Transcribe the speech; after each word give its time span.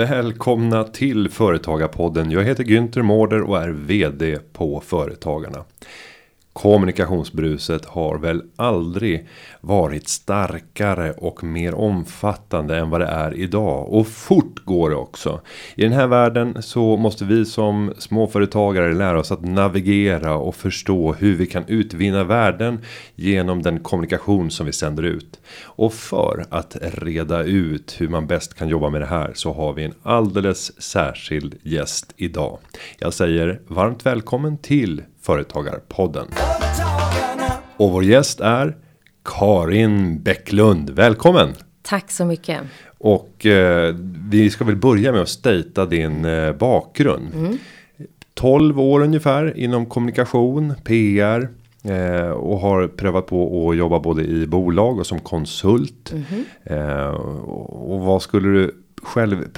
Välkomna 0.00 0.84
till 0.84 1.28
Företagarpodden. 1.28 2.30
Jag 2.30 2.44
heter 2.44 2.64
Günther 2.64 3.02
Mårder 3.02 3.40
och 3.42 3.62
är 3.62 3.68
vd 3.68 4.38
på 4.52 4.80
Företagarna. 4.80 5.64
Kommunikationsbruset 6.52 7.84
har 7.84 8.18
väl 8.18 8.42
aldrig 8.56 9.28
varit 9.60 10.08
starkare 10.08 11.12
och 11.12 11.44
mer 11.44 11.74
omfattande 11.74 12.78
än 12.78 12.90
vad 12.90 13.00
det 13.00 13.06
är 13.06 13.34
idag. 13.34 13.92
Och 13.92 14.06
fort 14.06 14.64
går 14.64 14.90
det 14.90 14.96
också. 14.96 15.40
I 15.74 15.82
den 15.82 15.92
här 15.92 16.06
världen 16.06 16.62
så 16.62 16.96
måste 16.96 17.24
vi 17.24 17.44
som 17.44 17.92
småföretagare 17.98 18.94
lära 18.94 19.20
oss 19.20 19.32
att 19.32 19.44
navigera 19.44 20.34
och 20.34 20.54
förstå 20.54 21.12
hur 21.12 21.36
vi 21.36 21.46
kan 21.46 21.64
utvinna 21.66 22.24
värden 22.24 22.78
genom 23.14 23.62
den 23.62 23.80
kommunikation 23.80 24.50
som 24.50 24.66
vi 24.66 24.72
sänder 24.72 25.02
ut. 25.02 25.40
Och 25.62 25.94
för 25.94 26.44
att 26.50 26.76
reda 26.80 27.42
ut 27.42 27.96
hur 27.98 28.08
man 28.08 28.26
bäst 28.26 28.54
kan 28.54 28.68
jobba 28.68 28.90
med 28.90 29.00
det 29.00 29.06
här 29.06 29.32
så 29.34 29.52
har 29.52 29.72
vi 29.72 29.84
en 29.84 29.94
alldeles 30.02 30.82
särskild 30.82 31.54
gäst 31.62 32.12
idag. 32.16 32.58
Jag 32.98 33.14
säger 33.14 33.60
varmt 33.66 34.06
välkommen 34.06 34.58
till 34.58 35.02
Företagarpodden. 35.22 36.26
Och 37.76 37.90
vår 37.90 38.04
gäst 38.04 38.40
är 38.40 38.76
Karin 39.24 40.22
Bäcklund. 40.22 40.90
Välkommen! 40.90 41.54
Tack 41.82 42.10
så 42.10 42.24
mycket. 42.24 42.60
Och 42.98 43.46
eh, 43.46 43.94
vi 44.28 44.50
ska 44.50 44.64
väl 44.64 44.76
börja 44.76 45.12
med 45.12 45.20
att 45.20 45.28
stejta 45.28 45.86
din 45.86 46.24
eh, 46.24 46.52
bakgrund. 46.52 47.34
Mm. 47.34 47.58
12 48.34 48.80
år 48.80 49.00
ungefär 49.00 49.58
inom 49.58 49.86
kommunikation, 49.86 50.74
PR. 50.84 51.48
Eh, 51.84 52.30
och 52.30 52.58
har 52.58 52.88
prövat 52.88 53.26
på 53.26 53.70
att 53.70 53.76
jobba 53.76 54.00
både 54.00 54.22
i 54.22 54.46
bolag 54.46 54.98
och 54.98 55.06
som 55.06 55.20
konsult. 55.20 56.12
Mm. 56.12 57.14
och 57.54 58.00
vad 58.00 58.22
skulle 58.22 58.48
du 58.48 58.74
själv 59.02 59.48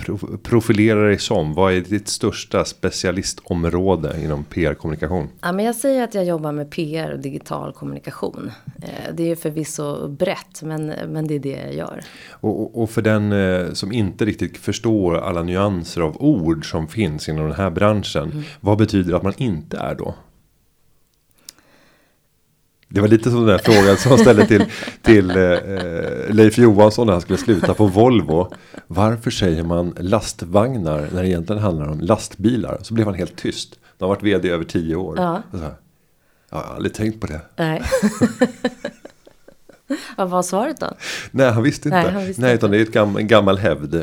profilera 0.43 1.01
dig 1.01 1.19
som? 1.19 1.55
Vad 1.55 1.73
är 1.73 1.81
ditt 1.81 2.09
största 2.09 2.65
specialistområde 2.65 4.21
inom 4.25 4.45
PR-kommunikation? 4.45 5.29
Ja, 5.41 5.53
men 5.53 5.65
jag 5.65 5.77
säger 5.77 6.05
att 6.05 6.15
jag 6.15 6.25
jobbar 6.25 6.53
med 6.53 6.71
PR 6.71 7.13
och 7.13 7.19
digital 7.19 7.73
kommunikation. 7.73 8.51
Eh, 8.83 9.15
det 9.15 9.31
är 9.31 9.37
förvisso 9.37 10.09
brett, 10.09 10.63
men, 10.63 10.87
men 10.87 11.27
det 11.27 11.35
är 11.35 11.39
det 11.39 11.61
jag 11.65 11.75
gör. 11.75 12.01
Och, 12.31 12.83
och 12.83 12.91
för 12.91 13.03
den 13.03 13.33
eh, 13.33 13.73
som 13.73 13.93
inte 13.93 14.25
riktigt 14.25 14.57
förstår 14.57 15.19
alla 15.19 15.43
nyanser 15.43 16.01
av 16.01 16.23
ord 16.23 16.71
som 16.71 16.89
finns 16.89 17.29
inom 17.29 17.45
den 17.45 17.57
här 17.57 17.71
branschen. 17.71 18.31
Mm. 18.31 18.43
Vad 18.61 18.79
betyder 18.79 19.11
det 19.11 19.17
att 19.17 19.23
man 19.23 19.35
inte 19.37 19.77
är 19.77 19.95
då? 19.95 20.15
Det 22.93 23.01
var 23.01 23.09
lite 23.09 23.31
som 23.31 23.39
den 23.39 23.47
där 23.47 23.59
frågan 23.59 23.97
som 23.97 24.11
han 24.11 24.19
ställde 24.19 24.47
till, 24.47 24.65
till 25.03 25.31
eh, 25.31 25.57
Leif 26.29 26.59
Johansson 26.59 27.07
när 27.07 27.13
han 27.13 27.23
skulle 27.23 27.39
sluta 27.39 27.75
på 27.75 27.87
Volvo. 27.87 28.55
Varför 28.87 29.31
säger 29.31 29.65
man 29.65 29.95
lastvagnar 29.99 31.09
när 31.13 31.23
det 31.23 31.29
egentligen 31.29 31.63
handlar 31.63 31.89
om 31.89 32.01
lastbilar? 32.01 32.79
Så 32.83 32.95
blev 32.95 33.07
han 33.07 33.15
helt 33.15 33.37
tyst. 33.37 33.75
Han 33.99 34.09
har 34.09 34.17
varit 34.17 34.23
vd 34.23 34.49
i 34.49 34.51
över 34.51 34.65
tio 34.65 34.97
år. 34.97 35.17
Ja. 35.19 35.43
Så 35.51 35.59
här, 35.59 35.75
jag 36.51 36.59
har 36.59 36.75
aldrig 36.75 36.95
tänkt 36.95 37.21
på 37.21 37.27
det. 37.27 37.41
Nej. 37.57 37.83
Vad 40.17 40.31
var 40.31 40.43
svaret 40.43 40.81
då? 40.81 40.91
Nej, 41.31 41.51
han 41.51 41.63
visste 41.63 41.89
inte. 41.89 42.03
Nej, 42.03 42.11
han 42.13 42.27
visste 42.27 42.43
Nej 42.43 42.55
utan 42.55 42.71
det 42.71 42.79
är 42.79 42.83
ett 42.83 42.93
gam, 42.93 43.17
en 43.17 43.27
gammal 43.27 43.59
hävd. 43.59 43.95
Eh, 43.95 44.01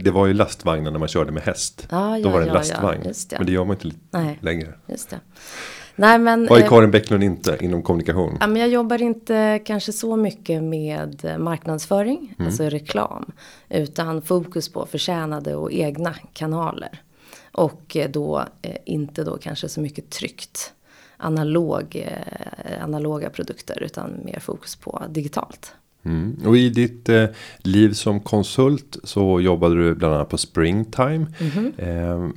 det 0.00 0.10
var 0.10 0.26
ju 0.26 0.34
lastvagnar 0.34 0.90
när 0.90 0.98
man 0.98 1.08
körde 1.08 1.32
med 1.32 1.42
häst. 1.42 1.86
Ah, 1.90 2.16
ja, 2.16 2.24
Då 2.24 2.30
var 2.30 2.38
det 2.38 2.44
en 2.44 2.48
ja, 2.48 2.54
lastvagn. 2.54 3.02
Ja, 3.04 3.36
Men 3.38 3.46
det 3.46 3.52
gör 3.52 3.64
man 3.64 3.76
inte 3.76 3.96
Nej. 4.10 4.38
längre. 4.42 4.74
Just 4.86 5.10
det. 5.10 5.20
Nej, 5.96 6.18
men, 6.18 6.46
Vad 6.46 6.58
är 6.58 6.62
eh, 6.62 6.68
Karin 6.68 6.90
Bäcklund 6.90 7.24
inte 7.24 7.58
inom 7.60 7.82
kommunikation? 7.82 8.36
Ja, 8.40 8.46
men 8.46 8.56
jag 8.56 8.68
jobbar 8.68 9.02
inte 9.02 9.60
kanske 9.64 9.92
så 9.92 10.16
mycket 10.16 10.62
med 10.62 11.36
marknadsföring, 11.38 12.34
mm. 12.38 12.46
alltså 12.46 12.64
reklam. 12.64 13.32
Utan 13.68 14.22
fokus 14.22 14.68
på 14.68 14.86
förtjänade 14.86 15.54
och 15.54 15.72
egna 15.72 16.14
kanaler. 16.32 17.02
Och 17.52 17.96
eh, 17.96 18.10
då 18.10 18.44
eh, 18.62 18.76
inte 18.84 19.24
då 19.24 19.38
kanske 19.38 19.68
så 19.68 19.80
mycket 19.80 20.10
tryckt 20.10 20.72
analog, 21.16 22.08
analoga 22.80 23.30
produkter 23.30 23.82
utan 23.82 24.20
mer 24.24 24.38
fokus 24.40 24.76
på 24.76 25.02
digitalt. 25.10 25.74
Mm. 26.04 26.36
Och 26.46 26.56
i 26.56 26.68
ditt 26.68 27.08
eh, 27.08 27.24
liv 27.58 27.92
som 27.92 28.20
konsult 28.20 28.96
så 29.04 29.40
jobbade 29.40 29.74
du 29.74 29.94
bland 29.94 30.14
annat 30.14 30.28
på 30.28 30.38
Springtime. 30.38 31.26
Mm 31.38 31.50
-hmm. 31.50 31.72
eh, 31.76 32.30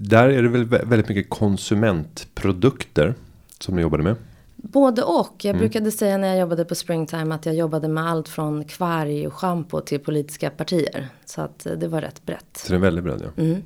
där 0.00 0.28
är 0.28 0.42
det 0.42 0.48
väl 0.48 0.64
väldigt 0.64 1.08
mycket 1.08 1.30
konsumentprodukter 1.30 3.14
som 3.58 3.76
ni 3.76 3.82
jobbade 3.82 4.02
med? 4.02 4.16
Både 4.56 5.02
och. 5.02 5.34
Jag 5.38 5.50
mm. 5.50 5.58
brukade 5.58 5.90
säga 5.90 6.18
när 6.18 6.28
jag 6.28 6.38
jobbade 6.38 6.64
på 6.64 6.74
Springtime 6.74 7.34
att 7.34 7.46
jag 7.46 7.54
jobbade 7.54 7.88
med 7.88 8.10
allt 8.10 8.28
från 8.28 8.64
kvarg 8.64 9.26
och 9.26 9.34
schampo 9.34 9.80
till 9.80 10.00
politiska 10.00 10.50
partier. 10.50 11.08
Så 11.24 11.40
att 11.40 11.66
eh, 11.66 11.72
det 11.72 11.88
var 11.88 12.00
rätt 12.00 12.26
brett. 12.26 12.56
Så 12.56 12.68
det 12.68 12.76
är 12.76 12.80
väldigt 12.80 13.04
brett 13.04 13.22
ja. 13.22 13.42
Mm. 13.42 13.62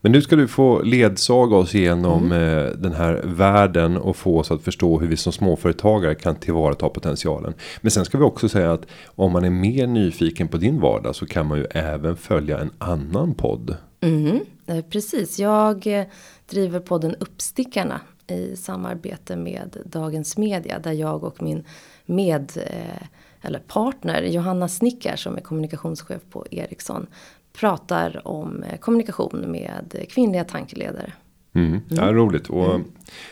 Men 0.00 0.12
nu 0.12 0.22
ska 0.22 0.36
du 0.36 0.48
få 0.48 0.82
ledsaga 0.82 1.56
oss 1.56 1.74
igenom 1.74 2.32
mm. 2.32 2.58
Eh, 2.58 2.72
den 2.72 2.92
här 2.92 3.22
världen 3.24 3.96
och 3.96 4.16
få 4.16 4.38
oss 4.38 4.50
att 4.50 4.62
förstå 4.62 4.98
hur 4.98 5.08
vi 5.08 5.16
som 5.16 5.32
småföretagare 5.32 6.14
kan 6.14 6.34
tillvarata 6.34 6.88
potentialen. 6.88 7.54
Men 7.80 7.90
sen 7.90 8.04
ska 8.04 8.18
vi 8.18 8.24
också 8.24 8.48
säga 8.48 8.72
att 8.72 8.86
om 9.06 9.32
man 9.32 9.44
är 9.44 9.50
mer 9.50 9.86
nyfiken 9.86 10.48
på 10.48 10.56
din 10.56 10.80
vardag 10.80 11.14
så 11.14 11.26
kan 11.26 11.46
man 11.46 11.58
ju 11.58 11.64
även 11.70 12.16
följa 12.16 12.58
en 12.58 12.70
annan 12.78 13.34
podd. 13.34 13.76
Mm. 14.00 14.40
Eh, 14.66 14.84
precis, 14.90 15.38
jag 15.38 15.86
eh, 15.86 16.04
driver 16.46 16.80
podden 16.80 17.14
Uppstickarna 17.14 18.00
i 18.26 18.56
samarbete 18.56 19.36
med 19.36 19.76
Dagens 19.84 20.36
Media 20.36 20.78
där 20.78 20.92
jag 20.92 21.24
och 21.24 21.42
min 21.42 21.64
med 22.06 22.52
eh, 22.56 23.06
eller 23.42 23.58
partner 23.58 24.22
Johanna 24.22 24.68
Snickar 24.68 25.16
som 25.16 25.36
är 25.36 25.40
kommunikationschef 25.40 26.22
på 26.30 26.46
Ericsson 26.50 27.06
pratar 27.52 28.28
om 28.28 28.64
kommunikation 28.80 29.44
med 29.46 30.06
kvinnliga 30.10 30.44
tankeledare. 30.44 31.12
Mm. 31.52 31.80
Ja, 31.88 32.02
mm. 32.02 32.14
roligt 32.14 32.50
och 32.50 32.74
mm. 32.74 32.84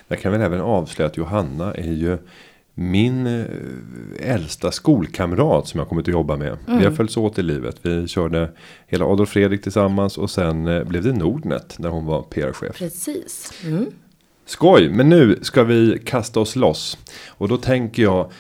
jag 0.09 0.21
kan 0.21 0.33
väl 0.33 0.41
även 0.41 0.61
avslöja 0.61 1.11
att 1.11 1.17
Johanna 1.17 1.75
är 1.75 1.93
ju 1.93 2.19
min 2.75 3.27
eh, 3.27 3.47
äldsta 4.21 4.73
skolkamrat 4.73 5.69
som 5.69 5.79
jag 5.79 5.89
kommit 5.89 6.09
att 6.09 6.13
jobba 6.13 6.37
med. 6.37 6.49
Mm. 6.49 6.59
Vi 6.67 6.73
har 6.73 6.81
mm. 6.81 6.97
följts 6.97 7.17
åt 7.17 7.39
i 7.39 7.43
livet. 7.43 7.77
Vi 7.83 8.09
körde 8.09 8.51
hela 8.87 9.05
Adolf 9.05 9.29
Fredrik 9.29 9.63
tillsammans 9.63 10.19
och 10.19 10.31
sen 10.31 10.67
eh, 10.67 10.85
blev 10.85 11.03
det 11.03 11.13
Nordnet 11.13 11.79
när 11.79 11.89
hon 11.89 12.05
var 12.05 12.23
PR-chef. 12.23 12.79
Precis. 12.79 13.53
Mm. 13.65 13.87
Skoj, 14.47 14.89
men 14.89 15.09
nu 15.09 15.39
ska 15.43 15.65
vi 15.65 16.03
kasta 16.05 16.41
oss 16.41 16.57
loss. 16.57 16.99
Och 17.29 17.49
då 17.49 17.57
tänker 17.57 18.03
jag 18.03 18.31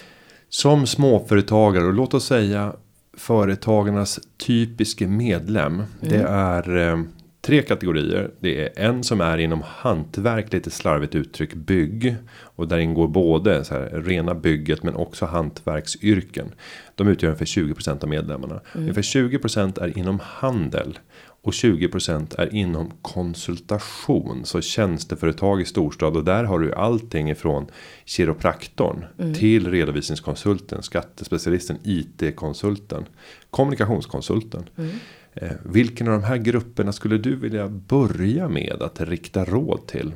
som 0.48 0.86
småföretagare 0.86 1.84
och 1.84 1.94
låt 1.94 2.14
oss 2.14 2.26
säga 2.26 2.72
företagarnas 3.16 4.20
typiske 4.36 5.06
medlem. 5.06 5.74
Mm. 5.74 5.86
Det 6.00 6.22
är 6.28 6.76
eh, 6.76 7.00
tre 7.44 7.62
kategorier. 7.62 8.30
Det 8.40 8.62
är 8.62 8.86
en 8.86 9.04
som 9.04 9.20
är 9.20 9.38
inom 9.38 9.62
hantverk, 9.66 10.52
lite 10.52 10.70
slarvigt 10.70 11.14
uttryck, 11.14 11.54
bygg. 11.54 12.16
Och 12.40 12.68
där 12.68 12.78
ingår 12.78 13.08
både 13.08 13.64
så 13.64 13.74
här, 13.74 14.02
rena 14.04 14.34
bygget 14.34 14.82
men 14.82 14.96
också 14.96 15.26
hantverksyrken. 15.26 16.52
De 16.94 17.08
utgör 17.08 17.28
ungefär 17.28 17.46
20% 17.46 18.02
av 18.02 18.08
medlemmarna. 18.08 18.60
Mm. 18.74 18.82
Ungefär 18.82 19.02
20% 19.02 19.82
är 19.82 19.98
inom 19.98 20.20
handel. 20.22 20.98
Och 21.44 21.52
20% 21.52 22.40
är 22.40 22.54
inom 22.54 22.90
konsultation. 23.02 24.44
Så 24.44 24.60
tjänsteföretag 24.60 25.60
i 25.60 25.64
storstad. 25.64 26.16
Och 26.16 26.24
där 26.24 26.44
har 26.44 26.58
du 26.58 26.74
allting 26.74 27.30
ifrån 27.30 27.66
kiropraktorn. 28.04 29.04
Mm. 29.18 29.34
Till 29.34 29.70
redovisningskonsulten, 29.70 30.82
skattespecialisten, 30.82 31.78
IT-konsulten. 31.84 33.04
Kommunikationskonsulten. 33.50 34.68
Mm. 34.76 34.90
Eh, 35.34 35.50
vilken 35.62 36.08
av 36.08 36.12
de 36.20 36.26
här 36.26 36.36
grupperna 36.36 36.92
skulle 36.92 37.18
du 37.18 37.36
vilja 37.36 37.68
börja 37.68 38.48
med 38.48 38.82
att 38.82 39.00
rikta 39.00 39.44
råd 39.44 39.86
till? 39.86 40.12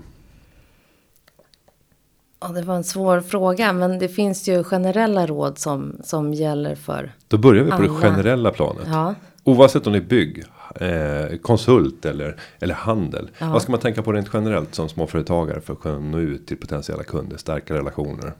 Ja, 2.40 2.48
det 2.48 2.62
var 2.62 2.74
en 2.74 2.84
svår 2.84 3.20
fråga, 3.20 3.72
men 3.72 3.98
det 3.98 4.08
finns 4.08 4.48
ju 4.48 4.64
generella 4.64 5.26
råd 5.26 5.58
som, 5.58 5.96
som 6.04 6.34
gäller 6.34 6.74
för 6.74 7.12
Då 7.28 7.38
börjar 7.38 7.64
vi 7.64 7.70
på 7.70 7.76
alla. 7.76 7.86
det 7.86 7.94
generella 7.94 8.50
planet. 8.50 8.86
Ja. 8.86 9.14
Oavsett 9.44 9.86
om 9.86 9.92
det 9.92 9.98
är 9.98 10.02
bygg, 10.02 10.44
eh, 10.80 11.38
konsult 11.38 12.04
eller, 12.04 12.36
eller 12.60 12.74
handel. 12.74 13.30
Ja. 13.38 13.50
Vad 13.50 13.62
ska 13.62 13.70
man 13.72 13.80
tänka 13.80 14.02
på 14.02 14.12
rent 14.12 14.30
generellt 14.32 14.74
som 14.74 14.88
småföretagare 14.88 15.60
för 15.60 15.72
att 15.72 15.80
kunna 15.80 15.98
nå 15.98 16.18
ut 16.18 16.46
till 16.46 16.56
potentiella 16.56 17.02
kunder, 17.02 17.36
stärka 17.36 17.74
relationer? 17.74 18.32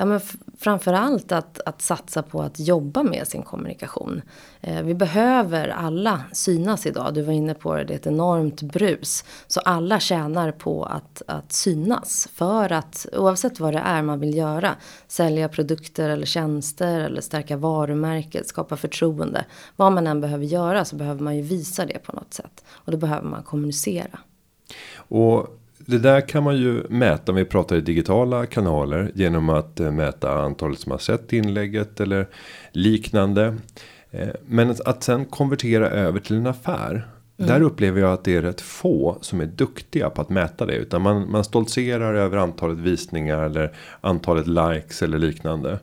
Ja, 0.00 0.06
men 0.06 0.20
framförallt 0.58 1.32
att, 1.32 1.60
att 1.66 1.82
satsa 1.82 2.22
på 2.22 2.42
att 2.42 2.60
jobba 2.60 3.02
med 3.02 3.28
sin 3.28 3.42
kommunikation. 3.42 4.22
Eh, 4.60 4.82
vi 4.82 4.94
behöver 4.94 5.68
alla 5.68 6.22
synas 6.32 6.86
idag. 6.86 7.14
Du 7.14 7.22
var 7.22 7.32
inne 7.32 7.54
på 7.54 7.74
det, 7.74 7.84
det 7.84 7.94
är 7.94 7.96
ett 7.96 8.06
enormt 8.06 8.62
brus. 8.62 9.24
Så 9.46 9.60
alla 9.60 10.00
tjänar 10.00 10.52
på 10.52 10.84
att, 10.84 11.22
att 11.26 11.52
synas. 11.52 12.28
För 12.32 12.72
att 12.72 13.06
oavsett 13.12 13.60
vad 13.60 13.74
det 13.74 13.78
är 13.78 14.02
man 14.02 14.20
vill 14.20 14.36
göra. 14.36 14.76
Sälja 15.08 15.48
produkter 15.48 16.10
eller 16.10 16.26
tjänster 16.26 17.00
eller 17.00 17.20
stärka 17.20 17.56
varumärket, 17.56 18.48
skapa 18.48 18.76
förtroende. 18.76 19.44
Vad 19.76 19.92
man 19.92 20.06
än 20.06 20.20
behöver 20.20 20.44
göra 20.44 20.84
så 20.84 20.96
behöver 20.96 21.22
man 21.22 21.36
ju 21.36 21.42
visa 21.42 21.86
det 21.86 21.98
på 21.98 22.12
något 22.12 22.34
sätt. 22.34 22.64
Och 22.70 22.92
då 22.92 22.98
behöver 22.98 23.28
man 23.28 23.42
kommunicera. 23.42 24.18
Och 24.96 25.59
det 25.90 25.98
där 25.98 26.20
kan 26.20 26.42
man 26.42 26.56
ju 26.56 26.82
mäta 26.88 27.32
om 27.32 27.36
vi 27.36 27.44
pratar 27.44 27.76
i 27.76 27.80
digitala 27.80 28.46
kanaler 28.46 29.10
genom 29.14 29.48
att 29.48 29.80
eh, 29.80 29.90
mäta 29.90 30.42
antalet 30.42 30.78
som 30.78 30.92
har 30.92 30.98
sett 30.98 31.32
inlägget 31.32 32.00
eller 32.00 32.28
liknande. 32.72 33.56
Eh, 34.10 34.28
men 34.46 34.74
att 34.84 35.02
sen 35.02 35.24
konvertera 35.24 35.90
över 35.90 36.20
till 36.20 36.36
en 36.36 36.46
affär. 36.46 37.08
Där 37.36 37.62
upplever 37.62 38.00
jag 38.00 38.12
att 38.12 38.24
det 38.24 38.36
är 38.36 38.42
rätt 38.42 38.60
få 38.60 39.18
som 39.20 39.40
är 39.40 39.46
duktiga 39.46 40.10
på 40.10 40.20
att 40.20 40.28
mäta 40.28 40.66
det. 40.66 40.74
Utan 40.74 41.02
man, 41.02 41.30
man 41.30 41.44
stoltserar 41.44 42.14
över 42.14 42.36
antalet 42.36 42.78
visningar 42.78 43.42
eller 43.42 43.76
antalet 44.00 44.46
likes 44.46 45.02
eller 45.02 45.18
liknande. 45.18 45.78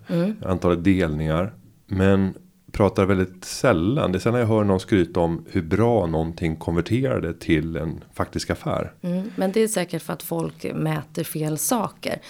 Antalet 0.45 0.83
delningar. 0.83 1.53
Men 1.87 2.33
pratar 2.71 3.05
väldigt 3.05 3.45
sällan. 3.45 4.11
Det 4.11 4.17
är 4.17 4.19
sällan 4.19 4.39
jag 4.39 4.47
hör 4.47 4.63
någon 4.63 4.79
skryta 4.79 5.19
om 5.19 5.45
hur 5.49 5.61
bra 5.61 6.05
någonting 6.05 6.55
konverterade 6.55 7.33
till 7.33 7.75
en 7.75 8.03
faktisk 8.13 8.49
affär. 8.49 8.93
Mm, 9.01 9.31
men 9.35 9.51
det 9.51 9.59
är 9.59 9.67
säkert 9.67 10.01
för 10.01 10.13
att 10.13 10.23
folk 10.23 10.65
mäter 10.75 11.23
fel 11.23 11.57
saker. 11.57 12.21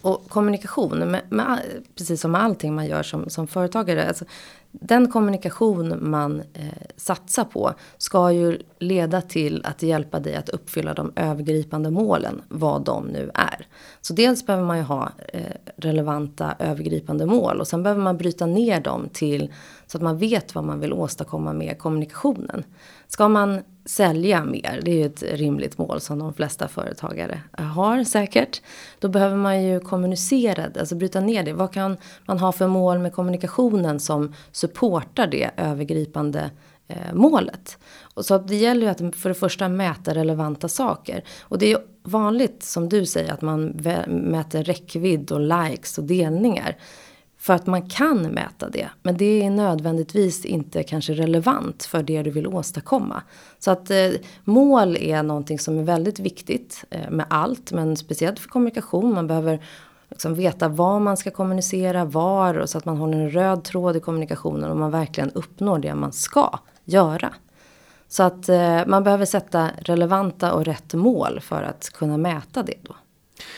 Och 0.00 0.28
kommunikation, 0.28 0.98
med, 0.98 1.22
med, 1.28 1.58
precis 1.94 2.20
som 2.20 2.32
med 2.32 2.42
allting 2.42 2.74
man 2.74 2.86
gör 2.86 3.02
som, 3.02 3.30
som 3.30 3.46
företagare. 3.46 4.08
Alltså, 4.08 4.24
den 4.70 5.10
kommunikation 5.10 6.10
man 6.10 6.40
eh, 6.40 6.66
satsar 6.96 7.44
på 7.44 7.74
ska 7.98 8.32
ju 8.32 8.58
leda 8.80 9.20
till 9.20 9.60
att 9.64 9.82
hjälpa 9.82 10.20
dig 10.20 10.36
att 10.36 10.48
uppfylla 10.48 10.94
de 10.94 11.12
övergripande 11.16 11.90
målen, 11.90 12.42
vad 12.48 12.84
de 12.84 13.06
nu 13.06 13.30
är. 13.34 13.66
Så 14.00 14.12
dels 14.12 14.46
behöver 14.46 14.66
man 14.66 14.76
ju 14.76 14.82
ha 14.82 15.12
eh, 15.32 15.42
relevanta 15.76 16.54
övergripande 16.58 17.26
mål 17.26 17.60
och 17.60 17.68
sen 17.68 17.82
behöver 17.82 18.02
man 18.02 18.16
bryta 18.16 18.46
ner 18.46 18.80
dem 18.80 19.08
till 19.12 19.52
så 19.86 19.98
att 19.98 20.02
man 20.02 20.18
vet 20.18 20.54
vad 20.54 20.64
man 20.64 20.80
vill 20.80 20.92
åstadkomma 20.92 21.52
med 21.52 21.78
kommunikationen. 21.78 22.64
Ska 23.08 23.28
man 23.28 23.62
sälja 23.84 24.44
mer, 24.44 24.80
det 24.84 24.90
är 24.90 24.94
ju 24.94 25.06
ett 25.06 25.22
rimligt 25.22 25.78
mål 25.78 26.00
som 26.00 26.18
de 26.18 26.34
flesta 26.34 26.68
företagare 26.68 27.40
eh, 27.58 27.64
har 27.64 28.04
säkert. 28.04 28.62
Då 28.98 29.08
behöver 29.08 29.36
man 29.36 29.62
ju 29.62 29.80
kommunicera, 29.80 30.64
alltså 30.78 30.94
bryta 30.94 31.20
ner 31.20 31.42
det. 31.42 31.52
Vad 31.52 31.72
kan 31.72 31.96
man 32.26 32.38
ha 32.38 32.52
för 32.52 32.66
mål 32.66 32.98
med 32.98 33.12
kommunikationen 33.12 34.00
som 34.00 34.34
supportar 34.52 35.26
det 35.26 35.50
övergripande 35.56 36.50
eh, 36.88 37.14
målet? 37.14 37.78
Och 38.14 38.24
så 38.24 38.38
det 38.38 38.56
gäller 38.56 38.82
ju 38.82 38.88
att 38.88 39.16
för 39.16 39.28
det 39.28 39.34
första 39.34 39.68
mäta 39.68 40.14
relevanta 40.14 40.68
saker. 40.68 41.24
Och 41.40 41.58
det 41.58 41.72
är 41.72 41.78
vanligt 42.02 42.62
som 42.62 42.88
du 42.88 43.06
säger 43.06 43.32
att 43.32 43.42
man 43.42 43.66
mäter 44.06 44.64
räckvidd 44.64 45.32
och 45.32 45.40
likes 45.40 45.98
och 45.98 46.04
delningar. 46.04 46.76
För 47.40 47.54
att 47.54 47.66
man 47.66 47.88
kan 47.88 48.22
mäta 48.22 48.68
det. 48.68 48.88
Men 49.02 49.16
det 49.16 49.42
är 49.42 49.50
nödvändigtvis 49.50 50.44
inte 50.44 50.82
kanske 50.82 51.12
relevant 51.12 51.84
för 51.84 52.02
det 52.02 52.22
du 52.22 52.30
vill 52.30 52.46
åstadkomma. 52.46 53.22
Så 53.58 53.70
att 53.70 53.90
eh, 53.90 54.10
mål 54.44 54.96
är 54.96 55.22
någonting 55.22 55.58
som 55.58 55.78
är 55.78 55.82
väldigt 55.82 56.18
viktigt 56.18 56.84
eh, 56.90 57.10
med 57.10 57.26
allt. 57.30 57.72
Men 57.72 57.96
speciellt 57.96 58.38
för 58.38 58.48
kommunikation. 58.48 59.14
Man 59.14 59.26
behöver 59.26 59.62
liksom 60.10 60.34
veta 60.34 60.68
vad 60.68 61.00
man 61.00 61.16
ska 61.16 61.30
kommunicera, 61.30 62.04
var. 62.04 62.54
Och 62.58 62.70
så 62.70 62.78
att 62.78 62.84
man 62.84 62.96
håller 62.96 63.18
en 63.18 63.30
röd 63.30 63.64
tråd 63.64 63.96
i 63.96 64.00
kommunikationen. 64.00 64.70
Och 64.70 64.76
man 64.76 64.90
verkligen 64.90 65.30
uppnår 65.30 65.78
det 65.78 65.94
man 65.94 66.12
ska 66.12 66.58
göra. 66.88 67.34
Så 68.08 68.22
att 68.22 68.48
eh, 68.48 68.86
man 68.86 69.04
behöver 69.04 69.24
sätta 69.24 69.70
relevanta 69.78 70.52
och 70.52 70.64
rätt 70.64 70.94
mål 70.94 71.40
för 71.40 71.62
att 71.62 71.90
kunna 71.90 72.16
mäta 72.16 72.62
det 72.62 72.74
då. 72.82 72.96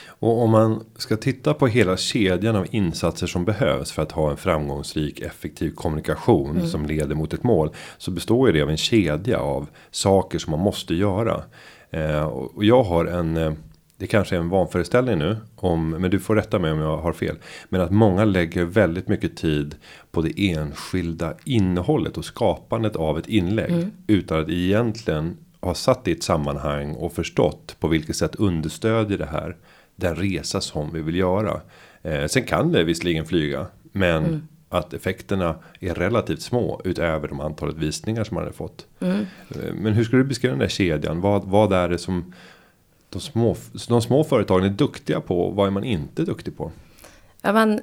Och 0.06 0.42
om 0.42 0.50
man 0.50 0.84
ska 0.96 1.16
titta 1.16 1.54
på 1.54 1.66
hela 1.66 1.96
kedjan 1.96 2.56
av 2.56 2.66
insatser 2.70 3.26
som 3.26 3.44
behövs 3.44 3.92
för 3.92 4.02
att 4.02 4.12
ha 4.12 4.30
en 4.30 4.36
framgångsrik 4.36 5.20
effektiv 5.20 5.70
kommunikation 5.74 6.50
mm. 6.50 6.68
som 6.68 6.86
leder 6.86 7.14
mot 7.14 7.32
ett 7.32 7.42
mål. 7.42 7.70
Så 7.98 8.10
består 8.10 8.48
ju 8.48 8.52
det 8.52 8.62
av 8.62 8.70
en 8.70 8.76
kedja 8.76 9.38
av 9.38 9.68
saker 9.90 10.38
som 10.38 10.50
man 10.50 10.60
måste 10.60 10.94
göra. 10.94 11.42
Eh, 11.90 12.22
och 12.24 12.64
jag 12.64 12.82
har 12.82 13.04
en 13.04 13.36
eh, 13.36 13.52
det 14.00 14.06
kanske 14.06 14.36
är 14.36 14.40
en 14.40 14.48
vanföreställning 14.48 15.18
nu 15.18 15.36
om 15.56 15.90
men 15.90 16.10
du 16.10 16.18
får 16.18 16.36
rätta 16.36 16.58
mig 16.58 16.72
om 16.72 16.78
jag 16.78 16.96
har 16.96 17.12
fel. 17.12 17.36
Men 17.68 17.80
att 17.80 17.90
många 17.90 18.24
lägger 18.24 18.64
väldigt 18.64 19.08
mycket 19.08 19.36
tid 19.36 19.74
på 20.10 20.22
det 20.22 20.50
enskilda 20.50 21.34
innehållet 21.44 22.18
och 22.18 22.24
skapandet 22.24 22.96
av 22.96 23.18
ett 23.18 23.28
inlägg 23.28 23.70
mm. 23.72 23.90
utan 24.06 24.40
att 24.40 24.48
egentligen 24.48 25.36
ha 25.60 25.74
satt 25.74 26.08
i 26.08 26.12
ett 26.12 26.22
sammanhang 26.22 26.94
och 26.94 27.12
förstått 27.12 27.76
på 27.80 27.88
vilket 27.88 28.16
sätt 28.16 28.34
understödjer 28.34 29.18
det 29.18 29.26
här 29.26 29.56
den 29.96 30.16
resa 30.16 30.60
som 30.60 30.92
vi 30.92 31.02
vill 31.02 31.16
göra. 31.16 31.60
Eh, 32.02 32.26
sen 32.26 32.44
kan 32.44 32.72
det 32.72 32.84
visserligen 32.84 33.26
flyga, 33.26 33.66
men 33.92 34.24
mm. 34.24 34.48
att 34.68 34.92
effekterna 34.92 35.54
är 35.80 35.94
relativt 35.94 36.42
små 36.42 36.80
utöver 36.84 37.28
de 37.28 37.40
antalet 37.40 37.76
visningar 37.76 38.24
som 38.24 38.34
man 38.34 38.44
hade 38.44 38.56
fått. 38.56 38.86
Mm. 39.00 39.26
Eh, 39.50 39.74
men 39.74 39.92
hur 39.92 40.04
skulle 40.04 40.22
du 40.22 40.28
beskriva 40.28 40.52
den 40.52 40.60
där 40.60 40.68
kedjan? 40.68 41.20
Vad, 41.20 41.44
vad 41.44 41.72
är 41.72 41.88
det 41.88 41.98
som 41.98 42.32
de 43.10 43.20
små, 43.20 43.56
de 43.88 44.02
små 44.02 44.24
företagen 44.24 44.64
är 44.64 44.68
duktiga 44.68 45.20
på? 45.20 45.50
Vad 45.50 45.66
är 45.66 45.70
man 45.70 45.84
inte 45.84 46.24
duktig 46.24 46.56
på? 46.56 46.72
Ja, 47.42 47.52
man, 47.52 47.80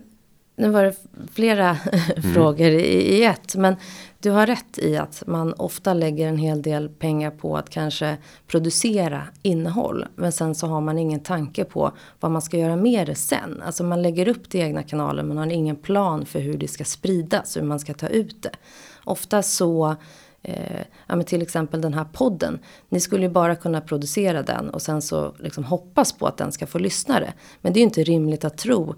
nu 0.55 0.69
var 0.69 0.83
det 0.83 0.95
flera 1.33 1.69
mm. 2.15 2.33
frågor 2.33 2.67
i, 2.67 3.17
i 3.17 3.23
ett. 3.23 3.55
Men 3.55 3.75
du 4.19 4.31
har 4.31 4.47
rätt 4.47 4.79
i 4.79 4.97
att 4.97 5.23
man 5.27 5.53
ofta 5.53 5.93
lägger 5.93 6.27
en 6.27 6.37
hel 6.37 6.61
del 6.61 6.89
pengar 6.89 7.31
på 7.31 7.57
att 7.57 7.69
kanske 7.69 8.17
producera 8.47 9.23
innehåll. 9.41 10.05
Men 10.15 10.31
sen 10.31 10.55
så 10.55 10.67
har 10.67 10.81
man 10.81 10.97
ingen 10.97 11.19
tanke 11.19 11.63
på 11.63 11.91
vad 12.19 12.31
man 12.31 12.41
ska 12.41 12.57
göra 12.57 12.75
med 12.75 13.07
det 13.07 13.15
sen. 13.15 13.61
Alltså 13.65 13.83
man 13.83 14.01
lägger 14.01 14.27
upp 14.27 14.49
det 14.49 14.57
i 14.57 14.61
egna 14.61 14.83
kanaler 14.83 15.23
men 15.23 15.37
har 15.37 15.47
ingen 15.47 15.75
plan 15.75 16.25
för 16.25 16.39
hur 16.39 16.57
det 16.57 16.67
ska 16.67 16.85
spridas, 16.85 17.57
hur 17.57 17.61
man 17.61 17.79
ska 17.79 17.93
ta 17.93 18.07
ut 18.07 18.41
det. 18.41 18.55
Ofta 19.03 19.43
så 19.43 19.95
Eh, 20.43 20.81
ja, 21.07 21.15
men 21.15 21.25
till 21.25 21.41
exempel 21.41 21.81
den 21.81 21.93
här 21.93 22.05
podden. 22.13 22.59
Ni 22.89 22.99
skulle 22.99 23.23
ju 23.23 23.29
bara 23.29 23.55
kunna 23.55 23.81
producera 23.81 24.43
den 24.43 24.69
och 24.69 24.81
sen 24.81 25.01
så 25.01 25.33
liksom 25.39 25.63
hoppas 25.63 26.13
på 26.13 26.27
att 26.27 26.37
den 26.37 26.51
ska 26.51 26.67
få 26.67 26.79
lyssnare. 26.79 27.33
Men 27.61 27.73
det 27.73 27.77
är 27.77 27.81
ju 27.81 27.85
inte 27.85 28.03
rimligt 28.03 28.45
att 28.45 28.57
tro 28.57 28.95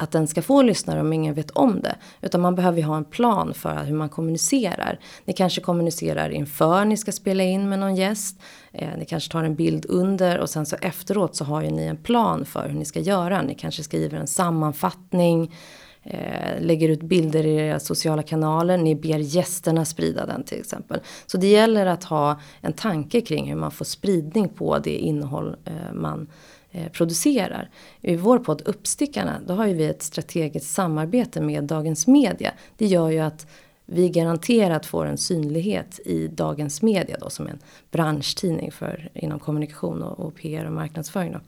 att 0.00 0.10
den 0.10 0.26
ska 0.26 0.42
få 0.42 0.62
lyssnare 0.62 1.00
om 1.00 1.12
ingen 1.12 1.34
vet 1.34 1.50
om 1.50 1.80
det. 1.80 1.96
Utan 2.20 2.40
man 2.40 2.54
behöver 2.54 2.78
ju 2.78 2.84
ha 2.84 2.96
en 2.96 3.04
plan 3.04 3.54
för 3.54 3.84
hur 3.84 3.94
man 3.94 4.08
kommunicerar. 4.08 4.98
Ni 5.24 5.32
kanske 5.32 5.60
kommunicerar 5.60 6.30
inför 6.30 6.84
ni 6.84 6.96
ska 6.96 7.12
spela 7.12 7.42
in 7.42 7.68
med 7.68 7.78
någon 7.78 7.96
gäst. 7.96 8.40
Eh, 8.72 8.88
ni 8.98 9.04
kanske 9.04 9.32
tar 9.32 9.44
en 9.44 9.54
bild 9.54 9.86
under 9.88 10.38
och 10.38 10.50
sen 10.50 10.66
så 10.66 10.76
efteråt 10.76 11.36
så 11.36 11.44
har 11.44 11.62
ju 11.62 11.70
ni 11.70 11.86
en 11.86 11.96
plan 11.96 12.44
för 12.44 12.68
hur 12.68 12.78
ni 12.78 12.84
ska 12.84 13.00
göra. 13.00 13.42
Ni 13.42 13.54
kanske 13.54 13.82
skriver 13.82 14.18
en 14.18 14.26
sammanfattning. 14.26 15.54
Eh, 16.02 16.60
lägger 16.60 16.88
ut 16.88 17.02
bilder 17.02 17.46
i 17.46 17.54
era 17.54 17.80
sociala 17.80 18.22
kanaler. 18.22 18.76
Ni 18.76 18.94
ber 18.94 19.18
gästerna 19.18 19.84
sprida 19.84 20.26
den 20.26 20.42
till 20.42 20.60
exempel. 20.60 21.00
Så 21.26 21.38
det 21.38 21.46
gäller 21.46 21.86
att 21.86 22.04
ha 22.04 22.40
en 22.60 22.72
tanke 22.72 23.20
kring 23.20 23.48
hur 23.48 23.56
man 23.56 23.70
får 23.70 23.84
spridning 23.84 24.48
på 24.48 24.78
det 24.78 24.96
innehåll 24.96 25.56
eh, 25.64 25.92
man 25.94 26.28
eh, 26.70 26.88
producerar. 26.88 27.70
I 28.00 28.16
vår 28.16 28.38
podd 28.38 28.62
Uppstickarna 28.64 29.40
då 29.46 29.54
har 29.54 29.66
ju 29.66 29.74
vi 29.74 29.84
ett 29.84 30.02
strategiskt 30.02 30.74
samarbete 30.74 31.40
med 31.40 31.64
Dagens 31.64 32.06
Media. 32.06 32.52
Det 32.76 32.86
gör 32.86 33.10
ju 33.10 33.18
att 33.18 33.46
vi 33.86 34.08
garanterat 34.08 34.86
får 34.86 35.06
en 35.06 35.18
synlighet 35.18 36.00
i 36.04 36.28
Dagens 36.28 36.82
Media 36.82 37.16
då 37.20 37.30
som 37.30 37.46
en 37.46 37.58
branschtidning 37.90 38.72
för 38.72 39.08
inom 39.14 39.38
kommunikation 39.38 40.02
och, 40.02 40.26
och 40.26 40.34
PR 40.34 40.64
och 40.64 40.72
marknadsföring. 40.72 41.32
Då. 41.32 41.40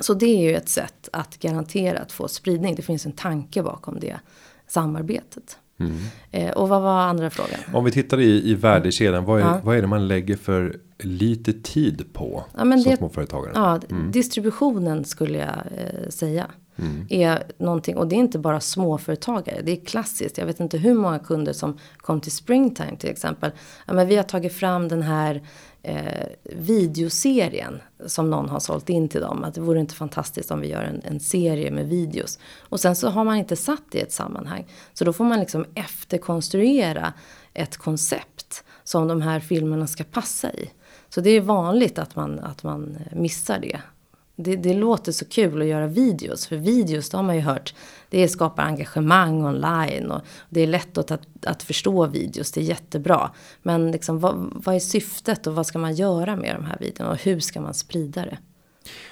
Så 0.00 0.14
det 0.14 0.26
är 0.26 0.50
ju 0.50 0.56
ett 0.56 0.68
sätt 0.68 1.08
att 1.12 1.38
garanterat 1.38 2.12
få 2.12 2.28
spridning. 2.28 2.74
Det 2.74 2.82
finns 2.82 3.06
en 3.06 3.12
tanke 3.12 3.62
bakom 3.62 4.00
det 4.00 4.16
samarbetet. 4.66 5.58
Mm. 5.80 5.96
Eh, 6.30 6.50
och 6.50 6.68
vad 6.68 6.82
var 6.82 7.00
andra 7.00 7.30
frågan? 7.30 7.60
Om 7.72 7.84
vi 7.84 7.90
tittar 7.90 8.20
i, 8.20 8.50
i 8.50 8.54
värdekedjan. 8.54 9.24
Vad 9.24 9.40
är, 9.40 9.44
ja. 9.44 9.60
vad 9.64 9.76
är 9.76 9.80
det 9.80 9.88
man 9.88 10.08
lägger 10.08 10.36
för 10.36 10.76
lite 10.98 11.52
tid 11.52 12.04
på? 12.12 12.44
Ja, 12.56 12.64
men 12.64 12.80
som 12.80 12.90
det, 12.90 12.96
småföretagare. 12.96 13.52
Ja, 13.54 13.80
mm. 13.90 14.10
distributionen 14.10 15.04
skulle 15.04 15.38
jag 15.38 15.78
eh, 15.78 16.08
säga. 16.08 16.46
Mm. 16.76 17.06
Är 17.10 17.42
någonting, 17.58 17.96
och 17.96 18.08
det 18.08 18.14
är 18.14 18.18
inte 18.18 18.38
bara 18.38 18.60
småföretagare. 18.60 19.60
Det 19.62 19.72
är 19.72 19.84
klassiskt. 19.84 20.38
Jag 20.38 20.46
vet 20.46 20.60
inte 20.60 20.78
hur 20.78 20.94
många 20.94 21.18
kunder 21.18 21.52
som 21.52 21.78
kom 21.96 22.20
till 22.20 22.32
Springtime 22.32 22.96
till 22.96 23.10
exempel. 23.10 23.50
Ja, 23.86 23.92
men 23.92 24.06
vi 24.06 24.16
har 24.16 24.22
tagit 24.22 24.52
fram 24.52 24.88
den 24.88 25.02
här 25.02 25.42
eh, 25.84 26.26
videoserien 26.42 27.80
som 28.06 28.30
någon 28.30 28.48
har 28.48 28.60
sålt 28.60 28.88
in 28.88 29.08
till 29.08 29.20
dem. 29.20 29.44
Att 29.44 29.54
det 29.54 29.60
vore 29.60 29.80
inte 29.80 29.94
fantastiskt 29.94 30.50
om 30.50 30.60
vi 30.60 30.68
gör 30.68 30.82
en, 30.82 31.02
en, 31.04 31.20
serie 31.20 31.70
med 31.70 31.88
videos. 31.88 32.38
Och 32.58 32.80
sen 32.80 32.96
så 32.96 33.08
har 33.08 33.24
man 33.24 33.36
inte 33.36 33.56
satt 33.56 33.82
det 33.90 33.98
i 33.98 34.00
ett 34.00 34.12
sammanhang. 34.12 34.66
Så 34.92 35.04
då 35.04 35.12
får 35.12 35.24
man 35.24 35.40
liksom 35.40 35.66
efterkonstruera 35.74 37.12
ett 37.54 37.76
koncept 37.76 38.64
som 38.84 39.08
de 39.08 39.22
här 39.22 39.40
filmerna 39.40 39.86
ska 39.86 40.04
passa 40.04 40.52
i. 40.52 40.70
Så 41.08 41.20
det 41.20 41.30
är 41.30 41.40
vanligt 41.40 41.98
att 41.98 42.16
man, 42.16 42.38
att 42.38 42.62
man 42.62 42.98
missar 43.12 43.58
det. 43.58 43.80
Det, 44.36 44.56
det 44.56 44.74
låter 44.74 45.12
så 45.12 45.24
kul 45.24 45.62
att 45.62 45.68
göra 45.68 45.86
videos. 45.86 46.46
För 46.46 46.56
videos, 46.56 47.10
det 47.10 47.16
har 47.16 47.24
man 47.24 47.36
ju 47.36 47.40
hört, 47.40 47.74
det 48.08 48.28
skapar 48.28 48.62
engagemang 48.62 49.44
online. 49.44 50.10
Och 50.10 50.20
det 50.48 50.60
är 50.60 50.66
lätt 50.66 50.98
att, 50.98 51.10
att 51.46 51.62
förstå 51.62 52.06
videos, 52.06 52.52
det 52.52 52.60
är 52.60 52.64
jättebra. 52.64 53.30
Men 53.62 53.90
liksom, 53.90 54.20
vad, 54.20 54.50
vad 54.54 54.74
är 54.74 54.80
syftet 54.80 55.46
och 55.46 55.54
vad 55.54 55.66
ska 55.66 55.78
man 55.78 55.94
göra 55.94 56.36
med 56.36 56.56
de 56.56 56.64
här 56.64 56.76
videorna? 56.80 57.10
Och 57.10 57.22
hur 57.22 57.40
ska 57.40 57.60
man 57.60 57.74
sprida 57.74 58.22
det? 58.22 58.38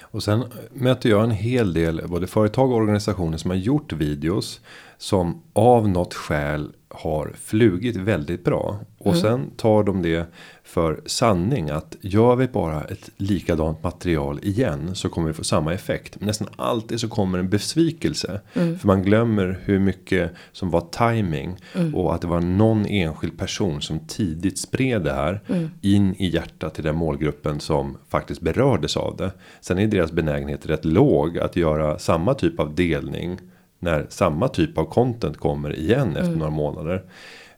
Och 0.01 0.23
sen 0.23 0.43
möter 0.71 1.09
jag 1.09 1.23
en 1.23 1.31
hel 1.31 1.73
del 1.73 2.01
både 2.07 2.27
företag 2.27 2.71
och 2.71 2.77
organisationer 2.77 3.37
som 3.37 3.51
har 3.51 3.57
gjort 3.57 3.93
videos. 3.93 4.61
Som 4.97 5.41
av 5.53 5.89
något 5.89 6.13
skäl 6.13 6.73
har 6.89 7.33
flugit 7.41 7.95
väldigt 7.95 8.43
bra. 8.43 8.79
Och 8.97 9.15
mm. 9.15 9.21
sen 9.21 9.51
tar 9.57 9.83
de 9.83 10.01
det 10.01 10.33
för 10.73 11.01
sanning 11.05 11.69
att 11.69 11.95
gör 12.01 12.35
vi 12.35 12.47
bara 12.47 12.83
ett 12.83 13.09
likadant 13.17 13.83
material 13.83 14.39
igen 14.43 14.95
så 14.95 15.09
kommer 15.09 15.27
vi 15.27 15.33
få 15.33 15.43
samma 15.43 15.73
effekt. 15.73 16.17
Nästan 16.21 16.47
alltid 16.55 16.99
så 16.99 17.07
kommer 17.07 17.39
en 17.39 17.49
besvikelse. 17.49 18.41
Mm. 18.53 18.79
För 18.79 18.87
man 18.87 19.03
glömmer 19.03 19.59
hur 19.63 19.79
mycket 19.79 20.31
som 20.51 20.69
var 20.69 20.81
timing 20.81 21.57
mm. 21.75 21.95
Och 21.95 22.15
att 22.15 22.21
det 22.21 22.27
var 22.27 22.41
någon 22.41 22.85
enskild 22.85 23.37
person 23.37 23.81
som 23.81 23.99
tidigt 23.99 24.59
spred 24.59 25.03
det 25.03 25.13
här. 25.13 25.41
Mm. 25.47 25.69
In 25.81 26.15
i 26.15 26.27
hjärtat 26.27 26.75
till 26.75 26.83
den 26.83 26.95
målgruppen 26.95 27.59
som 27.59 27.97
faktiskt 28.09 28.41
berördes 28.41 28.97
av 28.97 29.17
det. 29.17 29.31
Sen 29.61 29.79
är 29.79 29.87
deras 29.87 30.11
benägenhet 30.11 30.65
rätt 30.65 30.85
låg 30.85 31.37
att 31.37 31.55
göra 31.55 31.99
samma 31.99 32.33
typ 32.33 32.59
av 32.59 32.75
delning 32.75 33.39
när 33.79 34.05
samma 34.09 34.47
typ 34.47 34.77
av 34.77 34.85
content 34.85 35.37
kommer 35.37 35.75
igen 35.75 36.09
efter 36.09 36.23
mm. 36.23 36.39
några 36.39 36.51
månader. 36.51 37.03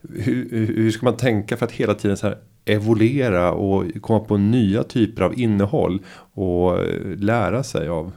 Hur, 0.10 0.50
hur, 0.50 0.91
ska 0.91 1.05
man 1.05 1.17
tänka 1.17 1.57
för 1.57 1.65
att 1.65 1.72
hela 1.72 1.93
tiden 1.93 2.17
så 2.17 2.27
här 2.27 2.38
evolera 2.65 3.51
och 3.51 3.84
komma 4.01 4.19
på 4.19 4.38
nya 4.38 4.84
typer 4.84 5.24
av 5.24 5.39
innehåll 5.39 6.01
och 6.34 6.79
lära 7.17 7.63
sig 7.63 7.88
av, 7.88 8.12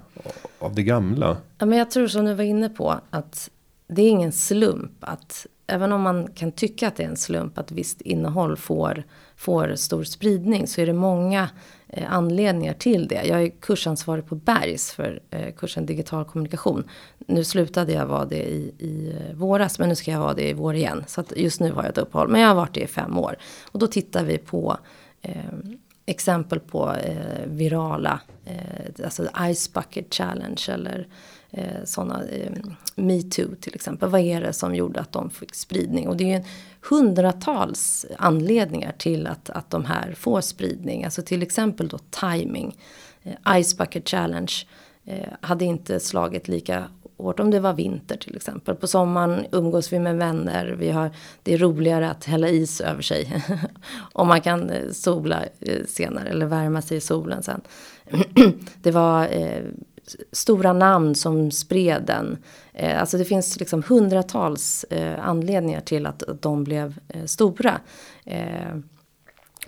av 0.58 0.74
det 0.74 0.82
gamla? 0.82 1.36
Ja, 1.58 1.66
men 1.66 1.78
jag 1.78 1.90
tror 1.90 2.06
som 2.06 2.24
du 2.24 2.34
var 2.34 2.44
inne 2.44 2.68
på 2.68 3.00
att 3.10 3.50
det 3.88 4.02
är 4.02 4.08
ingen 4.08 4.32
slump 4.32 4.92
att 5.00 5.46
även 5.66 5.92
om 5.92 6.02
man 6.02 6.28
kan 6.32 6.52
tycka 6.52 6.88
att 6.88 6.96
det 6.96 7.02
är 7.02 7.08
en 7.08 7.16
slump 7.16 7.58
att 7.58 7.72
visst 7.72 8.00
innehåll 8.00 8.56
får, 8.56 9.02
får 9.36 9.74
stor 9.76 10.04
spridning 10.04 10.66
så 10.66 10.80
är 10.80 10.86
det 10.86 10.92
många 10.92 11.48
Eh, 11.90 12.12
anledningar 12.12 12.74
till 12.74 13.08
det. 13.08 13.22
Jag 13.24 13.42
är 13.42 13.48
kursansvarig 13.48 14.26
på 14.26 14.34
Bergs 14.34 14.92
för 14.92 15.20
eh, 15.30 15.54
kursen 15.54 15.86
digital 15.86 16.24
kommunikation. 16.24 16.84
Nu 17.26 17.44
slutade 17.44 17.92
jag 17.92 18.06
vara 18.06 18.24
det 18.24 18.48
i, 18.48 18.72
i 18.78 19.12
eh, 19.12 19.36
våras 19.36 19.78
men 19.78 19.88
nu 19.88 19.94
ska 19.94 20.10
jag 20.10 20.20
vara 20.20 20.34
det 20.34 20.48
i 20.48 20.52
vår 20.52 20.74
igen. 20.74 21.04
Så 21.06 21.24
just 21.36 21.60
nu 21.60 21.72
har 21.72 21.82
jag 21.82 21.90
ett 21.90 21.98
uppehåll 21.98 22.28
men 22.28 22.40
jag 22.40 22.48
har 22.48 22.54
varit 22.54 22.74
det 22.74 22.80
i 22.80 22.86
fem 22.86 23.18
år. 23.18 23.36
Och 23.72 23.78
då 23.78 23.86
tittar 23.86 24.24
vi 24.24 24.38
på 24.38 24.78
eh, 25.22 25.32
exempel 26.06 26.60
på 26.60 26.94
eh, 26.94 27.46
virala, 27.46 28.20
eh, 28.44 29.04
alltså 29.04 29.28
Ice 29.54 29.72
Bucket 29.72 30.14
Challenge 30.14 30.62
eller 30.68 31.08
eh, 31.50 31.84
sådana, 31.84 32.24
eh, 32.24 32.52
metoo 32.94 33.54
till 33.60 33.74
exempel. 33.74 34.08
Vad 34.08 34.20
är 34.20 34.40
det 34.40 34.52
som 34.52 34.74
gjorde 34.74 35.00
att 35.00 35.12
de 35.12 35.30
fick 35.30 35.54
spridning? 35.54 36.08
Och 36.08 36.16
det 36.16 36.32
är 36.32 36.38
ju 36.38 36.44
hundratals 36.90 38.06
anledningar 38.18 38.92
till 38.98 39.26
att, 39.26 39.50
att 39.50 39.70
de 39.70 39.84
här 39.84 40.14
får 40.18 40.40
spridning. 40.40 41.04
Alltså 41.04 41.22
till 41.22 41.42
exempel 41.42 41.88
då 41.88 41.98
timing. 41.98 42.76
Eh, 43.22 43.62
Ice 43.62 43.76
Bucket 43.78 44.08
Challenge 44.08 44.52
eh, 45.04 45.28
hade 45.40 45.64
inte 45.64 46.00
slagit 46.00 46.48
lika 46.48 46.84
hårt 47.18 47.40
om 47.40 47.50
det 47.50 47.60
var 47.60 47.72
vinter 47.72 48.16
till 48.16 48.36
exempel. 48.36 48.74
På 48.74 48.86
sommaren 48.86 49.46
umgås 49.52 49.92
vi 49.92 49.98
med 49.98 50.16
vänner. 50.16 50.76
Vi 50.78 50.90
har, 50.90 51.10
det 51.42 51.54
är 51.54 51.58
roligare 51.58 52.10
att 52.10 52.24
hälla 52.24 52.48
is 52.48 52.80
över 52.80 53.02
sig. 53.02 53.44
om 54.12 54.28
man 54.28 54.40
kan 54.40 54.70
eh, 54.70 54.90
sola 54.92 55.44
eh, 55.60 55.84
senare 55.86 56.28
eller 56.28 56.46
värma 56.46 56.82
sig 56.82 56.96
i 56.96 57.00
solen 57.00 57.42
sen. 57.42 57.60
det 58.82 58.90
var 58.90 59.28
eh, 59.30 59.62
stora 60.32 60.72
namn 60.72 61.14
som 61.14 61.50
spred 61.50 62.02
den. 62.06 62.38
Eh, 62.72 63.00
alltså 63.00 63.18
det 63.18 63.24
finns 63.24 63.58
liksom 63.58 63.82
hundratals 63.88 64.84
eh, 64.84 65.28
anledningar 65.28 65.80
till 65.80 66.06
att 66.06 66.22
de 66.40 66.64
blev 66.64 66.98
eh, 67.08 67.24
stora. 67.24 67.80
Eh, 68.24 68.76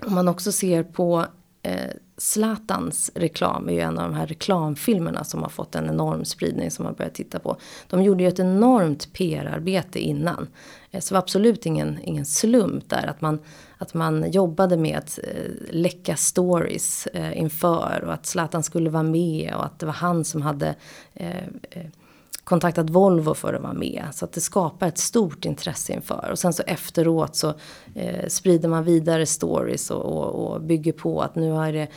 om 0.05 0.13
man 0.15 0.27
också 0.27 0.51
ser 0.51 0.83
på 0.83 1.25
eh, 1.63 1.91
Zlatans 2.17 3.11
reklam 3.15 3.69
är 3.69 3.73
ju 3.73 3.79
en 3.79 3.99
av 3.99 4.09
de 4.09 4.15
här 4.15 4.27
reklamfilmerna 4.27 5.23
som 5.23 5.41
har 5.43 5.49
fått 5.49 5.75
en 5.75 5.89
enorm 5.89 6.25
spridning 6.25 6.71
som 6.71 6.85
man 6.85 6.93
börjar 6.93 7.11
titta 7.11 7.39
på. 7.39 7.57
De 7.89 8.03
gjorde 8.03 8.23
ju 8.23 8.29
ett 8.29 8.39
enormt 8.39 9.13
PR-arbete 9.13 9.99
innan. 9.99 10.47
Eh, 10.91 10.99
så 10.99 11.09
det 11.09 11.13
var 11.13 11.21
absolut 11.21 11.65
ingen, 11.65 11.99
ingen 12.03 12.25
slump 12.25 12.89
där 12.89 13.07
att 13.07 13.21
man, 13.21 13.39
att 13.81 13.93
man 13.93 14.31
jobbade 14.31 14.77
med 14.77 14.97
att 14.97 15.19
eh, 15.23 15.51
läcka 15.69 16.15
stories 16.15 17.07
eh, 17.07 17.37
inför 17.37 18.03
och 18.05 18.13
att 18.13 18.25
Zlatan 18.25 18.63
skulle 18.63 18.89
vara 18.89 19.03
med 19.03 19.53
och 19.55 19.65
att 19.65 19.79
det 19.79 19.85
var 19.85 19.93
han 19.93 20.25
som 20.25 20.41
hade 20.41 20.75
eh, 21.13 21.45
kontaktat 22.43 22.89
Volvo 22.89 23.33
för 23.33 23.53
att 23.53 23.61
vara 23.61 23.73
med. 23.73 24.05
Så 24.13 24.25
att 24.25 24.33
det 24.33 24.41
skapar 24.41 24.87
ett 24.87 24.97
stort 24.97 25.45
intresse 25.45 25.93
inför. 25.93 26.29
Och 26.31 26.39
sen 26.39 26.53
så 26.53 26.63
efteråt 26.67 27.35
så 27.35 27.53
eh, 27.95 28.27
sprider 28.27 28.69
man 28.69 28.83
vidare 28.83 29.25
stories 29.25 29.91
och, 29.91 30.05
och, 30.05 30.53
och, 30.53 30.61
bygger 30.61 30.91
på 30.91 31.21
att 31.21 31.35
nu 31.35 31.51
har 31.51 31.73
det 31.73 31.87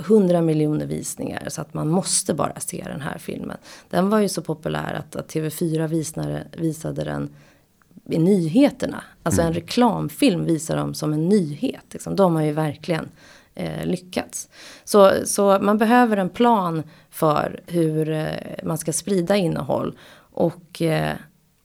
100 0.00 0.42
miljoner 0.42 0.86
visningar 0.86 1.48
så 1.48 1.60
att 1.60 1.74
man 1.74 1.88
måste 1.88 2.34
bara 2.34 2.60
se 2.60 2.84
den 2.86 3.00
här 3.00 3.18
filmen. 3.18 3.56
Den 3.90 4.10
var 4.10 4.18
ju 4.18 4.28
så 4.28 4.42
populär 4.42 4.94
att, 4.94 5.16
att 5.16 5.34
TV4 5.34 5.86
visnade, 5.88 6.46
visade 6.52 7.04
den 7.04 7.30
i 8.08 8.18
nyheterna. 8.18 9.04
Alltså 9.22 9.40
mm. 9.40 9.48
en 9.48 9.54
reklamfilm 9.54 10.44
visar 10.44 10.76
de 10.76 10.94
som 10.94 11.12
en 11.12 11.28
nyhet. 11.28 11.84
Liksom. 11.90 12.16
De 12.16 12.34
har 12.34 12.42
ju 12.42 12.52
verkligen 12.52 13.08
eh, 13.54 13.86
lyckats. 13.86 14.48
Så, 14.84 15.12
så 15.24 15.58
man 15.58 15.78
behöver 15.78 16.16
en 16.16 16.30
plan 16.30 16.82
för 17.10 17.60
hur 17.66 18.10
eh, 18.10 18.26
man 18.62 18.78
ska 18.78 18.92
sprida 18.92 19.36
innehåll. 19.36 19.98
Och 20.32 20.82
eh, 20.82 21.12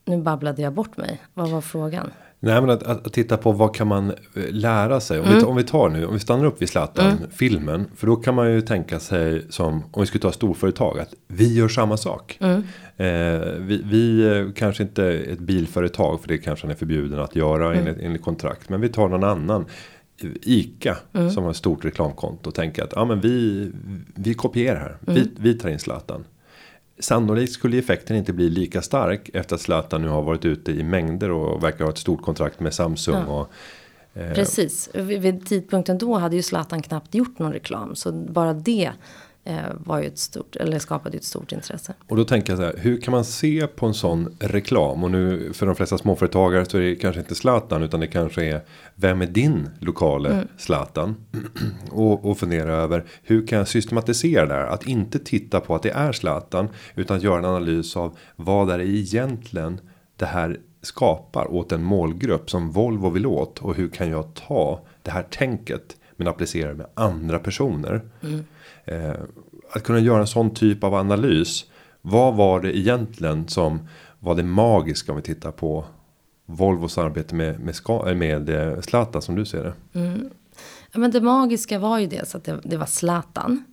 nu 0.06 0.18
babblade 0.18 0.62
jag 0.62 0.74
bort 0.74 0.98
mig. 0.98 1.22
Vad 1.34 1.50
var 1.50 1.62
frågan? 1.62 2.12
Nej 2.42 2.62
men 2.62 2.70
att, 2.70 2.84
att, 2.84 3.14
titta 3.14 3.38
på 3.38 3.52
vad 3.52 3.76
kan 3.76 3.88
man 3.88 4.10
eh, 4.10 4.16
lära 4.50 5.00
sig. 5.00 5.20
Om, 5.20 5.26
mm. 5.26 5.38
vi, 5.38 5.44
om 5.44 5.56
vi 5.56 5.64
tar 5.64 5.90
nu, 5.90 6.06
om 6.06 6.14
vi 6.14 6.20
stannar 6.20 6.46
upp 6.46 6.62
vid 6.62 6.70
Zlatan 6.70 7.06
mm. 7.06 7.30
filmen. 7.32 7.86
För 7.96 8.08
då 8.08 8.16
kan 8.16 8.36
man 8.36 8.52
ju 8.52 8.62
tänka 8.62 9.00
sig 9.00 9.46
som, 9.50 9.84
om 9.92 10.02
vi 10.02 10.06
skulle 10.06 10.22
ta 10.22 10.32
storföretag. 10.32 11.00
Att 11.00 11.14
vi 11.28 11.54
gör 11.54 11.68
samma 11.68 11.98
sak. 11.98 12.38
Mm. 12.42 12.64
Eh, 12.98 13.48
vi, 13.60 13.82
vi 13.86 14.38
eh, 14.38 14.54
kanske 14.56 14.84
inte 14.84 15.06
ett 15.06 15.40
bilföretag. 15.40 16.22
För 16.22 16.28
det 16.28 16.38
kanske 16.38 16.66
han 16.66 16.72
är 16.72 16.76
förbjuden 16.76 17.20
att 17.20 17.36
göra 17.36 17.66
mm. 17.66 17.88
enligt, 17.88 18.04
enligt 18.04 18.24
kontrakt. 18.24 18.70
Men 18.70 18.82
vi 18.82 18.90
tar 18.90 19.10
någon 19.10 19.24
annan. 19.24 19.66
ICA 20.42 20.98
mm. 21.14 21.30
som 21.30 21.44
har 21.44 21.52
ett 21.52 21.58
stort 21.58 21.86
reklamkonto. 21.86 22.50
Och 22.50 22.56
tänker 22.56 22.84
att 22.84 22.94
ja, 22.96 23.06
men 23.06 23.22
vi, 23.22 23.72
vi 24.16 24.34
kopierar 24.34 24.80
här. 24.80 24.98
Vi, 25.02 25.22
mm. 25.22 25.32
vi 25.38 25.54
tar 25.54 25.70
in 25.70 25.80
Zlatan. 25.80 26.24
Sannolikt 27.00 27.54
skulle 27.54 27.78
effekten 27.78 28.16
inte 28.16 28.34
bli 28.34 28.50
lika 28.50 28.82
stark 28.82 29.30
efter 29.34 29.56
att 29.56 29.62
Zlatan 29.62 30.02
nu 30.02 30.08
har 30.08 30.22
varit 30.22 30.46
ute 30.46 30.72
i 30.72 30.84
mängder 30.84 31.32
och 31.32 31.64
verkar 31.64 31.84
ha 31.84 31.92
ett 31.92 31.98
stort 31.98 32.22
kontrakt 32.22 32.60
med 32.60 32.74
Samsung. 32.74 33.16
Ja. 33.16 33.26
Och, 33.26 33.52
eh, 34.22 34.34
Precis, 34.34 34.90
vid 34.94 35.46
tidpunkten 35.46 35.98
då 35.98 36.16
hade 36.16 36.36
ju 36.36 36.42
Zlatan 36.42 36.82
knappt 36.82 37.16
gjort 37.16 37.40
någon 37.40 37.54
reklam. 37.54 37.96
Så 37.96 38.12
bara 38.12 38.54
det 38.54 38.92
var 39.86 40.00
ju 40.00 40.08
ett 40.08 40.18
stort, 40.18 40.56
eller 40.56 40.80
skapade 40.80 41.18
ett 41.18 41.24
stort 41.24 41.52
intresse. 41.52 41.94
Och 42.08 42.18
då 42.18 42.24
tänker 42.24 42.52
jag 42.52 42.58
så 42.58 42.66
här, 42.66 42.76
hur 42.78 43.02
kan 43.02 43.12
man 43.12 43.26
se 43.26 43.68
på 43.68 43.86
en 43.86 43.94
sån 43.94 44.38
reklam? 44.40 45.04
Och 45.04 45.12
nu 45.12 45.54
för 45.54 45.66
de 45.66 45.76
flesta 45.76 45.98
småföretagare 45.98 46.66
så 46.66 46.78
är 46.78 46.82
det 46.82 46.96
kanske 46.96 47.22
inte 47.22 47.36
Zlatan 47.36 47.84
utan 47.84 48.00
det 48.00 48.08
kanske 48.08 48.46
är 48.46 48.62
vem 48.96 49.22
är 49.22 49.26
din 49.26 49.70
lokale 49.80 50.30
mm. 50.30 50.48
Zlatan? 50.58 51.16
och, 51.92 52.26
och 52.26 52.38
fundera 52.38 52.74
över 52.74 53.06
hur 53.24 53.48
kan 53.48 53.58
jag 53.58 53.68
systematisera 53.68 54.46
det 54.46 54.54
här? 54.54 54.68
Att 54.68 54.88
inte 54.88 55.20
titta 55.20 55.60
på 55.60 55.76
att 55.76 55.84
det 55.84 55.92
är 55.92 56.12
Zlatan 56.12 56.70
utan 56.96 57.20
göra 57.20 57.40
en 57.40 57.46
analys 57.46 57.98
av 57.98 58.18
vad 58.36 58.70
är 58.70 58.78
det 58.78 58.88
egentligen 58.88 59.80
det 60.16 60.26
här 60.26 60.60
skapar 60.82 61.54
åt 61.54 61.72
en 61.72 61.84
målgrupp 61.84 62.50
som 62.50 62.72
Volvo 62.72 63.10
vill 63.10 63.26
åt 63.26 63.60
och 63.60 63.76
hur 63.76 63.90
kan 63.90 64.10
jag 64.10 64.34
ta 64.34 64.86
det 65.04 65.12
här 65.12 65.24
tänket 65.24 65.98
men 66.20 66.28
applicera 66.28 66.70
det 66.70 66.76
med 66.76 66.88
andra 66.94 67.40
personer. 67.40 68.02
Mm. 68.24 68.46
Eh, 68.90 69.14
att 69.72 69.84
kunna 69.84 70.00
göra 70.00 70.20
en 70.20 70.28
sån 70.28 70.54
typ 70.54 70.84
av 70.84 70.94
analys. 70.94 71.66
Vad 72.02 72.36
var 72.36 72.60
det 72.60 72.78
egentligen 72.78 73.48
som 73.48 73.88
var 74.20 74.36
det 74.36 74.44
magiska 74.44 75.12
om 75.12 75.16
vi 75.16 75.22
tittar 75.24 75.52
på 75.52 75.86
Volvos 76.46 76.98
arbete 76.98 77.36
med, 77.36 77.60
med, 77.60 77.76
ska, 77.76 78.10
eh, 78.10 78.16
med 78.16 78.50
eh, 78.50 78.82
Zlatan 78.82 79.22
som 79.22 79.36
du 79.36 79.46
ser 79.46 79.64
det? 79.64 80.00
Mm. 80.00 80.30
Ja, 80.92 81.00
men 81.00 81.12
det 81.12 81.22
magiska 81.22 81.80
var 81.80 82.00
ju 82.00 82.08
dels 82.08 82.36
att 82.36 82.44
det, 82.44 82.60
det 82.64 82.78
var 82.78 82.86
Zlatan. 82.86 83.64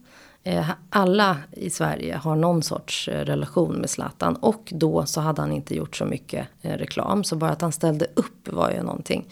Eh, 0.47 0.71
alla 0.91 1.37
i 1.53 1.71
Sverige 1.71 2.17
har 2.17 2.37
någon 2.37 2.63
sorts 2.63 3.09
eh, 3.09 3.25
relation 3.25 3.75
med 3.75 3.91
Zlatan. 3.91 4.37
Och 4.37 4.73
då 4.75 5.07
så 5.07 5.21
hade 5.21 5.41
han 5.41 5.53
inte 5.53 5.75
gjort 5.77 5.97
så 5.97 6.05
mycket 6.05 6.49
eh, 6.63 6.73
reklam. 6.73 7.25
Så 7.25 7.37
bara 7.37 7.51
att 7.51 7.63
han 7.63 7.73
ställde 7.73 8.07
upp 8.15 8.49
var 8.49 8.71
ju 8.71 8.83
någonting. 8.83 9.29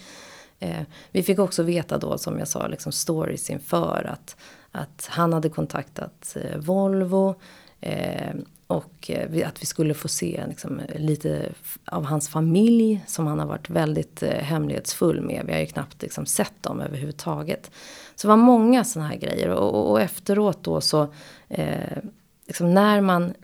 Vi 1.12 1.22
fick 1.22 1.38
också 1.38 1.62
veta 1.62 1.98
då 1.98 2.18
som 2.18 2.38
jag 2.38 2.48
sa 2.48 2.66
liksom 2.66 2.92
stories 2.92 3.50
inför 3.50 4.10
att 4.12 4.36
att 4.74 5.08
han 5.10 5.32
hade 5.32 5.48
kontaktat 5.48 6.36
eh, 6.40 6.58
Volvo. 6.58 7.34
Eh, 7.80 8.34
och 8.66 9.10
eh, 9.10 9.48
att 9.48 9.62
vi 9.62 9.66
skulle 9.66 9.94
få 9.94 10.08
se 10.08 10.44
liksom, 10.48 10.80
lite 10.96 11.52
av 11.84 12.04
hans 12.04 12.28
familj 12.28 13.04
som 13.06 13.26
han 13.26 13.38
har 13.38 13.46
varit 13.46 13.70
väldigt 13.70 14.22
eh, 14.22 14.30
hemlighetsfull 14.30 15.20
med. 15.20 15.44
Vi 15.46 15.52
har 15.52 15.60
ju 15.60 15.66
knappt 15.66 16.02
liksom, 16.02 16.26
sett 16.26 16.62
dem 16.62 16.80
överhuvudtaget. 16.80 17.70
Så 18.14 18.26
det 18.26 18.28
var 18.28 18.36
många 18.36 18.84
sådana 18.84 19.08
här 19.08 19.16
grejer. 19.16 19.48
Och, 19.48 19.74
och, 19.74 19.90
och 19.90 20.00
efteråt 20.00 20.64
då 20.64 20.80
så, 20.80 21.12
eh, 21.48 21.98
liksom, 22.46 22.74
när 22.74 23.00
man 23.00 23.34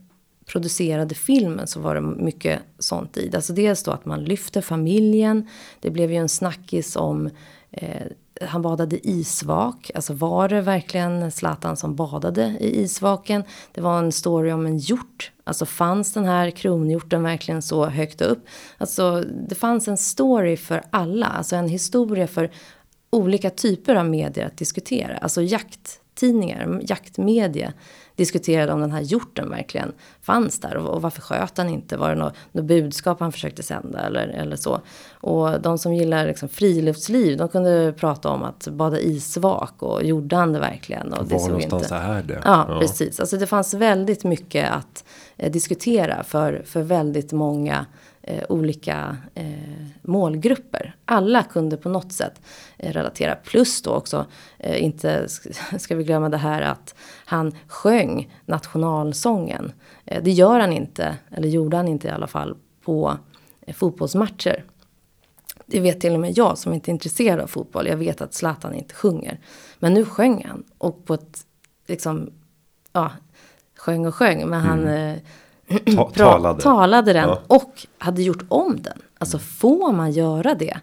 producerade 0.47 1.15
filmen 1.15 1.67
så 1.67 1.81
var 1.81 1.95
det 1.95 2.01
mycket 2.01 2.61
sånt 2.79 3.17
i. 3.17 3.31
Alltså 3.35 3.53
dels 3.53 3.83
då 3.83 3.91
att 3.91 4.05
man 4.05 4.25
lyfter 4.25 4.61
familjen. 4.61 5.49
Det 5.81 5.91
blev 5.91 6.11
ju 6.11 6.17
en 6.17 6.29
snackis 6.29 6.97
om 6.97 7.31
eh, 7.71 8.07
han 8.41 8.63
badade 8.63 9.09
isvak. 9.09 9.91
Alltså 9.95 10.13
var 10.13 10.49
det 10.49 10.61
verkligen 10.61 11.31
Zlatan 11.31 11.77
som 11.77 11.97
badade 11.97 12.57
i 12.61 12.83
isvaken? 12.83 13.45
Det 13.73 13.81
var 13.81 13.99
en 13.99 14.13
story 14.13 14.53
om 14.53 14.67
en 14.67 14.79
hjort. 14.79 15.33
Alltså 15.45 15.67
fanns 15.67 16.13
den 16.13 16.25
här 16.25 16.51
kronhjorten 16.51 17.23
verkligen 17.23 17.63
så 17.63 17.87
högt 17.87 18.21
upp? 18.21 18.47
Alltså 18.79 19.25
det 19.49 19.55
fanns 19.55 19.89
en 19.89 19.97
story 19.97 20.57
för 20.57 20.83
alla. 20.91 21.27
Alltså 21.27 21.57
en 21.57 21.69
historia 21.69 22.27
för 22.27 22.51
olika 23.11 23.51
typer 23.51 23.95
av 23.95 24.07
medier 24.07 24.47
att 24.47 24.57
diskutera. 24.57 25.17
Alltså 25.17 25.43
jakttidningar, 25.43 26.81
jaktmedia 26.83 27.73
diskuterade 28.21 28.73
om 28.73 28.81
den 28.81 28.93
här 28.93 29.01
hjorten 29.01 29.51
verkligen 29.51 29.93
fanns 30.23 30.61
där. 30.61 30.77
Och, 30.77 30.95
och 30.95 31.03
varför 31.03 31.23
sköt 31.23 31.59
han 31.59 31.69
inte? 31.69 31.97
Var 31.97 32.09
det 32.09 32.15
något, 32.15 32.35
något 32.53 32.65
budskap 32.65 33.21
han 33.21 33.33
försökte 33.33 33.63
sända 33.63 34.01
eller, 34.01 34.29
eller 34.29 34.57
så? 34.57 34.81
Och 35.13 35.61
de 35.61 35.79
som 35.79 35.95
gillar 35.95 36.27
liksom 36.27 36.49
friluftsliv, 36.49 37.39
de 37.39 37.49
kunde 37.49 37.95
prata 37.97 38.29
om 38.29 38.43
att 38.43 38.69
bada 38.69 39.01
isvak 39.01 39.83
och 39.83 40.05
gjorde 40.05 40.37
han 40.37 40.53
det 40.53 40.61
verkligen? 40.61 41.13
Och 41.13 41.31
Var 41.31 41.39
det 41.39 41.47
någonstans 41.47 41.83
inte. 41.83 41.95
är 41.95 42.23
det? 42.23 42.41
Ja, 42.45 42.67
ja, 42.69 42.79
precis. 42.81 43.21
Alltså 43.21 43.37
det 43.37 43.47
fanns 43.47 43.75
väldigt 43.75 44.25
mycket 44.25 44.71
att 44.71 45.05
eh, 45.37 45.53
diskutera 45.53 46.23
för, 46.25 46.63
för 46.67 46.83
väldigt 46.83 47.33
många 47.33 47.87
eh, 48.23 48.45
olika 48.49 49.17
eh, 49.35 49.45
målgrupper. 50.03 50.95
Alla 51.05 51.43
kunde 51.43 51.77
på 51.77 51.89
något 51.89 52.13
sätt 52.13 52.41
eh, 52.79 52.93
relatera. 52.93 53.35
Plus 53.35 53.83
då 53.83 53.91
också, 53.91 54.27
eh, 54.59 54.85
inte 54.85 55.29
ska 55.79 55.97
vi 55.97 56.05
glömma 56.05 56.29
det 56.29 56.37
här 56.37 56.63
att 56.63 56.95
han 57.31 57.53
sjöng 57.69 58.29
nationalsången. 58.47 59.73
Eh, 60.05 60.23
det 60.23 60.31
gör 60.31 60.61
han 60.61 60.73
inte, 60.73 61.17
eller 61.31 61.49
gjorde 61.49 61.77
han 61.77 61.89
inte 61.89 62.09
i 62.09 62.11
alla 62.11 62.27
fall, 62.27 62.57
på 62.85 63.17
eh, 63.61 63.75
fotbollsmatcher. 63.75 64.65
Det 65.67 65.81
vet 65.81 66.01
till 66.01 66.15
och 66.15 66.21
med 66.21 66.39
jag 66.39 66.59
som 66.59 66.73
inte 66.73 66.91
är 66.91 66.93
intresserad 66.93 67.41
av 67.41 67.47
fotboll. 67.47 67.87
Jag 67.87 67.97
vet 67.97 68.21
att 68.21 68.35
Zlatan 68.35 68.75
inte 68.75 68.95
sjunger. 68.95 69.41
Men 69.79 69.95
nu 69.95 70.05
sjöng 70.05 70.45
han. 70.49 70.65
Och 70.79 71.05
på 71.07 71.15
ett, 71.15 71.41
liksom, 71.87 72.31
ja, 72.93 73.11
sjöng 73.79 74.07
och 74.07 74.15
sjöng. 74.15 74.47
Men 74.49 74.61
han 74.61 74.81
Mm. 74.89 75.19
eh, 75.69 75.95
Ta- 75.97 76.11
talade. 76.15 76.61
talade 76.63 77.13
den. 77.13 77.29
Ja. 77.29 77.41
Och 77.47 77.87
hade 77.99 78.23
gjort 78.23 78.45
om 78.49 78.83
den. 78.83 78.99
Alltså 79.19 79.39
får 79.39 79.93
man 79.93 80.13
göra 80.13 80.55
det? 80.55 80.81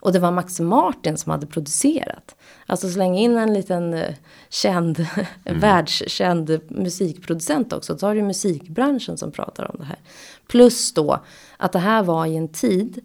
Och 0.00 0.12
det 0.12 0.18
var 0.18 0.30
Max 0.30 0.60
Martin 0.60 1.16
som 1.16 1.30
hade 1.30 1.46
producerat. 1.46 2.36
Alltså 2.66 2.88
släng 2.88 3.18
in 3.18 3.36
en 3.36 3.54
liten 3.54 3.94
eh, 3.94 4.14
känd, 4.48 5.06
världskänd 5.44 6.60
musikproducent 6.68 7.72
också. 7.72 7.98
Så 7.98 8.06
har 8.06 8.14
du 8.14 8.22
musikbranschen 8.22 9.18
som 9.18 9.32
pratar 9.32 9.70
om 9.70 9.76
det 9.78 9.84
här. 9.84 9.98
Plus 10.48 10.94
då 10.94 11.20
att 11.56 11.72
det 11.72 11.78
här 11.78 12.02
var 12.02 12.26
i 12.26 12.36
en 12.36 12.48
tid 12.48 13.00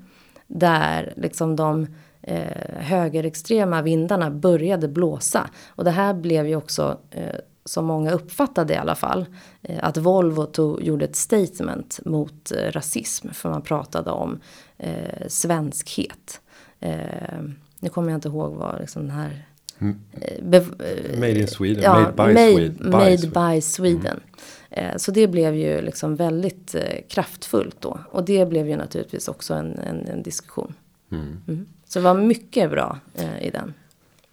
där 0.47 1.13
liksom 1.17 1.55
de 1.55 1.87
eh, 2.21 2.77
högerextrema 2.77 3.81
vindarna 3.81 4.31
började 4.31 4.87
blåsa. 4.87 5.49
Och 5.67 5.83
det 5.83 5.91
här 5.91 6.13
blev 6.13 6.47
ju 6.47 6.55
också, 6.55 6.97
eh, 7.11 7.35
som 7.65 7.85
många 7.85 8.11
uppfattade 8.11 8.73
i 8.73 8.77
alla 8.77 8.95
fall, 8.95 9.25
eh, 9.61 9.79
att 9.81 9.97
Volvo 9.97 10.45
tog, 10.45 10.83
gjorde 10.83 11.05
ett 11.05 11.15
statement 11.15 11.99
mot 12.05 12.51
eh, 12.51 12.71
rasism. 12.71 13.29
För 13.33 13.49
man 13.49 13.61
pratade 13.61 14.11
om 14.11 14.39
eh, 14.77 15.27
svenskhet. 15.27 16.41
Eh, 16.85 17.39
nu 17.79 17.89
kommer 17.89 18.09
jag 18.11 18.17
inte 18.17 18.27
ihåg 18.27 18.53
vad 18.53 18.79
liksom 18.79 19.01
den 19.01 19.11
här... 19.11 19.45
eh, 19.79 20.43
bev- 20.43 20.81
eh, 21.13 21.19
Made 21.19 21.39
in 21.39 21.47
Sweden, 21.47 21.83
Ja, 21.83 21.93
made 21.99 22.11
by 22.11 22.33
made, 22.33 22.55
Sweden. 22.55 22.77
by 22.77 22.89
made 22.91 23.17
Sweden. 23.17 23.51
by 23.55 23.61
Sweden. 23.61 24.19
Eh, 24.69 24.95
Så 24.97 25.11
det 25.11 25.27
blev 25.27 25.55
ju 25.55 25.81
liksom 25.81 26.15
väldigt 26.15 26.75
eh, 26.75 26.81
kraftfullt 27.09 27.75
då. 27.81 27.99
Och 28.11 28.25
det 28.25 28.49
blev 28.49 28.69
ju 28.69 28.75
naturligtvis 28.77 29.27
också 29.27 29.53
en, 29.53 29.79
en, 29.79 30.07
en 30.07 30.23
diskussion. 30.23 30.73
Mm. 31.11 31.65
Så 31.87 31.99
det 31.99 32.03
var 32.03 32.13
mycket 32.13 32.69
bra 32.71 32.99
eh, 33.15 33.47
i 33.47 33.49
den. 33.49 33.73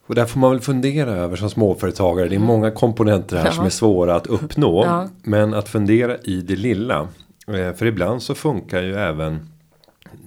Och 0.06 0.14
där 0.14 0.24
får 0.26 0.40
man 0.40 0.50
väl 0.50 0.60
fundera 0.60 1.10
över 1.10 1.36
som 1.36 1.50
småföretagare. 1.50 2.28
Det 2.28 2.34
är 2.34 2.38
många 2.38 2.70
komponenter 2.70 3.36
här 3.36 3.44
Ja. 3.46 3.52
som 3.52 3.64
är 3.64 3.70
svåra 3.70 4.14
att 4.16 4.26
uppnå. 4.26 4.84
Ja. 4.84 5.08
Men 5.22 5.54
att 5.54 5.68
fundera 5.68 6.16
i 6.18 6.40
det 6.40 6.56
lilla. 6.56 7.08
Eh, 7.46 7.72
För 7.72 7.86
ibland 7.86 8.22
så 8.22 8.34
funkar 8.34 8.82
ju 8.82 8.94
även 8.94 9.48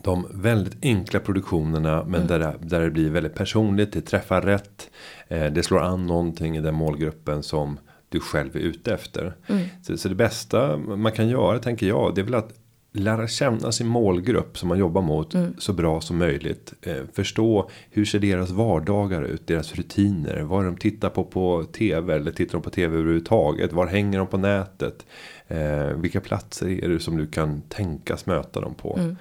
de 0.04 0.28
väldigt 0.34 0.78
enkla 0.82 1.20
produktionerna. 1.20 2.04
Men 2.08 2.28
där, 2.28 2.40
det- 2.40 2.56
där 2.62 2.82
det 2.82 2.92
blir 2.92 3.10
väldigt 3.10 3.36
personligt. 3.36 3.94
Det 3.94 4.02
träffar 4.02 4.42
rätt. 4.42 4.90
eh, 5.28 5.46
Det 5.46 5.64
slår 5.64 5.80
an 5.82 6.08
någonting 6.08 6.58
i 6.58 6.62
den 6.62 6.76
målgruppen 6.76 7.44
som 7.44 7.80
du 8.10 8.20
själv 8.20 8.56
är 8.56 8.60
ute 8.60 8.94
efter. 8.94 9.36
Så, 9.82 9.98
så 9.98 10.10
det 10.10 10.16
bästa 10.16 10.78
man 10.78 11.12
kan 11.12 11.28
göra 11.28 11.60
tänker 11.60 11.88
jag. 11.88 12.16
Det 12.16 12.22
är 12.22 12.26
väl 12.26 12.36
att 12.36 12.54
lära 13.00 13.28
känna 13.28 13.72
sin 13.72 13.88
målgrupp 13.88 14.58
som 14.58 14.70
man 14.70 14.78
jobbar 14.78 15.02
mot 15.02 15.36
så 15.58 15.74
bra 15.74 16.02
som 16.02 16.18
möjligt. 16.18 16.74
Eh, 16.82 17.04
förstå 17.14 17.70
hur 17.90 18.06
ser 18.06 18.20
deras 18.20 18.50
vardagar 18.50 19.22
ut, 19.22 19.48
deras 19.48 19.76
rutiner. 19.76 20.42
Vad 20.42 20.66
de 20.66 20.78
tittar 20.78 21.10
på 21.10 21.24
på 21.24 21.64
tv 21.64 22.16
eller 22.16 22.32
tittar 22.32 22.54
de 22.54 22.62
på 22.62 22.70
tv 22.70 22.98
överhuvudtaget. 22.98 23.74
Var 23.74 23.86
hänger 23.86 24.18
de 24.18 24.28
på 24.28 24.38
nätet? 24.38 25.06
Eh, 25.48 25.88
vilka 25.88 26.22
platser 26.22 26.84
är 26.84 26.90
det 26.90 27.00
som 27.00 27.18
du 27.18 27.28
kan 27.28 27.62
tänkas 27.62 28.26
möta 28.26 28.62
dem 28.62 28.74
på? 28.76 29.16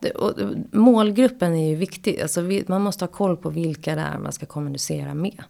Det, 0.00 0.10
och, 0.10 0.32
målgruppen 0.72 1.54
är 1.54 1.70
ju 1.70 1.76
viktig. 1.76 2.20
Alltså 2.20 2.40
vi, 2.40 2.64
man 2.66 2.82
måste 2.82 3.04
ha 3.04 3.12
koll 3.12 3.36
på 3.36 3.50
vilka 3.50 3.94
det 3.94 4.00
är 4.00 4.18
man 4.18 4.32
ska 4.32 4.46
kommunicera 4.46 5.14
med. 5.14 5.42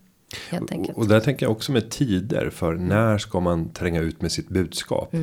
Och, 0.53 0.99
och 0.99 1.09
där 1.09 1.21
tänker 1.21 1.47
jag 1.47 1.53
också 1.53 1.73
med 1.73 1.91
tider 1.91 2.51
för 2.51 2.75
när 2.75 3.19
ska 3.19 3.41
man 3.41 3.69
tränga 3.69 4.01
ut 4.01 4.23
med 4.23 4.33
sitt 4.33 4.49
budskap. 4.49 5.15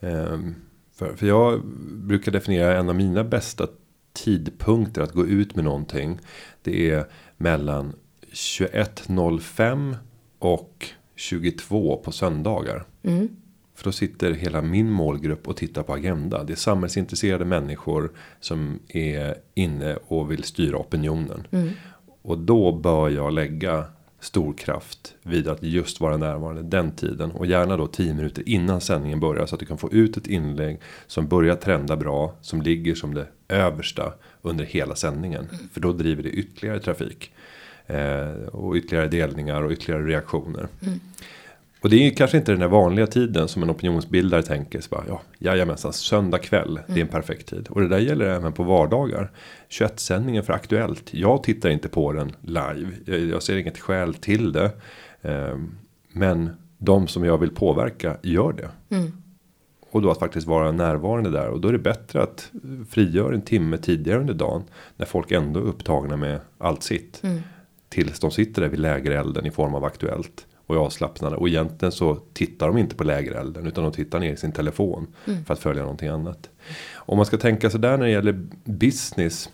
Ehm, 0.00 0.54
för, 0.94 1.16
för 1.16 1.26
jag 1.26 1.64
brukar 1.92 2.32
definiera 2.32 2.78
en 2.78 2.88
av 2.88 2.94
mina 2.94 3.24
bästa 3.24 3.66
tidpunkter 4.12 5.02
att 5.02 5.12
gå 5.12 5.26
ut 5.26 5.56
med 5.56 5.64
någonting. 5.64 6.18
Det 6.62 6.90
är 6.90 7.04
mellan 7.36 7.92
21.05 8.32 9.96
och 10.38 10.88
22 11.16 11.96
på 12.04 12.12
söndagar. 12.12 12.84
För 13.74 13.84
då 13.84 13.92
sitter 13.92 14.32
hela 14.32 14.62
min 14.62 14.90
målgrupp 14.90 15.48
och 15.48 15.56
tittar 15.56 15.82
på 15.82 15.92
agenda. 15.92 16.44
Det 16.44 16.52
är 16.52 16.56
samhällsintresserade 16.56 17.44
människor 17.44 18.12
som 18.40 18.78
är 18.88 19.34
inne 19.54 19.96
och 20.06 20.30
vill 20.30 20.42
styra 20.42 20.78
opinionen. 20.78 21.46
Och 22.22 22.38
då 22.38 22.72
bör 22.72 23.08
jag 23.08 23.32
lägga 23.32 23.84
stor 24.24 24.52
kraft 24.52 25.14
vid 25.22 25.48
att 25.48 25.62
just 25.62 26.00
vara 26.00 26.16
närvarande 26.16 26.62
den 26.62 26.90
tiden. 26.90 27.30
Och 27.30 27.46
gärna 27.46 27.76
då 27.76 27.86
10 27.86 28.14
minuter 28.14 28.48
innan 28.48 28.80
sändningen 28.80 29.20
börjar. 29.20 29.46
Så 29.46 29.54
att 29.54 29.60
du 29.60 29.66
kan 29.66 29.78
få 29.78 29.92
ut 29.92 30.16
ett 30.16 30.26
inlägg 30.26 30.80
som 31.06 31.28
börjar 31.28 31.56
trenda 31.56 31.96
bra. 31.96 32.34
Som 32.40 32.62
ligger 32.62 32.94
som 32.94 33.14
det 33.14 33.26
översta 33.48 34.12
under 34.42 34.64
hela 34.64 34.94
sändningen. 34.94 35.48
För 35.72 35.80
då 35.80 35.92
driver 35.92 36.22
det 36.22 36.30
ytterligare 36.30 36.80
trafik. 36.80 37.32
Eh, 37.86 38.30
och 38.52 38.74
ytterligare 38.74 39.08
delningar 39.08 39.62
och 39.62 39.70
ytterligare 39.70 40.06
reaktioner. 40.06 40.68
Och 41.84 41.90
det 41.90 41.96
är 41.96 42.04
ju 42.04 42.10
kanske 42.10 42.36
inte 42.36 42.52
den 42.52 42.60
där 42.60 42.68
vanliga 42.68 43.06
tiden 43.06 43.48
som 43.48 43.62
en 43.62 43.70
opinionsbildare 43.70 44.42
tänker. 44.42 44.80
Så 44.80 44.88
bara, 44.90 45.04
ja, 45.08 45.20
jajamensan, 45.38 45.92
söndag 45.92 46.38
kväll, 46.38 46.80
det 46.86 47.00
är 47.00 47.00
en 47.00 47.08
perfekt 47.08 47.48
tid. 47.48 47.68
Och 47.70 47.80
det 47.80 47.88
där 47.88 47.98
gäller 47.98 48.24
även 48.24 48.52
på 48.52 48.62
vardagar. 48.62 49.30
21-sändningen 49.68 50.42
för 50.42 50.52
Aktuellt, 50.52 51.14
jag 51.14 51.42
tittar 51.42 51.70
inte 51.70 51.88
på 51.88 52.12
den 52.12 52.32
live. 52.40 52.90
Jag, 53.04 53.20
jag 53.20 53.42
ser 53.42 53.56
inget 53.56 53.78
skäl 53.78 54.14
till 54.14 54.52
det. 54.52 54.70
Ehm, 55.22 55.74
men 56.12 56.50
de 56.78 57.08
som 57.08 57.24
jag 57.24 57.38
vill 57.38 57.50
påverka 57.50 58.16
gör 58.22 58.52
det. 58.52 58.70
Och 59.90 60.02
då 60.02 60.10
att 60.10 60.18
faktiskt 60.18 60.46
vara 60.46 60.72
närvarande 60.72 61.30
där. 61.30 61.48
Och 61.48 61.60
då 61.60 61.68
är 61.68 61.72
det 61.72 61.78
bättre 61.78 62.22
att 62.22 62.50
frigöra 62.88 63.34
en 63.34 63.42
timme 63.42 63.76
tidigare 63.78 64.20
under 64.20 64.34
dagen. 64.34 64.62
När 64.96 65.06
folk 65.06 65.32
ändå 65.32 65.60
är 65.60 65.64
upptagna 65.64 66.16
med 66.16 66.40
allt 66.58 66.82
sitt. 66.82 67.22
Tills 67.88 68.20
de 68.20 68.30
sitter 68.30 68.62
där 68.62 68.68
vid 68.68 68.80
lägerelden 68.80 69.46
i 69.46 69.50
form 69.50 69.74
av 69.74 69.84
Aktuellt. 69.84 70.46
Och 70.66 70.74
är 70.74 70.78
avslappnade. 70.78 71.36
Och 71.36 71.48
egentligen 71.48 71.92
så 71.92 72.14
tittar 72.32 72.66
de 72.66 72.78
inte 72.78 72.94
på 72.94 73.04
lägerelden. 73.04 73.66
Utan 73.66 73.84
de 73.84 73.92
tittar 73.92 74.20
ner 74.20 74.32
i 74.32 74.36
sin 74.36 74.52
telefon. 74.52 75.06
För 75.46 75.54
att 75.54 75.60
följa 75.60 75.82
någonting 75.82 76.08
annat. 76.08 76.50
Om 76.94 77.16
man 77.16 77.26
ska 77.26 77.36
tänka 77.36 77.70
sig 77.70 77.80
där 77.80 77.96
när 77.96 78.04
det 78.04 78.12
gäller 78.12 78.46
business. 78.64 79.50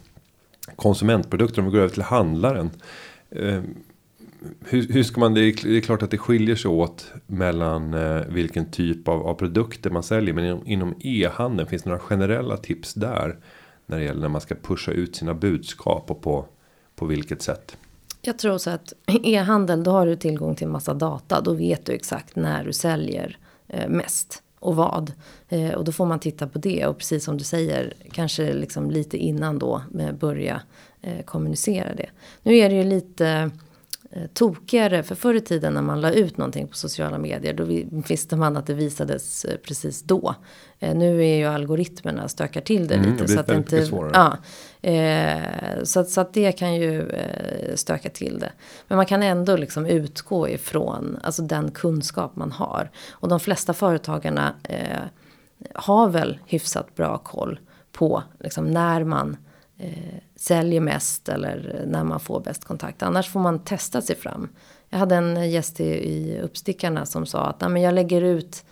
Konsumentprodukter. 0.76 1.60
Om 1.60 1.64
vi 1.64 1.72
går 1.72 1.78
över 1.78 1.94
till 1.94 2.02
handlaren. 2.02 2.70
Eh, 3.30 3.62
hur, 4.64 4.92
hur 4.92 5.02
ska 5.02 5.20
man, 5.20 5.34
det 5.34 5.40
är, 5.40 5.68
det 5.68 5.76
är 5.76 5.80
klart 5.80 6.02
att 6.02 6.10
det 6.10 6.18
skiljer 6.18 6.56
sig 6.56 6.68
åt 6.68 7.12
mellan 7.26 7.94
eh, 7.94 8.22
vilken 8.28 8.70
typ 8.70 9.08
av, 9.08 9.26
av 9.26 9.34
produkter 9.34 9.90
man 9.90 10.02
säljer. 10.02 10.34
Men 10.34 10.44
inom, 10.44 10.62
inom 10.66 10.94
e-handeln 11.00 11.68
finns 11.68 11.82
det 11.82 11.90
några 11.90 12.02
generella 12.02 12.56
tips 12.56 12.94
där. 12.94 13.36
När 13.86 13.98
det 13.98 14.04
gäller 14.04 14.20
när 14.20 14.28
man 14.28 14.40
ska 14.40 14.54
pusha 14.54 14.92
ut 14.92 15.16
sina 15.16 15.34
budskap 15.34 16.10
och 16.10 16.22
på, 16.22 16.46
på 16.96 17.06
vilket 17.06 17.42
sätt. 17.42 17.76
Jag 18.22 18.38
tror 18.38 18.58
så 18.58 18.70
att 18.70 18.92
e-handel, 19.06 19.82
då 19.82 19.90
har 19.90 20.06
du 20.06 20.16
tillgång 20.16 20.54
till 20.54 20.68
massa 20.68 20.94
data. 20.94 21.40
Då 21.40 21.52
vet 21.52 21.86
du 21.86 21.92
exakt 21.92 22.36
när 22.36 22.64
du 22.64 22.72
säljer 22.72 23.38
eh, 23.68 23.88
mest 23.88 24.42
och 24.58 24.76
vad. 24.76 25.12
Eh, 25.48 25.70
och 25.70 25.84
då 25.84 25.92
får 25.92 26.06
man 26.06 26.20
titta 26.20 26.46
på 26.46 26.58
det. 26.58 26.86
Och 26.86 26.98
precis 26.98 27.24
som 27.24 27.38
du 27.38 27.44
säger, 27.44 27.94
kanske 28.12 28.52
liksom 28.52 28.90
lite 28.90 29.16
innan 29.16 29.58
då 29.58 29.82
eh, 29.98 30.12
börja 30.12 30.62
kommunicera 31.24 31.94
det. 31.94 32.10
Nu 32.42 32.56
är 32.56 32.68
det 32.68 32.74
ju 32.74 32.84
lite 32.84 33.50
tokigare. 34.34 35.02
För 35.02 35.14
förr 35.14 35.34
i 35.34 35.40
tiden 35.40 35.74
när 35.74 35.82
man 35.82 36.00
la 36.00 36.10
ut 36.10 36.36
någonting 36.36 36.68
på 36.68 36.76
sociala 36.76 37.18
medier. 37.18 37.54
Då 37.54 37.64
visste 38.08 38.36
man 38.36 38.56
att 38.56 38.66
det 38.66 38.74
visades 38.74 39.44
eh, 39.44 39.56
precis 39.56 40.02
då. 40.02 40.34
Eh, 40.78 40.94
nu 40.94 41.24
är 41.24 41.36
ju 41.36 41.44
algoritmerna 41.44 42.28
stökar 42.28 42.60
till 42.60 42.88
det 42.88 42.94
Mm, 42.94 43.10
lite. 43.10 43.24
det 43.24 43.28
så 43.28 43.40
att 43.40 43.50
inte, 43.50 43.88
ja, 44.12 44.36
eh, 44.90 45.82
så, 45.84 46.00
att, 46.00 46.10
så 46.10 46.20
att 46.20 46.34
det 46.34 46.52
kan 46.52 46.74
ju 46.74 47.10
eh, 47.10 47.74
stöka 47.74 48.08
till 48.10 48.38
det. 48.38 48.52
Men 48.88 48.96
man 48.96 49.06
kan 49.06 49.22
ändå 49.22 49.56
liksom 49.56 49.86
utgå 49.86 50.48
ifrån 50.48 51.18
alltså 51.22 51.42
den 51.42 51.70
kunskap 51.70 52.36
man 52.36 52.52
har. 52.52 52.90
Och 53.12 53.28
de 53.28 53.40
flesta 53.40 53.72
företagarna 53.74 54.54
eh, 54.62 54.98
har 55.74 56.08
väl 56.08 56.38
hyfsat 56.46 56.94
bra 56.94 57.18
koll 57.18 57.60
på 57.92 58.22
liksom 58.40 58.66
när 58.66 59.04
man 59.04 59.36
eh, 59.78 60.14
säljer 60.40 60.80
mest 60.80 61.28
eller 61.28 61.84
när 61.86 62.04
man 62.04 62.20
får 62.20 62.40
bäst 62.40 62.64
kontakt. 62.64 63.02
Annars 63.02 63.28
får 63.28 63.40
man 63.40 63.58
testa 63.58 64.02
sig 64.02 64.16
fram. 64.16 64.48
Jag 64.88 64.98
hade 64.98 65.14
en 65.14 65.50
gäst 65.50 65.80
i, 65.80 65.84
i 65.84 66.40
Uppstickarna 66.40 67.06
som 67.06 67.26
sa 67.26 67.46
att 67.46 67.60
Nej, 67.60 67.70
men 67.70 67.82
jag 67.82 67.94
lägger 67.94 68.22
ut 68.22 68.64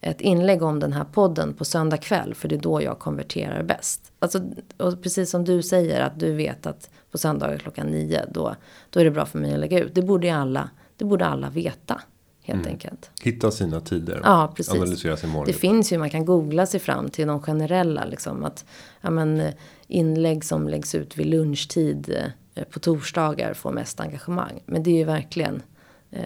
ett 0.00 0.20
inlägg 0.20 0.62
om 0.62 0.80
den 0.80 0.92
här 0.92 1.04
podden 1.04 1.54
på 1.54 1.64
söndag 1.64 1.96
kväll 1.96 2.34
för 2.34 2.48
det 2.48 2.54
är 2.54 2.60
då 2.60 2.82
jag 2.82 2.98
konverterar 2.98 3.62
bäst. 3.62 4.12
Alltså, 4.18 4.40
och 4.76 5.02
precis 5.02 5.30
som 5.30 5.44
du 5.44 5.62
säger 5.62 6.00
att 6.00 6.20
du 6.20 6.32
vet 6.34 6.66
att 6.66 6.90
på 7.10 7.18
söndagar 7.18 7.58
klockan 7.58 7.86
nio 7.86 8.24
då, 8.30 8.54
då 8.90 9.00
är 9.00 9.04
det 9.04 9.10
bra 9.10 9.26
för 9.26 9.38
mig 9.38 9.54
att 9.54 9.60
lägga 9.60 9.78
ut. 9.80 9.94
Det 9.94 10.02
borde 10.02 10.34
alla, 10.34 10.70
det 10.96 11.04
borde 11.04 11.26
alla 11.26 11.50
veta 11.50 12.00
helt 12.42 12.66
enkelt. 12.66 13.10
Hitta 13.22 13.50
sina 13.50 13.80
tider. 13.80 14.20
Ja, 14.24 14.52
precis. 14.56 14.74
Analysera 14.74 15.16
sin 15.16 15.30
Det 15.30 15.36
målgrupp. 15.36 15.56
finns 15.56 15.92
ju, 15.92 15.98
man 15.98 16.10
kan 16.10 16.24
googla 16.24 16.66
sig 16.66 16.80
fram 16.80 17.08
till 17.08 17.26
de 17.26 17.42
generella 17.42 18.04
liksom 18.04 18.44
att 18.44 18.64
ja, 19.00 19.10
men, 19.10 19.42
inlägg 19.90 20.44
som 20.44 20.68
läggs 20.68 20.94
ut 20.94 21.18
vid 21.18 21.26
lunchtid 21.26 22.14
eh, 22.54 22.64
på 22.64 22.78
torsdagar 22.78 23.54
får 23.54 23.72
mest 23.72 24.00
engagemang. 24.00 24.62
Men 24.66 24.82
det 24.82 24.90
är 24.90 24.96
ju 24.98 25.04
verkligen, 25.04 25.62
eh, 26.10 26.24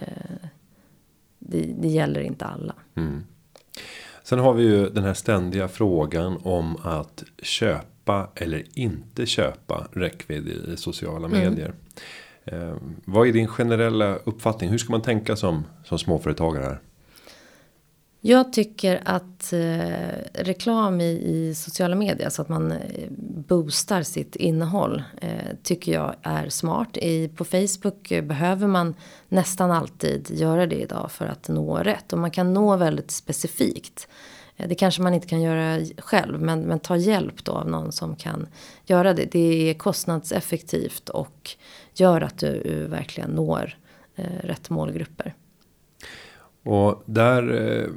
det, 1.39 1.73
det 1.81 1.87
gäller 1.87 2.19
inte 2.21 2.45
alla. 2.45 2.75
Sen 4.23 4.39
har 4.39 4.53
vi 4.53 4.63
ju 4.63 4.89
den 4.89 5.03
här 5.03 5.13
ständiga 5.13 5.67
frågan 5.67 6.37
om 6.43 6.77
att 6.83 7.23
köpa 7.41 8.29
eller 8.35 8.63
inte 8.73 9.25
köpa 9.25 9.87
räckvidd 9.91 10.47
i 10.47 10.77
sociala 10.77 11.27
Mm. 11.27 11.39
medier. 11.39 11.73
Eh, 12.45 12.75
vad 13.05 13.27
är 13.27 13.33
din 13.33 13.47
generella 13.47 14.15
uppfattning? 14.15 14.69
Hur 14.69 14.77
ska 14.77 14.91
man 14.91 15.01
tänka 15.01 15.35
som, 15.35 15.63
som 15.83 15.99
småföretagare 15.99 16.63
här? 16.63 16.79
Jag 18.27 18.53
tycker 18.53 19.01
att 19.05 19.53
eh, 19.53 20.43
reklam 20.43 21.01
i, 21.01 21.05
i 21.05 21.55
sociala 21.55 21.95
medier, 21.95 22.29
så 22.29 22.41
att 22.41 22.49
man 22.49 22.71
eh, 22.71 22.77
boostar 23.47 24.03
sitt 24.03 24.35
innehåll, 24.35 25.03
eh, 25.21 25.29
tycker 25.63 25.93
jag 25.93 26.15
är 26.21 26.49
smart. 26.49 26.97
I, 26.97 27.27
på 27.27 27.45
Facebook 27.45 28.11
eh, 28.11 28.23
behöver 28.23 28.67
man 28.67 28.95
nästan 29.29 29.71
alltid 29.71 30.31
göra 30.31 30.65
det 30.65 30.75
idag 30.75 31.11
för 31.11 31.25
att 31.25 31.47
nå 31.47 31.77
rätt. 31.77 32.13
Och 32.13 32.19
man 32.19 32.31
kan 32.31 32.53
nå 32.53 32.77
väldigt 32.77 33.11
specifikt. 33.11 34.07
Eh, 34.57 34.67
det 34.67 34.75
kanske 34.75 35.01
man 35.01 35.13
inte 35.13 35.27
kan 35.27 35.41
göra 35.41 35.85
själv, 35.97 36.41
men, 36.41 36.61
men 36.61 36.79
ta 36.79 36.97
hjälp 36.97 37.43
då 37.43 37.51
av 37.51 37.69
någon 37.69 37.91
som 37.91 38.15
kan 38.15 38.47
göra 38.85 39.13
det. 39.13 39.25
Det 39.31 39.69
är 39.69 39.73
kostnadseffektivt 39.73 41.09
och 41.09 41.51
gör 41.93 42.21
att 42.21 42.37
du, 42.37 42.61
du 42.63 42.87
verkligen 42.87 43.29
når 43.29 43.77
eh, 44.15 44.39
rätt 44.43 44.69
målgrupper. 44.69 45.33
Och 46.65 47.03
där 47.05 47.71
eh, 47.81 47.89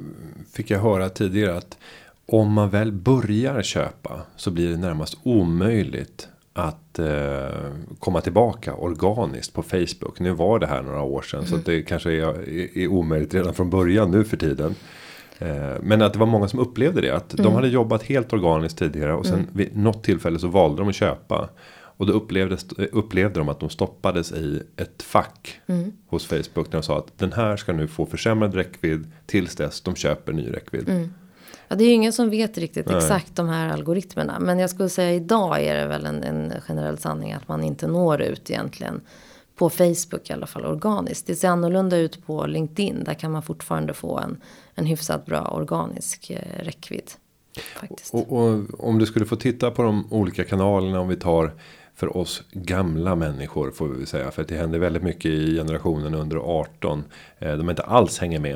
fick 0.53 0.69
jag 0.69 0.79
höra 0.79 1.09
tidigare 1.09 1.57
att 1.57 1.77
om 2.25 2.53
man 2.53 2.69
väl 2.69 2.91
börjar 2.91 3.61
köpa 3.61 4.21
så 4.35 4.51
blir 4.51 4.69
det 4.69 4.77
närmast 4.77 5.17
omöjligt 5.23 6.27
att 6.53 6.99
eh, 6.99 7.71
komma 7.99 8.21
tillbaka 8.21 8.73
organiskt 8.73 9.53
på 9.53 9.63
Facebook. 9.63 10.19
Nu 10.19 10.31
var 10.31 10.59
det 10.59 10.67
här 10.67 10.81
några 10.81 11.01
år 11.01 11.21
sedan 11.21 11.45
så 11.45 11.55
att 11.55 11.65
det 11.65 11.81
kanske 11.81 12.11
är, 12.11 12.49
är, 12.49 12.77
är 12.77 12.87
omöjligt 12.87 13.33
redan 13.33 13.53
från 13.53 13.69
början 13.69 14.11
nu 14.11 14.23
för 14.23 14.37
tiden. 14.37 14.75
Eh, 15.39 15.75
men 15.81 16.01
att 16.01 16.13
det 16.13 16.19
var 16.19 16.27
många 16.27 16.47
som 16.47 16.59
upplevde 16.59 17.01
det. 17.01 17.15
Att 17.15 17.29
de 17.29 17.53
hade 17.53 17.67
jobbat 17.67 18.03
helt 18.03 18.33
organiskt 18.33 18.79
tidigare 18.79 19.13
och 19.13 19.25
sen 19.25 19.47
vid 19.53 19.77
något 19.77 20.03
tillfälle 20.03 20.39
så 20.39 20.47
valde 20.47 20.81
de 20.81 20.89
att 20.89 20.95
köpa. 20.95 21.49
Och 21.99 22.05
då 22.05 22.13
upplevdes, 22.13 22.65
upplevde 22.91 23.39
de 23.39 23.49
att 23.49 23.59
de 23.59 23.69
stoppades 23.69 24.31
i 24.31 24.63
ett 24.75 25.03
fack 25.03 25.59
hos 26.07 26.25
Facebook. 26.25 26.55
När 26.55 26.71
de 26.71 26.83
sa 26.83 26.97
att 26.97 27.17
den 27.17 27.33
här 27.33 27.57
ska 27.57 27.73
nu 27.73 27.87
få 27.87 28.05
försämrad 28.05 28.55
räckvidd 28.55 29.11
tills 29.25 29.55
dess 29.55 29.81
de 29.81 29.95
köper 29.95 30.33
ny 30.33 30.49
räckvidd. 30.49 31.09
Ja, 31.67 31.75
det 31.75 31.83
är 31.83 31.87
ju 31.87 31.93
ingen 31.93 32.13
som 32.13 32.29
vet 32.29 32.57
riktigt 32.57 32.85
Nej. 32.85 32.97
exakt 32.97 33.35
de 33.35 33.49
här 33.49 33.69
algoritmerna. 33.69 34.39
Men 34.39 34.59
jag 34.59 34.69
skulle 34.69 34.89
säga 34.89 35.13
idag 35.13 35.63
är 35.63 35.75
det 35.75 35.87
väl 35.87 36.05
en, 36.05 36.23
en 36.23 36.53
generell 36.61 36.97
sanning 36.97 37.33
att 37.33 37.47
man 37.47 37.63
inte 37.63 37.87
når 37.87 38.21
ut 38.21 38.49
egentligen. 38.49 39.01
På 39.55 39.69
Facebook 39.69 40.29
i 40.29 40.33
alla 40.33 40.47
fall 40.47 40.65
organiskt. 40.65 41.27
Det 41.27 41.35
ser 41.35 41.47
annorlunda 41.47 41.97
ut 41.97 42.25
på 42.25 42.45
LinkedIn. 42.45 43.03
Där 43.03 43.13
kan 43.13 43.31
man 43.31 43.43
fortfarande 43.43 43.93
få 43.93 44.19
en, 44.19 44.41
en 44.75 44.85
hyfsat 44.85 45.25
bra 45.25 45.41
organisk 45.41 46.29
eh, 46.29 46.63
räckvidd. 46.63 47.11
Och, 48.11 48.31
och 48.31 48.87
om 48.87 48.99
du 48.99 49.05
skulle 49.05 49.25
få 49.25 49.35
titta 49.35 49.71
på 49.71 49.83
de 49.83 50.07
olika 50.13 50.43
kanalerna 50.43 50.99
om 50.99 51.07
vi 51.07 51.15
tar 51.15 51.53
för 51.99 52.17
oss 52.17 52.43
gamla 52.51 53.15
människor 53.15 53.71
får 53.71 53.87
vi 53.87 53.97
väl 53.97 54.07
säga. 54.07 54.31
För 54.31 54.41
att 54.41 54.47
det 54.47 54.55
händer 54.55 54.79
väldigt 54.79 55.03
mycket 55.03 55.25
i 55.25 55.55
generationen 55.55 56.13
under 56.13 56.37
18. 56.37 57.03
Eh, 57.39 57.57
de 57.57 57.69
inte 57.69 57.81
alls 57.83 58.19
hänger 58.19 58.39
med. 58.39 58.55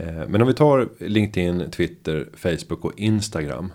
Eh, 0.00 0.28
men 0.28 0.42
om 0.42 0.48
vi 0.48 0.54
tar 0.54 0.88
LinkedIn, 0.98 1.70
Twitter, 1.70 2.28
Facebook 2.34 2.84
och 2.84 2.92
Instagram. 2.96 3.72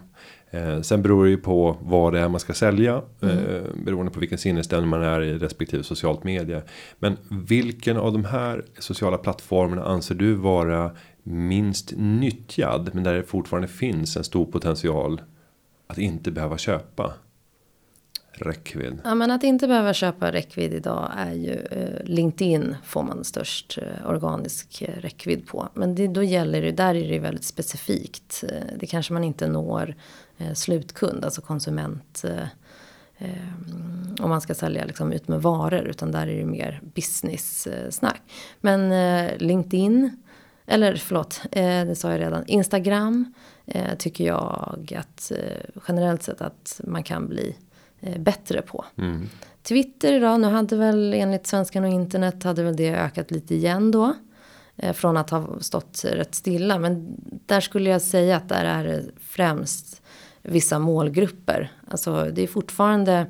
Eh, 0.52 0.82
sen 0.82 1.02
beror 1.02 1.24
det 1.24 1.30
ju 1.30 1.38
på 1.38 1.78
vad 1.82 2.14
det 2.14 2.20
är 2.20 2.30
man 2.30 2.40
ska 2.40 2.54
sälja. 2.54 3.02
Eh, 3.22 3.62
beroende 3.86 4.12
på 4.12 4.20
vilken 4.20 4.38
sinnesstämning 4.38 4.90
man 4.90 5.04
är 5.04 5.22
i 5.22 5.38
respektive 5.38 5.84
socialt 5.84 6.24
medie. 6.24 6.62
Men 7.00 7.18
vilken 7.30 7.98
av 7.98 8.14
de 8.14 8.26
här 8.26 8.66
sociala 8.80 9.18
plattformarna 9.18 9.84
anser 9.84 10.16
du 10.16 10.34
vara 10.34 10.92
minst 11.24 11.94
nyttjad. 11.98 12.90
Men 12.94 13.04
där 13.04 13.14
det 13.14 13.24
fortfarande 13.24 13.68
finns 13.68 14.18
en 14.18 14.24
stor 14.24 14.46
potential. 14.46 15.22
Att 15.88 15.98
inte 15.98 16.32
behöva 16.32 16.58
köpa. 16.58 17.14
Räckvidd. 18.38 19.00
Ja, 19.04 19.16
men 19.16 19.32
att 19.32 19.44
inte 19.44 19.68
behöva 19.68 19.94
köpa 19.94 20.32
räckvidd 20.32 20.74
idag 20.74 21.12
är 21.18 21.34
ju 21.34 21.54
eh, 21.54 22.04
LinkedIn 22.06 22.76
får 22.84 23.04
man 23.04 23.24
störst 23.24 23.78
eh, 23.82 24.10
organisk 24.10 24.82
eh, 24.82 25.02
räckvidd 25.02 25.48
på. 25.48 25.70
Men 25.74 25.96
det, 25.96 26.08
då 26.08 26.24
gäller 26.24 26.62
det, 26.62 26.72
där 26.72 26.96
är 26.96 27.10
det 27.10 27.20
väldigt 27.20 27.46
specifikt. 27.46 28.44
Eh, 28.50 28.78
det 28.80 28.88
kanske 28.88 29.14
man 29.14 29.24
inte 29.24 29.48
når 29.48 29.96
eh, 30.38 30.54
slutkund, 30.54 31.26
alltså 31.26 31.42
konsument. 31.42 32.24
Eh, 32.26 32.48
eh, 33.18 33.54
om 34.20 34.30
man 34.30 34.42
ska 34.42 34.56
sälja 34.56 34.86
liksom 34.86 35.14
ut 35.14 35.28
med 35.28 35.42
varor, 35.42 35.88
utan 35.88 36.12
där 36.12 36.28
är 36.28 36.38
det 36.38 36.46
mer 36.46 36.82
business 36.96 37.68
eh, 37.68 37.90
snack. 37.90 38.22
Men 38.62 38.92
eh, 38.92 39.38
LinkedIn, 39.38 40.18
eller 40.66 40.96
förlåt, 40.96 41.42
eh, 41.52 41.86
det 41.86 41.96
sa 41.96 42.12
jag 42.12 42.20
redan. 42.20 42.44
Instagram 42.48 43.34
eh, 43.66 43.96
tycker 43.98 44.26
jag 44.26 44.94
att 44.98 45.32
eh, 45.32 45.82
generellt 45.88 46.24
sett 46.24 46.42
att 46.42 46.82
man 46.84 47.04
kan 47.04 47.28
bli 47.28 47.48
eh, 47.48 47.56
bättre 48.18 48.62
på. 48.62 48.86
Twitter 49.64 50.14
idag, 50.14 50.40
nu 50.40 50.48
hade 50.48 50.76
väl 50.76 51.14
enligt 51.14 51.48
Svenskan 51.48 51.84
och 51.84 51.90
internet 51.90 52.44
hade 52.44 52.64
väl 52.64 52.76
det 52.76 52.96
ökat 52.96 53.32
lite 53.32 53.56
igen 53.56 53.92
då. 53.92 54.14
Eh, 54.78 54.94
från 54.94 55.18
att 55.18 55.30
ha 55.30 55.60
stått 55.60 56.06
rätt 56.06 56.36
stilla. 56.36 56.80
Men 56.80 57.16
där 57.46 57.62
skulle 57.62 57.90
jag 57.90 58.02
säga 58.02 58.38
att 58.38 58.50
där 58.50 58.66
är 58.66 58.84
det 58.84 59.04
främst 59.20 60.02
vissa 60.42 60.80
målgrupper. 60.80 61.72
Alltså 61.88 62.32
det 62.34 62.44
är 62.44 62.48
fortfarande 62.48 63.28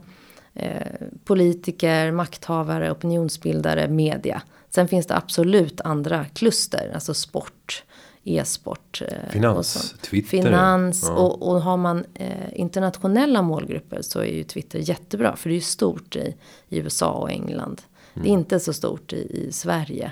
eh, 0.54 0.88
politiker, 1.24 2.12
makthavare, 2.12 2.92
opinionsbildare, 2.92 3.88
media. 3.88 4.42
Sen 4.70 4.88
finns 4.88 5.08
det 5.08 5.16
absolut 5.16 5.82
andra 5.82 6.26
kluster, 6.26 6.92
alltså 6.94 7.14
sport, 7.14 7.84
e-sport. 8.28 9.02
eh, 9.08 9.30
Finans, 9.30 9.94
och. 9.94 10.02
Twitter. 10.02 10.30
Finans 10.30 11.04
Ja. 11.08 11.14
och, 11.16 11.50
och 11.50 11.62
har 11.62 11.78
man 11.78 12.06
eh, 12.14 12.30
internationella 12.54 13.42
målgrupper 13.42 14.02
så 14.02 14.20
är 14.20 14.26
ju 14.34 14.44
Twitter 14.44 14.80
jättebra. 14.80 15.36
För 15.36 15.50
det 15.50 15.54
är 15.54 15.58
ju 15.58 15.62
stort 15.62 16.16
i, 16.16 16.36
i 16.70 16.78
USA 16.80 17.12
och 17.12 17.32
England. 17.32 17.82
Det 18.14 18.22
är 18.30 18.34
inte 18.34 18.60
så 18.60 18.74
stort 18.74 19.14
i, 19.14 19.16
i 19.48 19.52
Sverige. 19.52 20.12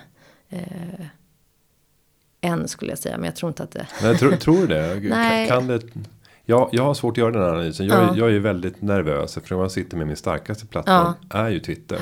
Eh, 0.49 0.60
än 2.41 2.67
skulle 2.67 2.91
jag 2.91 2.99
säga, 2.99 3.17
men 3.17 3.26
jag 3.26 3.36
tror 3.36 3.49
inte 3.49 3.63
att 3.63 3.71
det... 3.71 3.88
Nej, 4.02 4.17
tror, 4.17 4.32
tror 4.32 4.58
du 4.62 4.67
det? 4.67 4.99
Nej. 5.10 5.47
Kan, 5.47 5.60
kan 5.60 5.67
det? 5.67 5.82
Ja, 6.45 6.69
jag 6.71 6.84
har 6.84 6.93
svårt 6.93 7.13
att 7.13 7.17
göra 7.17 7.32
den 7.32 7.41
här 7.41 7.49
analysen. 7.49 7.88
Jag, 7.88 8.04
Ja. 8.04 8.15
jag 8.17 8.32
är 8.36 8.39
väldigt 8.39 8.82
nervös. 8.82 9.38
Eftersom 9.38 9.60
jag 9.60 9.71
sitter 9.71 9.97
med 9.97 10.08
min 10.08 10.15
starkaste 10.15 10.65
plattform. 10.65 11.13
Är 11.30 11.49
ju 11.49 11.60
Twitter. 11.60 11.99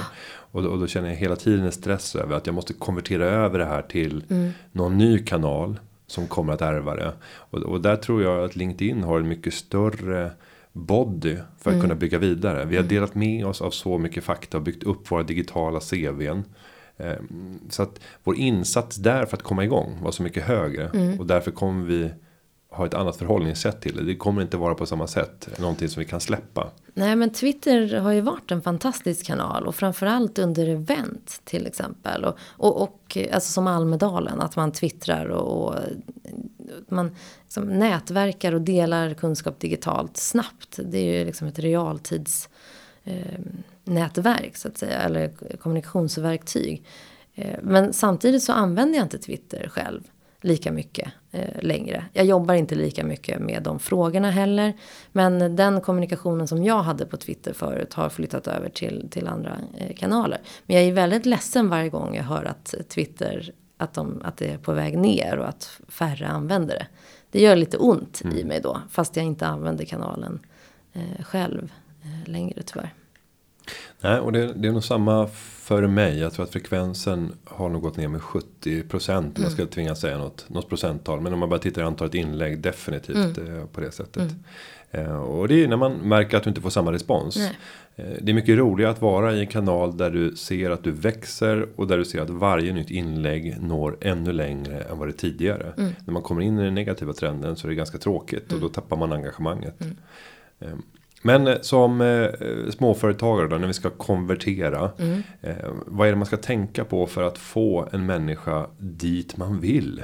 Och 0.53 0.63
då, 0.63 0.69
och 0.69 0.79
då 0.79 0.87
känner 0.87 1.09
jag 1.09 1.15
hela 1.15 1.35
tiden 1.35 1.65
en 1.65 1.71
stress 1.71 2.15
över 2.15 2.35
att 2.35 2.45
jag 2.45 2.55
måste 2.55 2.73
konvertera 2.73 3.25
över 3.25 3.59
det 3.59 3.65
här 3.65 3.81
till 3.81 4.23
Mm. 4.29 4.51
någon 4.71 4.97
ny 4.97 5.19
kanal. 5.19 5.79
Som 6.11 6.27
kommer 6.27 6.53
att 6.53 6.61
ärva 6.61 6.95
det. 6.95 7.13
Och, 7.23 7.59
och 7.59 7.81
där 7.81 7.95
tror 7.95 8.23
jag 8.23 8.43
att 8.45 8.55
LinkedIn 8.55 9.03
har 9.03 9.19
en 9.19 9.27
mycket 9.27 9.53
större 9.53 10.31
body 10.73 11.35
för 11.35 11.69
att 11.69 11.75
Mm. 11.75 11.81
kunna 11.81 11.95
bygga 11.95 12.17
vidare. 12.17 12.65
Vi 12.65 12.75
har 12.75 12.83
delat 12.83 13.15
med 13.15 13.45
oss 13.45 13.61
av 13.61 13.71
så 13.71 13.97
mycket 13.97 14.23
fakta 14.23 14.57
och 14.57 14.63
byggt 14.63 14.83
upp 14.83 15.11
våra 15.11 15.23
digitala 15.23 15.79
CVn. 15.79 16.43
Eh, 16.97 17.13
Så 17.69 17.83
att 17.83 17.99
vår 18.23 18.35
insats 18.35 18.95
där 18.97 19.25
för 19.25 19.37
att 19.37 19.43
komma 19.43 19.63
igång 19.63 19.97
var 20.03 20.11
så 20.11 20.23
mycket 20.23 20.43
högre. 20.43 20.87
Mm. 20.93 21.19
Och 21.19 21.25
därför 21.25 21.51
kommer 21.51 21.85
vi 21.85 22.09
ha 22.71 22.85
ett 22.85 22.93
annat 22.93 23.17
förhållningssätt 23.17 23.81
till 23.81 23.95
det. 23.95 24.03
Det 24.03 24.15
kommer 24.15 24.41
inte 24.41 24.57
vara 24.57 24.75
på 24.75 24.85
samma 24.85 25.07
sätt. 25.07 25.49
Någonting 25.59 25.89
som 25.89 25.99
vi 25.99 26.05
kan 26.05 26.19
släppa. 26.19 26.69
Nej 26.93 27.15
men 27.15 27.29
Twitter 27.29 27.99
har 27.99 28.11
ju 28.11 28.21
varit 28.21 28.51
en 28.51 28.61
fantastisk 28.61 29.25
kanal. 29.25 29.67
Och 29.67 29.75
framförallt 29.75 30.39
under 30.39 30.67
event 30.67 31.41
till 31.43 31.67
exempel. 31.67 32.25
Och, 32.25 32.37
och, 32.49 32.81
och 32.81 33.17
alltså 33.33 33.51
som 33.51 33.67
Almedalen. 33.67 34.41
Att 34.41 34.55
man 34.55 34.71
twittrar 34.71 35.25
och, 35.25 35.67
och 35.67 35.75
man 36.89 37.15
liksom 37.43 37.63
nätverkar 37.63 38.53
och 38.53 38.61
delar 38.61 39.13
kunskap 39.13 39.59
digitalt 39.59 40.17
snabbt. 40.17 40.79
Det 40.85 40.97
är 40.97 41.19
ju 41.19 41.25
liksom 41.25 41.47
ett 41.47 41.59
realtids 41.59 42.49
eh, 43.03 43.39
nätverk 43.83 44.57
så 44.57 44.67
att 44.67 44.77
säga. 44.77 44.99
Eller 44.99 45.31
kommunikationsverktyg. 45.57 46.85
Eh, 47.35 47.59
men 47.63 47.93
samtidigt 47.93 48.43
så 48.43 48.53
använder 48.53 48.97
jag 48.97 49.05
inte 49.05 49.17
Twitter 49.17 49.69
själv 49.69 50.01
lika 50.41 50.71
mycket 50.71 51.11
eh, 51.31 51.61
längre. 51.61 52.05
Jag 52.13 52.25
jobbar 52.25 52.53
inte 52.53 52.75
lika 52.75 53.03
mycket 53.03 53.39
med 53.39 53.63
de 53.63 53.79
frågorna 53.79 54.31
heller. 54.31 54.73
Men 55.11 55.55
den 55.55 55.81
kommunikationen 55.81 56.47
som 56.47 56.63
jag 56.63 56.83
hade 56.83 57.05
på 57.05 57.17
Twitter 57.17 57.53
förut 57.53 57.93
har 57.93 58.09
flyttat 58.09 58.47
över 58.47 58.69
till, 58.69 59.07
till 59.11 59.27
andra 59.27 59.57
eh, 59.77 59.95
kanaler. 59.95 60.41
Men 60.65 60.75
jag 60.75 60.85
är 60.85 60.93
väldigt 60.93 61.25
ledsen 61.25 61.69
varje 61.69 61.89
gång 61.89 62.15
jag 62.15 62.23
hör 62.23 62.45
att 62.45 62.75
Twitter 62.89 63.51
att, 63.77 63.93
de, 63.93 64.21
att 64.23 64.37
det 64.37 64.47
är 64.47 64.57
på 64.57 64.73
väg 64.73 64.97
ner 64.97 65.37
och 65.37 65.49
att 65.49 65.79
färre 65.87 66.27
använder 66.27 66.75
det. 66.75 66.87
Det 67.31 67.41
gör 67.41 67.55
lite 67.55 67.77
ont 67.77 68.21
mm. 68.23 68.37
i 68.37 68.43
mig 68.43 68.59
då. 68.63 68.81
Fast 68.89 69.15
jag 69.15 69.25
inte 69.25 69.47
använder 69.47 69.85
kanalen 69.85 70.39
eh, 70.93 71.23
själv 71.23 71.71
eh, 72.03 72.29
längre 72.29 72.61
tyvärr. 72.65 72.93
Nej, 74.01 74.19
och 74.19 74.31
det, 74.31 74.53
det, 74.53 74.67
är 74.67 74.71
nog 74.71 74.83
samma 74.83 75.27
för 75.71 75.87
mig. 75.87 76.19
Jag 76.19 76.33
tror 76.33 76.45
att 76.45 76.51
frekvensen 76.51 77.33
har 77.43 77.69
nog 77.69 77.81
gått 77.81 77.97
ner 77.97 78.07
med 78.07 78.21
70 78.21 78.83
procent. 78.83 79.37
Mm. 79.37 79.43
Jag 79.43 79.51
skulle 79.51 79.67
tvingas 79.67 80.01
säga 80.01 80.17
något, 80.17 80.49
något 80.49 80.69
procenttal. 80.69 81.21
Men 81.21 81.33
om 81.33 81.39
man 81.39 81.49
bara 81.49 81.59
tittar 81.59 81.81
i 81.81 81.85
antalet 81.85 82.13
inlägg 82.13 82.59
definitivt 82.59 83.37
mm. 83.37 83.57
Eh, 83.57 83.65
på 83.65 83.81
det 83.81 83.91
sättet. 83.91 84.31
Mm. 84.91 85.05
Eh, 85.11 85.15
och 85.15 85.47
det 85.47 85.63
är 85.63 85.67
när 85.67 85.77
man 85.77 85.93
märker 85.93 86.37
att 86.37 86.43
du 86.43 86.49
inte 86.49 86.61
får 86.61 86.69
samma 86.69 86.91
respons. 86.91 87.37
Nej. 87.37 87.57
Eh, 87.95 88.17
det 88.21 88.31
är 88.31 88.33
mycket 88.33 88.57
roligare 88.57 88.91
att 88.91 89.01
vara 89.01 89.33
i 89.33 89.39
en 89.39 89.47
kanal 89.47 89.97
där 89.97 90.09
du 90.09 90.35
ser 90.35 90.69
att 90.69 90.83
du 90.83 90.91
växer 90.91 91.67
och 91.75 91.87
där 91.87 91.97
du 91.97 92.05
ser 92.05 92.21
att 92.21 92.29
varje 92.29 92.73
nytt 92.73 92.91
inlägg 92.91 93.57
når 93.61 93.97
ännu 94.01 94.31
längre 94.31 94.81
än 94.81 94.99
vad 94.99 95.07
det 95.07 95.13
tidigare. 95.13 95.73
Mm. 95.77 95.91
När 96.05 96.13
man 96.13 96.21
kommer 96.21 96.41
in 96.41 96.59
i 96.59 96.63
den 96.63 96.75
negativa 96.75 97.13
trenden 97.13 97.55
så 97.55 97.67
är 97.67 97.69
det 97.69 97.75
ganska 97.75 97.97
tråkigt 97.97 98.45
och 98.45 98.51
mm. 98.51 98.61
då 98.61 98.69
tappar 98.69 98.97
man 98.97 99.13
engagemanget. 99.13 99.75
Men 101.21 101.47
eh, 101.47 101.61
som 101.61 102.01
eh, 102.01 102.29
småföretagare 102.69 103.47
då, 103.47 103.57
när 103.57 103.67
vi 103.67 103.73
ska 103.73 103.89
konvertera. 103.89 104.91
Mm. 104.99 105.23
Eh, 105.41 105.55
vad 105.85 106.07
är 106.07 106.11
det 106.11 106.17
man 106.17 106.25
ska 106.25 106.37
tänka 106.37 106.85
på 106.85 107.07
för 107.07 107.23
att 107.23 107.37
få 107.37 107.89
en 107.91 108.05
människa 108.05 108.67
dit 108.77 109.37
man 109.37 109.59
vill? 109.59 110.03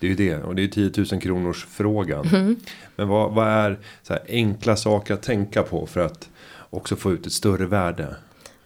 Det 0.00 0.06
är 0.06 0.10
ju 0.10 0.16
det, 0.16 0.42
och 0.42 0.54
det 0.54 0.64
är 0.64 0.68
10 0.68 0.92
000 1.12 1.20
kronors 1.20 1.66
frågan. 1.70 2.26
Mm. 2.26 2.56
Men 2.96 3.08
vad, 3.08 3.32
vad 3.32 3.48
är 3.48 3.78
så 4.02 4.16
enkla 4.28 4.76
saker 4.76 5.14
att 5.14 5.22
tänka 5.22 5.62
på 5.62 5.86
för 5.86 6.00
att 6.00 6.28
också 6.70 6.96
få 6.96 7.12
ut 7.12 7.26
ett 7.26 7.32
större 7.32 7.66
värde? 7.66 8.16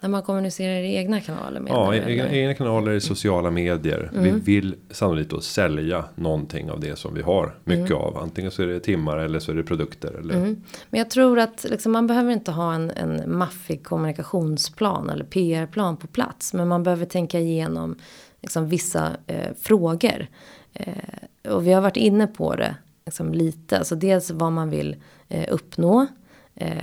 När 0.02 0.08
man 0.08 0.22
kommunicerar 0.22 0.80
i 0.82 0.96
egna 0.96 1.20
kanaler? 1.20 1.60
Med 1.60 1.72
ja, 1.72 1.94
egna, 1.94 2.30
egna 2.30 2.54
kanaler 2.54 2.92
i 2.92 3.00
sociala 3.00 3.50
medier. 3.50 4.10
Mm. 4.12 4.24
Vi 4.24 4.30
vill 4.30 4.74
sannolikt 4.90 5.30
då 5.30 5.40
sälja 5.40 6.04
någonting 6.14 6.70
av 6.70 6.80
det 6.80 6.98
som 6.98 7.14
vi 7.14 7.22
har 7.22 7.54
mycket 7.64 7.90
mm. 7.90 8.02
av. 8.02 8.18
Antingen 8.18 8.50
så 8.50 8.62
är 8.62 8.66
det 8.66 8.80
timmar 8.80 9.18
eller 9.18 9.38
så 9.38 9.52
är 9.52 9.56
det 9.56 9.62
produkter. 9.62 10.12
Eller... 10.20 10.34
Mm. 10.34 10.62
Men 10.90 10.98
jag 10.98 11.10
tror 11.10 11.38
att 11.38 11.66
liksom, 11.70 11.92
man 11.92 12.06
behöver 12.06 12.32
inte 12.32 12.50
ha 12.50 12.74
en, 12.74 12.90
en 12.90 13.38
maffig 13.38 13.84
kommunikationsplan 13.84 15.10
eller 15.10 15.24
PR-plan 15.24 15.96
på 15.96 16.06
plats. 16.06 16.54
Men 16.54 16.68
man 16.68 16.82
behöver 16.82 17.06
tänka 17.06 17.38
igenom 17.40 17.98
liksom, 18.40 18.68
vissa 18.68 19.10
eh, 19.26 19.54
frågor. 19.60 20.26
Eh, 20.72 21.52
och 21.52 21.66
vi 21.66 21.72
har 21.72 21.80
varit 21.80 21.96
inne 21.96 22.26
på 22.26 22.54
det 22.54 22.74
liksom, 23.06 23.34
lite. 23.34 23.78
Alltså 23.78 23.94
dels 23.94 24.30
vad 24.30 24.52
man 24.52 24.70
vill 24.70 24.96
eh, 25.28 25.44
uppnå. 25.48 26.06
Eh, 26.54 26.74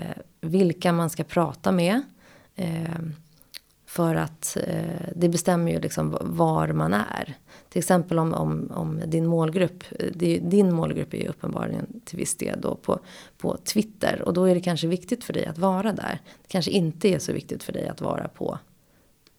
vilka 0.41 0.91
man 0.91 1.09
ska 1.09 1.23
prata 1.23 1.71
med. 1.71 2.01
Eh, 2.57 2.99
för 3.85 4.15
att 4.15 4.57
eh, 4.63 5.07
det 5.15 5.29
bestämmer 5.29 5.71
ju 5.71 5.79
liksom 5.79 6.17
var 6.21 6.67
man 6.67 6.93
är. 6.93 7.37
Till 7.69 7.79
exempel 7.79 8.19
om, 8.19 8.33
om, 8.33 8.71
om 8.75 9.01
din 9.05 9.25
målgrupp, 9.27 9.83
din 10.41 10.73
målgrupp 10.73 11.13
är 11.13 11.17
ju 11.17 11.27
uppenbarligen 11.27 12.01
till 12.05 12.17
viss 12.17 12.35
del 12.35 12.61
då 12.61 12.75
på, 12.75 12.99
på 13.37 13.57
Twitter. 13.57 14.21
Och 14.25 14.33
då 14.33 14.45
är 14.45 14.55
det 14.55 14.61
kanske 14.61 14.87
viktigt 14.87 15.23
för 15.23 15.33
dig 15.33 15.45
att 15.45 15.57
vara 15.57 15.93
där. 15.93 16.21
Det 16.41 16.47
kanske 16.47 16.71
inte 16.71 17.09
är 17.09 17.19
så 17.19 17.33
viktigt 17.33 17.63
för 17.63 17.73
dig 17.73 17.87
att 17.87 18.01
vara 18.01 18.27
på 18.27 18.59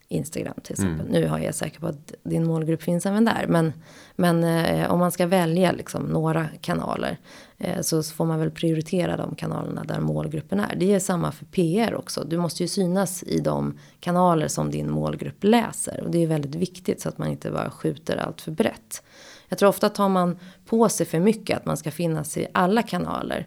Instagram 0.09 0.54
till 0.62 0.72
exempel. 0.72 1.07
Mm. 1.07 1.12
Nu 1.12 1.28
har 1.28 1.38
jag 1.38 1.54
säker 1.54 1.81
på 1.81 1.87
att 1.87 2.14
din 2.22 2.46
målgrupp 2.46 2.83
finns 2.83 3.07
även 3.07 3.24
där. 3.24 3.46
Men, 3.48 3.72
men 4.16 4.44
eh, 4.44 4.90
om 4.90 4.98
man 4.98 5.12
ska 5.12 5.26
välja 5.26 5.72
liksom 5.72 6.02
några 6.02 6.48
kanaler. 6.61 7.18
Eh, 7.59 7.81
så 7.81 8.03
får 8.03 8.25
man 8.25 8.38
väl 8.38 8.51
prioritera 8.51 9.16
de 9.16 9.35
kanalerna 9.35 9.85
där 9.85 10.01
målgruppen 10.01 10.61
är. 10.61 10.77
Det 10.77 10.94
är 10.94 11.01
samma 11.01 11.33
för 11.33 11.44
PR 11.44 11.94
också. 11.94 12.25
Du 12.25 12.38
måste 12.38 12.62
ju 12.62 12.68
synas 12.68 13.23
i 13.23 13.40
de 13.40 13.79
kanaler 14.01 14.49
som 14.49 14.71
din 14.71 14.90
målgrupp 14.90 15.44
läser. 15.44 16.01
Och 16.05 16.11
det 16.11 16.23
är 16.23 16.27
väldigt 16.27 16.55
viktigt 16.55 17.01
så 17.01 17.09
att 17.09 17.18
man 17.18 17.29
inte 17.29 17.51
bara 17.51 17.71
skjuter 17.71 18.16
allt 18.16 18.40
för 18.40 18.53
brett. 18.53 19.03
Jag 19.49 19.59
tror 19.59 19.68
ofta 19.68 19.88
tar 19.88 20.09
man 20.09 20.38
på 20.66 20.88
sig 20.88 21.07
för 21.07 21.21
mycket 21.21 21.57
att 21.57 21.66
man 21.66 21.77
ska 21.77 21.90
finnas 21.90 22.37
i 22.37 22.47
alla 22.55 22.83
kanaler. 22.83 23.47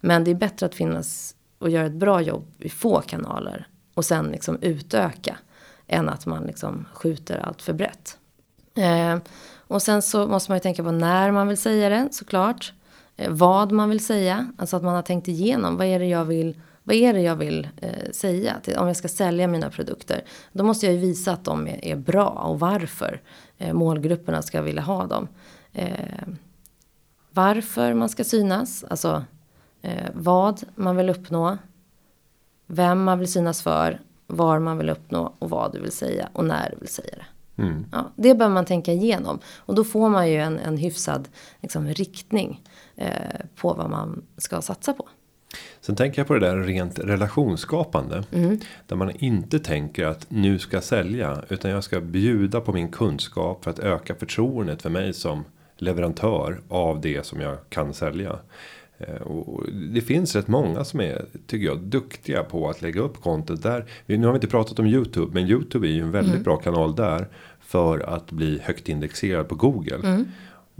Men 0.00 0.24
det 0.24 0.30
är 0.30 0.34
bättre 0.34 0.66
att 0.66 0.74
finnas 0.74 1.34
och 1.58 1.70
göra 1.70 1.86
ett 1.86 1.92
bra 1.92 2.20
jobb 2.20 2.46
i 2.58 2.68
få 2.68 3.00
kanaler. 3.00 3.68
Och 3.94 4.04
sen 4.04 4.26
liksom 4.26 4.58
utöka. 4.60 5.36
Än 5.86 6.08
att 6.08 6.26
man 6.26 6.44
liksom 6.44 6.86
skjuter 6.92 7.38
allt 7.38 7.62
för 7.62 7.72
brett. 7.72 8.18
Eh, 8.74 9.18
och 9.56 9.82
sen 9.82 10.02
så 10.02 10.26
måste 10.26 10.50
man 10.50 10.56
ju 10.56 10.60
tänka 10.60 10.84
på 10.84 10.90
när 10.90 11.30
man 11.30 11.48
vill 11.48 11.56
säga 11.56 11.88
det 11.88 12.08
såklart. 12.10 12.72
Eh, 13.18 13.30
vad 13.30 13.72
man 13.72 13.88
vill 13.88 14.04
säga. 14.04 14.52
Alltså 14.58 14.76
att 14.76 14.82
man 14.82 14.94
har 14.94 15.02
tänkt 15.02 15.28
igenom. 15.28 15.76
Vad 15.76 15.86
är 15.86 15.98
det 15.98 16.06
jag 16.06 16.24
vill, 16.24 16.60
vad 16.82 16.96
är 16.96 17.12
det 17.12 17.20
jag 17.20 17.36
vill 17.36 17.68
eh, 17.76 18.10
säga? 18.12 18.54
Till, 18.62 18.76
om 18.76 18.86
jag 18.86 18.96
ska 18.96 19.08
sälja 19.08 19.48
mina 19.48 19.70
produkter. 19.70 20.24
Då 20.52 20.64
måste 20.64 20.86
jag 20.86 20.94
ju 20.94 21.00
visa 21.00 21.32
att 21.32 21.44
de 21.44 21.66
är, 21.66 21.84
är 21.84 21.96
bra 21.96 22.28
och 22.28 22.60
varför 22.60 23.20
eh, 23.58 23.72
målgrupperna 23.72 24.42
ska 24.42 24.62
vilja 24.62 24.82
ha 24.82 25.06
dem. 25.06 25.28
Eh, 25.72 26.28
varför 27.30 27.94
man 27.94 28.08
ska 28.08 28.24
synas. 28.24 28.84
Alltså 28.90 29.24
eh, 29.82 30.08
vad 30.14 30.62
man 30.74 30.96
vill 30.96 31.10
uppnå. 31.10 31.58
Vem 32.66 33.04
man 33.04 33.18
vill 33.18 33.32
synas 33.32 33.62
för 33.62 34.00
var 34.26 34.58
man 34.58 34.78
vill 34.78 34.90
uppnå 34.90 35.34
och 35.38 35.50
vad 35.50 35.72
du 35.72 35.80
vill 35.80 35.92
säga 35.92 36.28
och 36.32 36.44
när 36.44 36.70
du 36.70 36.76
vill 36.76 36.88
säga 36.88 37.14
det. 37.16 37.62
Mm. 37.62 37.86
Ja, 37.92 38.10
det 38.16 38.34
behöver 38.34 38.54
man 38.54 38.64
tänka 38.64 38.92
igenom. 38.92 39.38
Och 39.56 39.74
då 39.74 39.84
får 39.84 40.08
man 40.08 40.30
ju 40.30 40.36
en, 40.36 40.58
en 40.58 40.76
hyfsad 40.76 41.28
liksom, 41.60 41.86
riktning 41.86 42.62
på 43.56 43.74
vad 43.74 43.90
man 43.90 44.22
ska 44.36 44.62
satsa 44.62 44.92
på. 44.92 45.08
Sen 45.80 45.96
tänker 45.96 46.20
jag 46.20 46.26
på 46.26 46.34
det 46.34 46.40
där 46.40 46.56
rent 46.56 46.98
relationsskapande. 46.98 48.24
Mm. 48.32 48.58
Där 48.86 48.96
man 48.96 49.10
inte 49.10 49.58
tänker 49.58 50.06
att 50.06 50.26
nu 50.28 50.58
ska 50.58 50.76
jag 50.76 50.84
sälja. 50.84 51.42
Utan 51.48 51.70
jag 51.70 51.84
ska 51.84 52.00
bjuda 52.00 52.60
på 52.60 52.72
min 52.72 52.88
kunskap 52.88 53.64
för 53.64 53.70
att 53.70 53.78
öka 53.78 54.14
förtroendet 54.14 54.82
för 54.82 54.90
mig 54.90 55.12
som 55.12 55.44
leverantör 55.76 56.60
av 56.68 57.00
det 57.00 57.26
som 57.26 57.40
jag 57.40 57.58
kan 57.68 57.94
sälja. 57.94 58.38
Eh, 58.98 59.22
och 59.22 59.64
det 59.72 60.00
finns 60.00 60.36
rätt 60.36 60.48
många 60.48 60.84
som 60.84 61.00
är, 61.00 61.24
tycker 61.46 61.66
jag, 61.66 61.78
duktiga 61.78 62.42
på 62.42 62.70
att 62.70 62.82
lägga 62.82 63.00
upp 63.00 63.22
content 63.22 63.62
där. 63.62 63.86
Nu 64.06 64.26
har 64.26 64.32
vi 64.32 64.36
inte 64.36 64.46
pratat 64.46 64.78
om 64.78 64.86
YouTube, 64.86 65.34
men 65.34 65.48
YouTube 65.48 65.88
är 65.88 65.92
ju 65.92 66.00
en 66.00 66.10
väldigt 66.10 66.32
mm. 66.32 66.44
bra 66.44 66.56
kanal 66.56 66.94
där. 66.94 67.28
För 67.60 67.98
att 67.98 68.30
bli 68.30 68.60
högt 68.62 68.88
indexerad 68.88 69.48
på 69.48 69.54
Google. 69.54 69.96
Mm. 69.96 70.24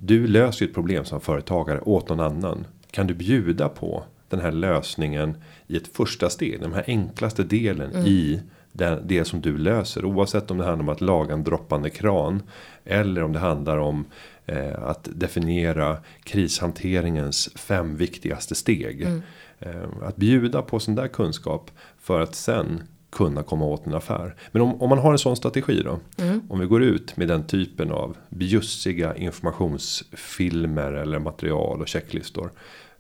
Du 0.01 0.27
löser 0.27 0.67
ett 0.67 0.75
problem 0.75 1.05
som 1.05 1.21
företagare 1.21 1.81
åt 1.81 2.09
någon 2.09 2.21
annan. 2.21 2.67
Kan 2.91 3.07
du 3.07 3.15
bjuda 3.15 3.69
på 3.69 4.05
den 4.29 4.41
här 4.41 4.53
lösningen 4.53 5.37
i 5.67 5.77
ett 5.77 5.89
första 5.97 6.31
steg. 6.31 6.61
Den 6.61 6.73
här 6.73 6.85
enklaste 6.87 7.45
delen 7.45 7.91
mm. 7.91 8.07
i 8.07 8.43
det, 8.73 9.03
det 9.05 9.25
som 9.25 9.41
du 9.41 9.59
löser. 9.59 10.05
Oavsett 10.05 10.51
om 10.51 10.59
det 10.59 10.65
handlar 10.65 10.83
om 10.83 10.89
att 10.89 11.01
laga 11.01 11.35
en 11.35 11.45
droppande 11.45 11.91
kran. 11.91 12.43
Eller 12.85 13.23
om 13.23 13.33
det 13.33 13.39
handlar 13.39 13.79
om 13.79 14.05
eh, 14.47 14.83
att 14.83 15.09
definiera 15.13 15.97
krishanteringens 16.23 17.49
fem 17.55 17.97
viktigaste 17.97 18.55
steg. 18.55 19.03
Mm. 19.03 19.23
Eh, 19.59 19.89
att 20.03 20.17
bjuda 20.17 20.63
på 20.63 20.81
sån 20.81 20.95
där 20.95 21.09
kunskap 21.09 21.71
för 21.99 22.21
att 22.21 22.35
sen 22.35 22.83
kunna 23.11 23.43
komma 23.43 23.65
åt 23.65 23.87
en 23.87 23.95
affär. 23.95 24.35
Men 24.53 24.63
om, 24.63 24.83
om 24.83 24.89
man 24.89 24.99
har 24.99 25.13
en 25.13 25.19
sån 25.19 25.37
strategi 25.37 25.83
då. 25.83 26.01
Mm. 26.25 26.41
Om 26.49 26.59
vi 26.59 26.67
går 26.67 26.83
ut 26.83 27.17
med 27.17 27.29
den 27.29 27.47
typen 27.47 27.91
av 27.91 28.17
bjussiga 28.29 29.17
informationsfilmer 29.17 30.93
eller 30.93 31.19
material 31.19 31.81
och 31.81 31.89
checklistor. 31.89 32.53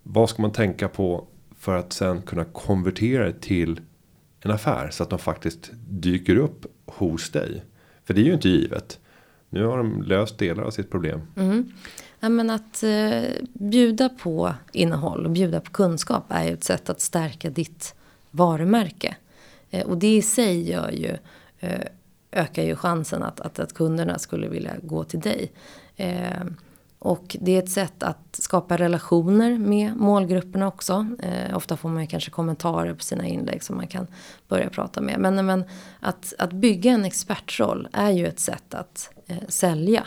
Vad 0.03 0.31
ska 0.31 0.42
man 0.42 0.53
tänka 0.53 0.88
på 0.88 1.27
för 1.59 1.77
att 1.77 1.92
sen 1.92 2.23
kunna 2.23 2.44
konvertera 2.44 3.25
det 3.25 3.40
till 3.40 3.81
en 4.40 4.51
affär 4.51 4.90
så 4.90 5.03
att 5.03 5.11
de 5.11 5.18
faktiskt 5.18 5.71
dyker 5.88 6.37
upp 6.37 6.66
hos 6.87 7.31
dig. 7.31 7.64
För 8.05 8.14
det 8.14 8.21
är 8.21 8.25
ju 8.25 8.35
inte 8.35 8.49
givet. 8.49 8.99
Nu 9.51 9.64
har 9.64 9.77
de 9.77 10.03
löst 10.03 10.38
delar 10.38 10.62
av 10.62 10.71
sitt 10.71 10.90
problem. 10.90 11.21
Mm. 11.37 11.73
Ja, 12.21 12.29
men 12.29 12.51
att 12.51 12.83
eh, 12.83 13.23
bjuda 13.53 14.09
på 14.09 14.55
innehåll 14.73 15.25
och 15.25 15.31
bjuda 15.31 15.61
på 15.61 15.71
kunskap 15.71 16.25
är 16.29 16.44
ju 16.44 16.53
ett 16.53 16.64
sätt 16.64 16.90
att 16.90 17.01
stärka 17.01 17.51
ditt 17.51 17.94
varumärke. 18.31 19.16
Eh, 19.70 19.87
och 19.87 19.98
det 19.98 20.16
i 20.16 20.22
sig 20.22 20.70
gör 20.70 20.90
ju, 20.90 21.16
eh, 21.61 21.81
ökar 22.33 22.62
ju 22.62 22.76
chansen 22.76 23.22
att, 23.22 23.40
att, 23.40 23.59
att 23.59 23.74
kunderna 23.74 24.18
skulle 24.18 24.48
vilja 24.48 24.72
gå 24.83 25.04
till 25.04 25.20
dig. 25.20 25.52
Eh, 25.96 26.44
och 26.98 27.37
det 27.40 27.57
är 27.57 27.59
ett 27.62 27.70
sätt 27.70 28.02
att 28.02 28.26
skapa 28.33 28.76
relationer 28.76 29.59
med 29.59 29.96
målgrupperna 29.96 30.68
också. 30.68 31.07
Eh, 31.18 31.57
ofta 31.57 31.76
får 31.76 31.88
man 31.88 32.07
kanske 32.07 32.31
kommentarer 32.31 32.94
på 32.94 33.02
sina 33.02 33.26
inlägg 33.26 33.62
som 33.62 33.76
man 33.76 33.87
kan 33.87 34.07
börja 34.48 34.70
prata 34.70 35.00
med. 35.00 35.18
Men, 35.18 35.46
men 35.46 35.64
att, 36.00 36.35
att 36.38 36.52
bygga 36.52 36.92
en 36.92 37.04
expertroll 37.04 37.88
är 37.92 38.11
ju 38.11 38.26
ett 38.26 38.40
sätt 38.40 38.74
att 38.74 39.11
eh, 39.26 39.37
sälja. 39.48 40.04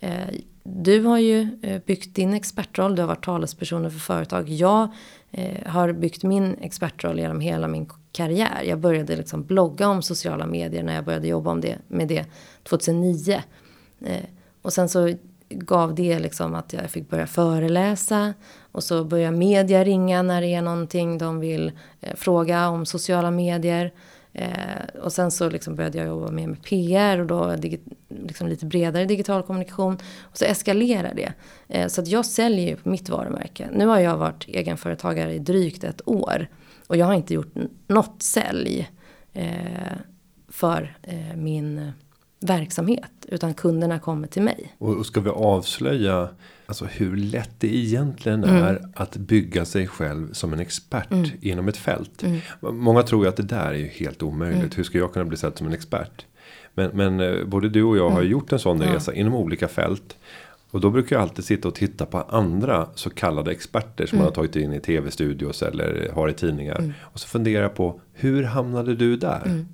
Eh, 0.00 0.28
du 0.64 1.02
har 1.02 1.18
ju 1.18 1.58
eh, 1.62 1.82
byggt 1.86 2.14
din 2.14 2.34
expertroll, 2.34 2.96
du 2.96 3.02
har 3.02 3.06
varit 3.08 3.24
talespersoner 3.24 3.90
för 3.90 3.98
företag. 3.98 4.48
Jag 4.48 4.88
eh, 5.30 5.66
har 5.66 5.92
byggt 5.92 6.22
min 6.22 6.56
expertroll 6.60 7.18
genom 7.18 7.40
hela 7.40 7.68
min 7.68 7.88
karriär. 8.12 8.62
Jag 8.66 8.78
började 8.78 9.16
liksom 9.16 9.44
blogga 9.44 9.88
om 9.88 10.02
sociala 10.02 10.46
medier 10.46 10.82
när 10.82 10.94
jag 10.94 11.04
började 11.04 11.28
jobba 11.28 11.50
om 11.50 11.60
det, 11.60 11.78
med 11.88 12.08
det 12.08 12.24
2009. 12.62 13.42
Eh, 14.04 14.24
och 14.62 14.72
sen 14.72 14.88
så 14.88 15.14
gav 15.48 15.94
det 15.94 16.18
liksom 16.18 16.54
att 16.54 16.72
jag 16.72 16.90
fick 16.90 17.10
börja 17.10 17.26
föreläsa. 17.26 18.34
Och 18.72 18.84
så 18.84 19.04
börjar 19.04 19.30
media 19.30 19.84
ringa 19.84 20.22
när 20.22 20.40
det 20.40 20.54
är 20.54 20.62
någonting 20.62 21.18
de 21.18 21.40
vill 21.40 21.72
eh, 22.00 22.14
fråga 22.14 22.68
om 22.68 22.86
sociala 22.86 23.30
medier. 23.30 23.92
Eh, 24.32 25.00
och 25.02 25.12
sen 25.12 25.30
så 25.30 25.50
liksom 25.50 25.74
började 25.74 25.98
jag 25.98 26.06
jobba 26.06 26.30
mer 26.30 26.46
med 26.46 26.62
PR 26.62 27.18
och 27.18 27.26
då 27.26 27.56
liksom 28.08 28.48
lite 28.48 28.66
bredare 28.66 29.04
digital 29.04 29.42
kommunikation. 29.42 29.98
Och 30.20 30.38
så 30.38 30.44
eskalerar 30.44 31.14
det. 31.14 31.32
Eh, 31.68 31.88
så 31.88 32.00
att 32.00 32.08
jag 32.08 32.26
säljer 32.26 32.68
ju 32.68 32.76
på 32.76 32.88
mitt 32.88 33.08
varumärke. 33.08 33.68
Nu 33.72 33.86
har 33.86 33.98
jag 33.98 34.16
varit 34.16 34.48
egenföretagare 34.48 35.34
i 35.34 35.38
drygt 35.38 35.84
ett 35.84 36.08
år. 36.08 36.48
Och 36.92 36.98
jag 36.98 37.06
har 37.06 37.14
inte 37.14 37.34
gjort 37.34 37.54
något 37.86 38.22
sälj 38.22 38.90
eh, 39.32 39.46
för 40.48 40.96
eh, 41.02 41.36
min 41.36 41.92
verksamhet. 42.40 43.10
Utan 43.28 43.54
kunderna 43.54 43.98
kommer 43.98 44.28
till 44.28 44.42
mig. 44.42 44.74
Och 44.78 45.06
ska 45.06 45.20
vi 45.20 45.30
avslöja 45.30 46.28
alltså 46.66 46.84
hur 46.84 47.16
lätt 47.16 47.50
det 47.58 47.76
egentligen 47.76 48.44
mm. 48.44 48.64
är 48.64 48.88
att 48.94 49.16
bygga 49.16 49.64
sig 49.64 49.86
själv 49.86 50.32
som 50.32 50.52
en 50.52 50.60
expert 50.60 51.10
mm. 51.10 51.30
inom 51.40 51.68
ett 51.68 51.76
fält. 51.76 52.22
Mm. 52.22 52.40
Många 52.60 53.02
tror 53.02 53.24
ju 53.24 53.28
att 53.28 53.36
det 53.36 53.42
där 53.42 53.70
är 53.70 53.78
ju 53.78 53.86
helt 53.86 54.22
omöjligt. 54.22 54.58
Mm. 54.58 54.70
Hur 54.76 54.84
ska 54.84 54.98
jag 54.98 55.12
kunna 55.12 55.24
bli 55.24 55.36
sedd 55.36 55.58
som 55.58 55.66
en 55.66 55.72
expert? 55.72 56.26
Men, 56.74 56.90
men 56.94 57.20
eh, 57.20 57.44
både 57.44 57.68
du 57.68 57.82
och 57.82 57.96
jag 57.96 58.10
har 58.10 58.20
mm. 58.20 58.30
gjort 58.30 58.52
en 58.52 58.58
sån 58.58 58.82
resa 58.82 59.14
inom 59.14 59.34
olika 59.34 59.68
fält. 59.68 60.16
Och 60.72 60.80
då 60.80 60.90
brukar 60.90 61.16
jag 61.16 61.22
alltid 61.22 61.44
sitta 61.44 61.68
och 61.68 61.74
titta 61.74 62.06
på 62.06 62.18
andra 62.18 62.88
så 62.94 63.10
kallade 63.10 63.50
experter 63.50 64.06
som 64.06 64.18
man 64.18 64.26
har 64.26 64.34
tagit 64.34 64.56
in 64.56 64.72
i 64.72 64.80
tv-studios 64.80 65.62
eller 65.62 66.10
har 66.14 66.28
i 66.28 66.32
tidningar. 66.32 66.94
Och 67.02 67.20
så 67.20 67.28
funderar 67.28 67.62
jag 67.62 67.74
på 67.74 68.00
hur 68.12 68.42
hamnade 68.42 68.94
du 68.94 69.16
där? 69.16 69.64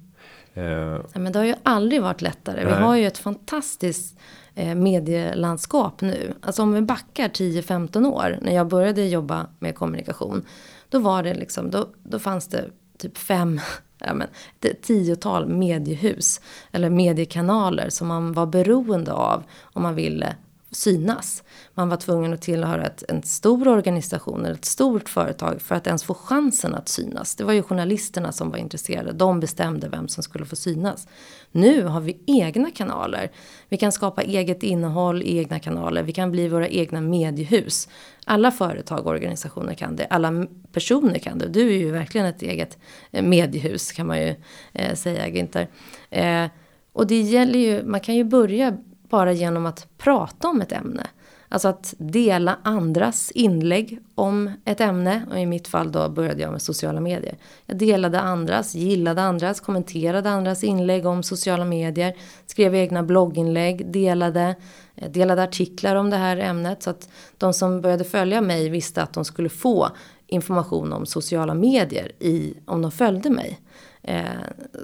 Eh, 0.54 0.64
ja, 1.12 1.18
men 1.20 1.32
det 1.32 1.38
har 1.38 1.46
ju 1.46 1.54
aldrig 1.62 2.02
varit 2.02 2.22
lättare. 2.22 2.64
Nej. 2.64 2.74
Vi 2.74 2.82
har 2.82 2.96
ju 2.96 3.06
ett 3.06 3.18
fantastiskt 3.18 4.18
eh, 4.54 4.74
medielandskap 4.74 6.00
nu. 6.00 6.34
Alltså 6.40 6.62
om 6.62 6.72
vi 6.72 6.80
backar 6.80 7.28
10-15 7.28 8.06
år 8.06 8.38
när 8.42 8.54
jag 8.54 8.68
började 8.68 9.04
jobba 9.04 9.46
med 9.58 9.74
kommunikation. 9.74 10.44
Då 10.88 10.98
var 10.98 11.22
det 11.22 11.34
liksom, 11.34 11.70
då, 11.70 11.88
då 12.02 12.18
fanns 12.18 12.48
det 12.48 12.64
typ 12.98 13.18
fem, 13.18 13.60
ja 13.98 14.14
men, 14.14 14.28
ett 14.60 14.82
tiotal 14.82 15.48
mediehus. 15.48 16.40
Eller 16.72 16.90
mediekanaler 16.90 17.88
som 17.88 18.08
man 18.08 18.32
var 18.32 18.46
beroende 18.46 19.12
av 19.12 19.42
om 19.62 19.82
man 19.82 19.94
ville 19.94 20.36
synas. 20.70 21.42
Man 21.74 21.88
var 21.88 21.96
tvungen 21.96 22.32
att 22.32 22.42
tillhöra 22.42 22.86
ett, 22.86 23.04
en 23.08 23.22
stor 23.22 23.68
organisation 23.68 24.44
eller 24.44 24.54
ett 24.54 24.64
stort 24.64 25.08
företag 25.08 25.62
för 25.62 25.74
att 25.74 25.86
ens 25.86 26.04
få 26.04 26.14
chansen 26.14 26.74
att 26.74 26.88
synas. 26.88 27.34
Det 27.34 27.44
var 27.44 27.52
ju 27.52 27.62
journalisterna 27.62 28.32
som 28.32 28.50
var 28.50 28.58
intresserade. 28.58 29.12
De 29.12 29.40
bestämde 29.40 29.88
vem 29.88 30.08
som 30.08 30.22
skulle 30.22 30.44
få 30.44 30.56
synas. 30.56 31.08
Nu 31.52 31.84
har 31.84 32.00
vi 32.00 32.18
egna 32.26 32.70
kanaler. 32.70 33.30
Vi 33.68 33.76
kan 33.76 33.92
skapa 33.92 34.22
eget 34.22 34.62
innehåll 34.62 35.22
i 35.22 35.38
egna 35.38 35.58
kanaler. 35.58 36.02
Vi 36.02 36.12
kan 36.12 36.30
bli 36.30 36.48
våra 36.48 36.68
egna 36.68 37.00
mediehus. 37.00 37.88
Alla 38.24 38.50
företag 38.50 39.06
och 39.06 39.12
organisationer 39.12 39.74
kan 39.74 39.96
det. 39.96 40.06
Alla 40.06 40.46
personer 40.72 41.18
kan 41.18 41.38
det. 41.38 41.48
Du 41.48 41.68
är 41.68 41.78
ju 41.78 41.90
verkligen 41.90 42.26
ett 42.26 42.42
eget 42.42 42.78
eh, 43.10 43.24
mediehus 43.24 43.92
kan 43.92 44.06
man 44.06 44.18
ju 44.18 44.34
eh, 44.72 44.94
säga 44.94 45.26
Günther. 45.28 45.66
Eh, 46.10 46.50
och 46.92 47.06
det 47.06 47.20
gäller 47.20 47.58
ju, 47.58 47.84
man 47.84 48.00
kan 48.00 48.14
ju 48.14 48.24
börja 48.24 48.78
bara 49.10 49.32
genom 49.32 49.66
att 49.66 49.86
prata 49.98 50.48
om 50.48 50.60
ett 50.60 50.72
ämne. 50.72 51.06
Alltså 51.50 51.68
att 51.68 51.94
dela 51.98 52.58
andras 52.62 53.30
inlägg 53.30 53.98
om 54.14 54.50
ett 54.64 54.80
ämne. 54.80 55.22
Och 55.30 55.38
i 55.38 55.46
mitt 55.46 55.68
fall 55.68 55.92
då 55.92 56.08
började 56.08 56.42
jag 56.42 56.52
med 56.52 56.62
sociala 56.62 57.00
medier. 57.00 57.36
Jag 57.66 57.78
delade 57.78 58.20
andras, 58.20 58.74
gillade 58.74 59.22
andras, 59.22 59.60
kommenterade 59.60 60.30
andras 60.30 60.64
inlägg 60.64 61.06
om 61.06 61.22
sociala 61.22 61.64
medier. 61.64 62.14
Skrev 62.46 62.74
egna 62.74 63.02
blogginlägg, 63.02 63.92
delade, 63.92 64.54
eh, 64.96 65.10
delade 65.10 65.42
artiklar 65.42 65.96
om 65.96 66.10
det 66.10 66.16
här 66.16 66.36
ämnet. 66.36 66.82
Så 66.82 66.90
att 66.90 67.08
de 67.38 67.54
som 67.54 67.80
började 67.80 68.04
följa 68.04 68.40
mig 68.40 68.68
visste 68.68 69.02
att 69.02 69.12
de 69.12 69.24
skulle 69.24 69.48
få 69.48 69.88
information 70.26 70.92
om 70.92 71.06
sociala 71.06 71.54
medier 71.54 72.12
i, 72.18 72.54
om 72.66 72.82
de 72.82 72.90
följde 72.90 73.30
mig. 73.30 73.60
Eh, 74.08 74.24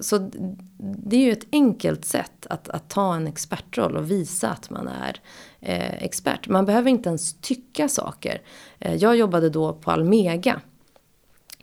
så 0.01 0.31
det 0.79 1.17
är 1.17 1.21
ju 1.21 1.33
ett 1.33 1.47
enkelt 1.53 2.05
sätt 2.05 2.47
att, 2.51 2.69
att 2.69 2.89
ta 2.89 3.15
en 3.15 3.27
expertroll 3.27 3.97
och 3.97 4.11
visa 4.11 4.51
att 4.51 4.71
man 4.71 4.89
är 4.89 5.21
eh, 5.61 6.03
expert. 6.05 6.49
Man 6.49 6.67
behöver 6.67 6.91
inte 6.91 7.09
ens 7.09 7.35
tycka 7.41 7.89
saker. 7.89 8.43
Eh, 8.79 8.95
jag 8.95 9.17
jobbade 9.17 9.51
då 9.51 9.73
på 9.73 9.91
Almega. 9.91 10.61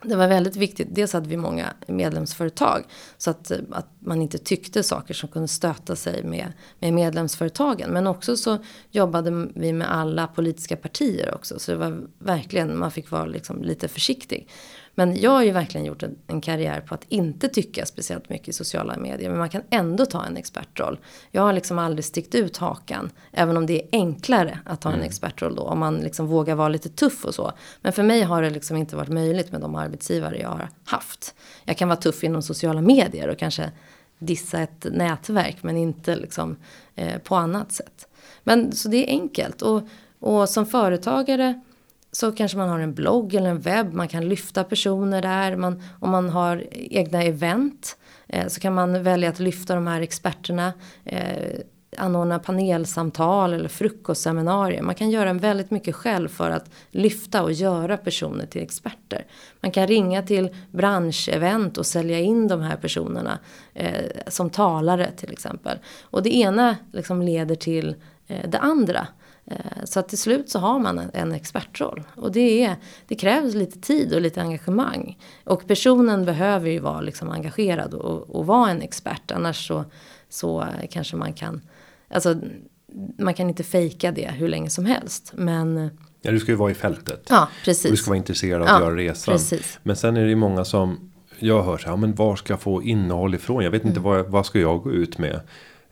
Det 0.02 0.16
var 0.16 0.28
väldigt 0.28 0.56
viktigt. 0.56 0.88
Dels 0.90 1.12
hade 1.12 1.28
vi 1.28 1.36
många 1.36 1.72
medlemsföretag. 1.86 2.84
Så 3.18 3.30
att, 3.30 3.52
att 3.70 3.88
man 3.98 4.22
inte 4.22 4.38
tyckte 4.38 4.82
saker 4.82 5.14
som 5.14 5.28
kunde 5.28 5.48
stöta 5.48 5.96
sig 5.96 6.24
med, 6.24 6.52
med 6.78 6.92
medlemsföretagen. 6.92 7.90
Men 7.90 8.06
också 8.06 8.36
så 8.36 8.58
jobbade 8.90 9.48
vi 9.54 9.72
med 9.72 9.92
alla 9.92 10.26
politiska 10.26 10.76
partier 10.76 11.34
också. 11.34 11.58
Så 11.58 11.70
det 11.70 11.78
var 11.78 12.00
verkligen, 12.18 12.78
man 12.78 12.90
fick 12.90 13.10
vara 13.10 13.26
liksom 13.26 13.62
lite 13.62 13.88
försiktig. 13.88 14.48
Men 14.94 15.20
jag 15.20 15.30
har 15.30 15.42
ju 15.42 15.50
verkligen 15.50 15.86
gjort 15.86 16.02
en, 16.02 16.18
en, 16.26 16.40
karriär 16.40 16.80
på 16.80 16.94
att 16.94 17.04
inte 17.08 17.48
tycka 17.48 17.86
speciellt 17.86 18.28
mycket 18.28 18.48
i 18.48 18.52
sociala 18.52 18.96
medier. 18.96 19.30
Men 19.30 19.38
man 19.38 19.48
kan 19.48 19.62
ändå 19.70 20.06
ta 20.06 20.24
en 20.24 20.36
expertroll. 20.36 20.98
Jag 21.30 21.42
har 21.42 21.52
liksom 21.52 21.78
aldrig 21.78 22.04
stickt 22.04 22.34
ut 22.34 22.56
hakan. 22.56 23.10
Även 23.32 23.56
om 23.56 23.66
det 23.66 23.82
är 23.82 23.88
enklare 23.92 24.58
att 24.64 24.80
ta 24.80 24.88
en 24.88 24.94
mm. 24.94 25.06
expertroll 25.06 25.54
då. 25.54 25.62
Om 25.62 25.78
man 25.78 25.96
liksom 25.96 26.26
vågar 26.26 26.54
vara 26.54 26.68
lite 26.68 26.88
tuff 26.88 27.24
och 27.24 27.34
så. 27.34 27.52
Men 27.80 27.92
för 27.92 28.02
mig 28.02 28.22
har 28.22 28.42
det 28.42 28.50
liksom 28.50 28.76
inte 28.76 28.96
varit 28.96 29.08
möjligt 29.08 29.52
med 29.52 29.60
de 29.60 29.74
arbetsgivare 29.74 30.38
jag 30.38 30.48
har 30.48 30.68
haft. 30.84 31.34
Jag 31.64 31.76
kan 31.76 31.88
vara 31.88 32.00
tuff 32.00 32.24
inom 32.24 32.42
sociala 32.42 32.80
medier 32.80 33.28
och 33.28 33.38
kanske 33.38 33.70
dissa 34.18 34.60
ett 34.60 34.86
nätverk. 34.90 35.62
Men 35.62 35.76
inte 35.76 36.16
liksom 36.16 36.56
eh, 36.94 37.18
på 37.18 37.34
annat 37.34 37.72
sätt. 37.72 38.08
Men 38.44 38.72
så 38.72 38.88
det 38.88 38.96
är 38.96 39.08
enkelt. 39.08 39.62
Och, 39.62 39.82
och 40.20 40.48
som 40.48 40.66
företagare 40.66 41.60
så 42.12 42.32
kanske 42.32 42.58
man 42.58 42.68
har 42.68 42.80
en 42.80 42.94
blogg 42.94 43.34
eller 43.34 43.50
en 43.50 43.60
webb, 43.60 43.92
man 43.92 44.08
kan 44.08 44.28
lyfta 44.28 44.64
personer 44.64 45.22
där. 45.22 45.56
Man, 45.56 45.82
om 46.00 46.10
man 46.10 46.28
har 46.30 46.64
egna 46.72 47.22
event 47.22 47.96
eh, 48.28 48.46
så 48.46 48.60
kan 48.60 48.74
man 48.74 49.02
välja 49.02 49.28
att 49.28 49.38
lyfta 49.38 49.74
de 49.74 49.86
här 49.86 50.00
experterna. 50.00 50.72
Eh, 51.04 51.60
anordna 51.98 52.38
panelsamtal 52.38 53.52
eller 53.52 53.68
frukostseminarier. 53.68 54.82
Man 54.82 54.94
kan 54.94 55.10
göra 55.10 55.32
väldigt 55.32 55.70
mycket 55.70 55.94
själv 55.94 56.28
för 56.28 56.50
att 56.50 56.70
lyfta 56.90 57.42
och 57.42 57.52
göra 57.52 57.96
personer 57.96 58.46
till 58.46 58.62
experter. 58.62 59.26
Man 59.60 59.70
kan 59.70 59.86
ringa 59.86 60.22
till 60.22 60.50
branschevent 60.70 61.78
och 61.78 61.86
sälja 61.86 62.18
in 62.18 62.48
de 62.48 62.60
här 62.60 62.76
personerna 62.76 63.38
eh, 63.74 64.04
som 64.26 64.50
talare 64.50 65.10
till 65.16 65.32
exempel. 65.32 65.78
Och 66.02 66.22
det 66.22 66.36
ena 66.36 66.76
liksom 66.92 67.22
leder 67.22 67.54
till 67.54 67.94
eh, 68.26 68.48
det 68.48 68.58
andra. 68.58 69.06
Eh, 69.46 69.84
så 69.84 70.00
att 70.00 70.08
till 70.08 70.18
slut 70.18 70.50
så 70.50 70.58
har 70.58 70.78
man 70.78 70.98
en 71.14 71.32
expertroll. 71.32 72.02
Och 72.14 72.32
det, 72.32 72.64
är, 72.64 72.76
det 73.08 73.14
krävs 73.14 73.54
lite 73.54 73.80
tid 73.80 74.14
och 74.14 74.20
lite 74.20 74.40
engagemang. 74.40 75.18
Och 75.44 75.66
personen 75.66 76.24
behöver 76.24 76.70
ju 76.70 76.78
vara 76.78 77.00
liksom 77.00 77.30
engagerad 77.30 77.94
och, 77.94 78.36
och 78.36 78.46
vara 78.46 78.70
en 78.70 78.82
expert. 78.82 79.30
Annars 79.30 79.68
så, 79.68 79.84
så 80.28 80.66
kanske 80.90 81.16
man 81.16 81.32
kan... 81.32 81.60
Alltså, 82.10 82.36
man 83.18 83.34
kan 83.34 83.48
inte 83.48 83.64
fejka 83.64 84.12
det 84.12 84.30
hur 84.30 84.48
länge 84.48 84.70
som 84.70 84.86
helst. 84.86 85.32
Men... 85.34 85.90
Ja, 86.22 86.30
du 86.30 86.40
ska 86.40 86.52
ju 86.52 86.56
vara 86.56 86.70
i 86.70 86.74
fältet. 86.74 87.26
Ja, 87.30 87.48
precis. 87.64 87.84
Och 87.84 87.90
du 87.90 87.96
ska 87.96 88.10
vara 88.10 88.18
intresserad 88.18 88.62
av 88.62 88.68
att 88.68 88.80
ja, 88.80 88.80
göra 88.80 88.96
resan. 88.96 89.34
Precis. 89.34 89.78
Men 89.82 89.96
sen 89.96 90.16
är 90.16 90.22
det 90.22 90.28
ju 90.28 90.36
många 90.36 90.64
som... 90.64 91.08
Jag 91.38 91.62
hör 91.62 91.78
så 91.78 91.88
här, 91.88 91.96
men 91.96 92.14
var 92.14 92.36
ska 92.36 92.52
jag 92.52 92.60
få 92.60 92.82
innehåll 92.82 93.34
ifrån? 93.34 93.64
Jag 93.64 93.70
vet 93.70 93.84
inte 93.84 94.00
mm. 94.00 94.02
vad, 94.02 94.26
vad 94.26 94.46
ska 94.46 94.60
jag 94.60 94.82
gå 94.82 94.92
ut 94.92 95.18
med? 95.18 95.40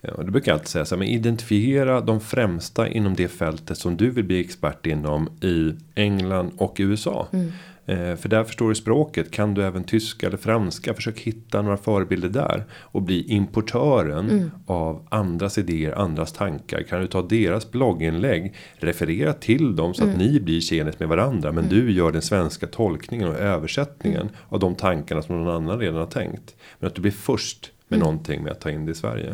Och 0.03 0.25
det 0.25 0.31
brukar 0.31 0.53
jag 0.53 0.55
alltid 0.55 0.69
säga 0.69 0.85
så 0.85 0.95
här, 0.95 0.99
men 0.99 1.09
identifiera 1.09 2.01
de 2.01 2.21
främsta 2.21 2.89
inom 2.89 3.15
det 3.15 3.29
fältet 3.29 3.79
som 3.79 3.97
du 3.97 4.11
vill 4.11 4.25
bli 4.25 4.41
expert 4.41 4.87
inom 4.87 5.29
i 5.41 5.75
England 5.95 6.53
och 6.57 6.77
USA. 6.79 7.29
Mm. 7.33 7.53
Eh, 7.91 8.17
för 8.17 8.29
där 8.29 8.45
förstår 8.45 8.69
du 8.69 8.75
språket. 8.75 9.31
Kan 9.31 9.55
du 9.55 9.65
även 9.65 9.85
tyska 9.85 10.27
eller 10.27 10.37
franska? 10.37 10.95
Försök 10.95 11.21
hitta 11.21 11.63
några 11.63 11.77
förebilder 11.77 12.29
där. 12.29 12.65
Och 12.73 13.03
bli 13.03 13.23
importören 13.33 14.31
mm. 14.31 14.51
av 14.67 15.07
andras 15.09 15.59
idéer, 15.59 15.99
andras 15.99 16.33
tankar. 16.33 16.83
Kan 16.83 17.01
du 17.01 17.07
ta 17.07 17.23
deras 17.23 17.71
blogginlägg. 17.71 18.55
Referera 18.75 19.33
till 19.33 19.77
dem 19.77 19.95
så 19.95 20.03
att 20.03 20.15
mm. 20.15 20.19
ni 20.19 20.41
blir 20.41 20.61
tjenis 20.61 20.99
med 20.99 21.09
varandra. 21.09 21.53
Men 21.53 21.65
mm. 21.65 21.77
du 21.77 21.93
gör 21.93 22.13
den 22.13 22.23
svenska 22.23 22.67
tolkningen 22.67 23.29
och 23.29 23.37
översättningen. 23.37 24.21
Mm. 24.21 24.35
Av 24.49 24.59
de 24.59 24.75
tankarna 24.75 25.23
som 25.23 25.45
någon 25.45 25.55
annan 25.55 25.79
redan 25.79 25.97
har 25.97 26.07
tänkt. 26.07 26.57
Men 26.79 26.89
att 26.89 26.95
du 26.95 27.03
blir 27.03 27.13
först 27.13 27.73
med 27.89 27.97
mm. 27.97 28.07
någonting 28.07 28.43
med 28.43 28.53
att 28.53 28.61
ta 28.61 28.71
in 28.71 28.87
det 28.87 28.93
i 28.93 28.95
Sverige. 28.95 29.31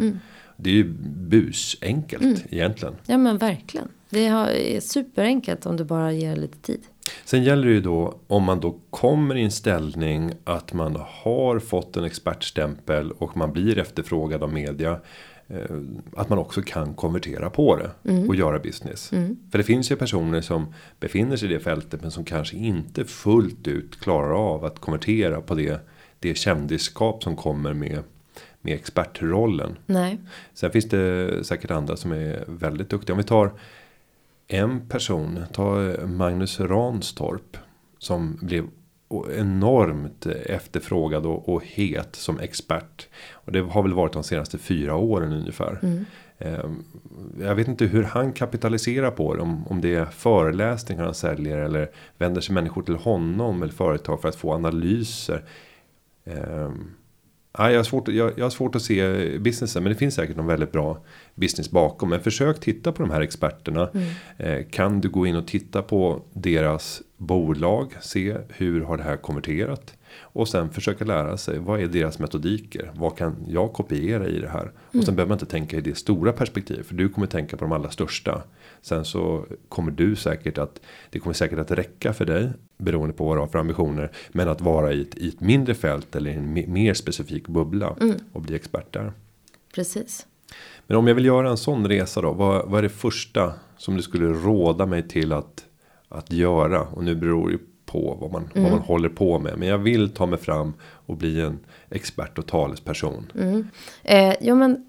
Det 0.56 0.70
är 0.70 0.74
ju 0.74 0.84
busenkelt 1.28 2.22
mm. 2.22 2.36
egentligen. 2.50 2.94
Ja 3.06 3.18
men 3.18 3.38
verkligen. 3.38 3.88
Det 4.10 4.26
är 4.26 4.80
superenkelt 4.80 5.66
om 5.66 5.76
du 5.76 5.84
bara 5.84 6.12
ger 6.12 6.36
lite 6.36 6.58
tid. 6.58 6.80
Sen 7.24 7.44
gäller 7.44 7.66
det 7.66 7.72
ju 7.72 7.80
då 7.80 8.14
om 8.26 8.42
man 8.42 8.60
då 8.60 8.78
kommer 8.90 9.36
i 9.36 9.42
en 9.42 9.50
ställning 9.50 10.32
att 10.44 10.72
man 10.72 10.96
har 11.08 11.58
fått 11.58 11.96
en 11.96 12.04
expertstämpel 12.04 13.12
och 13.12 13.36
man 13.36 13.52
blir 13.52 13.78
efterfrågad 13.78 14.42
av 14.42 14.52
media. 14.52 15.00
Eh, 15.48 15.76
att 16.16 16.28
man 16.28 16.38
också 16.38 16.62
kan 16.62 16.94
konvertera 16.94 17.50
på 17.50 17.76
det 17.76 18.10
mm. 18.10 18.28
och 18.28 18.36
göra 18.36 18.58
business. 18.58 19.12
Mm. 19.12 19.36
För 19.50 19.58
det 19.58 19.64
finns 19.64 19.90
ju 19.90 19.96
personer 19.96 20.40
som 20.40 20.74
befinner 21.00 21.36
sig 21.36 21.50
i 21.50 21.54
det 21.54 21.60
fältet 21.60 22.02
men 22.02 22.10
som 22.10 22.24
kanske 22.24 22.56
inte 22.56 23.04
fullt 23.04 23.68
ut 23.68 24.00
klarar 24.00 24.52
av 24.52 24.64
att 24.64 24.78
konvertera 24.78 25.40
på 25.40 25.54
det. 25.54 25.80
Det 26.18 26.34
kändisskap 26.34 27.22
som 27.22 27.36
kommer 27.36 27.72
med 27.72 28.02
med 28.66 28.74
expertrollen. 28.74 29.78
Nej. 29.86 30.18
Sen 30.54 30.70
finns 30.70 30.88
det 30.88 31.44
säkert 31.44 31.70
andra 31.70 31.96
som 31.96 32.12
är 32.12 32.44
väldigt 32.46 32.90
duktiga. 32.90 33.14
Om 33.14 33.18
vi 33.18 33.24
tar 33.24 33.52
en 34.48 34.88
person, 34.88 35.44
ta 35.52 35.94
Magnus 36.06 36.60
Ranstorp. 36.60 37.56
Som 37.98 38.38
blev 38.42 38.64
enormt 39.38 40.26
efterfrågad 40.26 41.26
och, 41.26 41.48
och 41.48 41.62
het 41.64 42.16
som 42.16 42.40
expert. 42.40 43.08
Och 43.32 43.52
det 43.52 43.60
har 43.60 43.82
väl 43.82 43.92
varit 43.92 44.12
de 44.12 44.22
senaste 44.22 44.58
fyra 44.58 44.96
åren 44.96 45.32
ungefär. 45.32 45.78
Mm. 45.82 46.04
Ehm, 46.38 46.84
jag 47.40 47.54
vet 47.54 47.68
inte 47.68 47.84
hur 47.86 48.02
han 48.02 48.32
kapitaliserar 48.32 49.10
på 49.10 49.34
det. 49.34 49.42
Om, 49.42 49.66
om 49.66 49.80
det 49.80 49.94
är 49.94 50.04
föreläsningar 50.04 51.04
han 51.04 51.14
säljer. 51.14 51.58
Eller 51.58 51.90
vänder 52.18 52.40
sig 52.40 52.54
människor 52.54 52.82
till 52.82 52.96
honom 52.96 53.62
eller 53.62 53.72
företag 53.72 54.20
för 54.20 54.28
att 54.28 54.36
få 54.36 54.54
analyser. 54.54 55.44
Um, 56.24 56.90
Ja, 57.58 57.70
jag, 57.70 57.78
har 57.78 57.84
svårt, 57.84 58.08
jag, 58.08 58.32
jag 58.36 58.44
har 58.44 58.50
svårt 58.50 58.74
att 58.74 58.82
se 58.82 59.38
businessen. 59.38 59.82
Men 59.82 59.92
det 59.92 59.98
finns 59.98 60.14
säkert 60.14 60.36
någon 60.36 60.46
väldigt 60.46 60.72
bra 60.72 60.98
business 61.34 61.70
bakom. 61.70 62.08
Men 62.08 62.20
försök 62.20 62.60
titta 62.60 62.92
på 62.92 63.02
de 63.02 63.10
här 63.10 63.20
experterna. 63.20 63.90
Mm. 63.94 64.08
Eh, 64.38 64.66
kan 64.70 65.00
du 65.00 65.08
gå 65.08 65.26
in 65.26 65.36
och 65.36 65.46
titta 65.46 65.82
på 65.82 66.22
deras 66.32 67.02
bolag. 67.16 67.92
Se 68.00 68.36
hur 68.48 68.80
har 68.80 68.96
det 68.96 69.02
här 69.02 69.16
konverterat. 69.16 69.94
Och 70.20 70.48
sen 70.48 70.70
försöka 70.70 71.04
lära 71.04 71.36
sig. 71.36 71.58
Vad 71.58 71.80
är 71.80 71.86
deras 71.86 72.18
metodiker? 72.18 72.90
Vad 72.94 73.18
kan 73.18 73.36
jag 73.48 73.72
kopiera 73.72 74.26
i 74.26 74.38
det 74.38 74.48
här? 74.48 74.72
Och 74.86 74.92
sen 74.92 75.02
mm. 75.02 75.16
behöver 75.16 75.28
man 75.28 75.36
inte 75.36 75.46
tänka 75.46 75.76
i 75.76 75.80
det 75.80 75.96
stora 75.96 76.32
perspektivet. 76.32 76.86
För 76.86 76.94
du 76.94 77.08
kommer 77.08 77.26
tänka 77.26 77.56
på 77.56 77.64
de 77.64 77.72
allra 77.72 77.90
största. 77.90 78.42
Sen 78.86 79.04
så 79.04 79.46
kommer 79.68 79.90
du 79.90 80.16
säkert 80.16 80.58
att. 80.58 80.80
Det 81.10 81.18
kommer 81.18 81.34
säkert 81.34 81.58
att 81.58 81.70
räcka 81.70 82.12
för 82.12 82.24
dig. 82.24 82.50
Beroende 82.78 83.14
på 83.14 83.24
vad 83.24 83.36
du 83.36 83.40
har 83.40 83.46
för 83.46 83.58
ambitioner. 83.58 84.12
Men 84.28 84.48
att 84.48 84.60
vara 84.60 84.92
i 84.92 85.02
ett, 85.02 85.14
i 85.16 85.28
ett 85.28 85.40
mindre 85.40 85.74
fält. 85.74 86.16
Eller 86.16 86.30
i 86.30 86.34
en 86.34 86.72
mer 86.72 86.94
specifik 86.94 87.48
bubbla. 87.48 87.96
Mm. 88.00 88.16
Och 88.32 88.42
bli 88.42 88.56
expert 88.56 88.92
där. 88.92 89.12
Precis. 89.74 90.26
Men 90.86 90.96
om 90.96 91.06
jag 91.06 91.14
vill 91.14 91.24
göra 91.24 91.50
en 91.50 91.56
sån 91.56 91.88
resa 91.88 92.20
då. 92.20 92.32
Vad, 92.32 92.68
vad 92.68 92.78
är 92.78 92.82
det 92.82 92.88
första 92.88 93.52
som 93.76 93.96
du 93.96 94.02
skulle 94.02 94.26
råda 94.26 94.86
mig 94.86 95.08
till 95.08 95.32
att. 95.32 95.64
Att 96.08 96.32
göra. 96.32 96.80
Och 96.80 97.04
nu 97.04 97.14
beror 97.14 97.50
det 97.50 97.58
på 97.86 98.18
vad 98.20 98.32
man, 98.32 98.50
mm. 98.54 98.62
vad 98.62 98.72
man 98.72 98.80
håller 98.80 99.08
på 99.08 99.38
med. 99.38 99.58
Men 99.58 99.68
jag 99.68 99.78
vill 99.78 100.10
ta 100.10 100.26
mig 100.26 100.38
fram 100.38 100.74
och 100.80 101.16
bli 101.16 101.40
en 101.40 101.58
expert 101.90 102.38
och 102.38 102.46
talesperson. 102.46 103.32
Mm. 103.34 103.68
Eh, 104.02 104.34
jo 104.40 104.54
men 104.54 104.86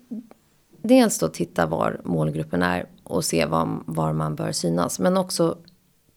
dels 0.82 1.20
då 1.20 1.28
titta 1.28 1.66
var 1.66 2.02
målgruppen 2.04 2.64
är 2.64 2.86
och 3.10 3.26
se 3.26 3.46
var, 3.46 3.80
var 3.86 4.14
man 4.14 4.36
bör 4.36 4.52
synas. 4.52 5.00
Men 5.00 5.18
också 5.18 5.58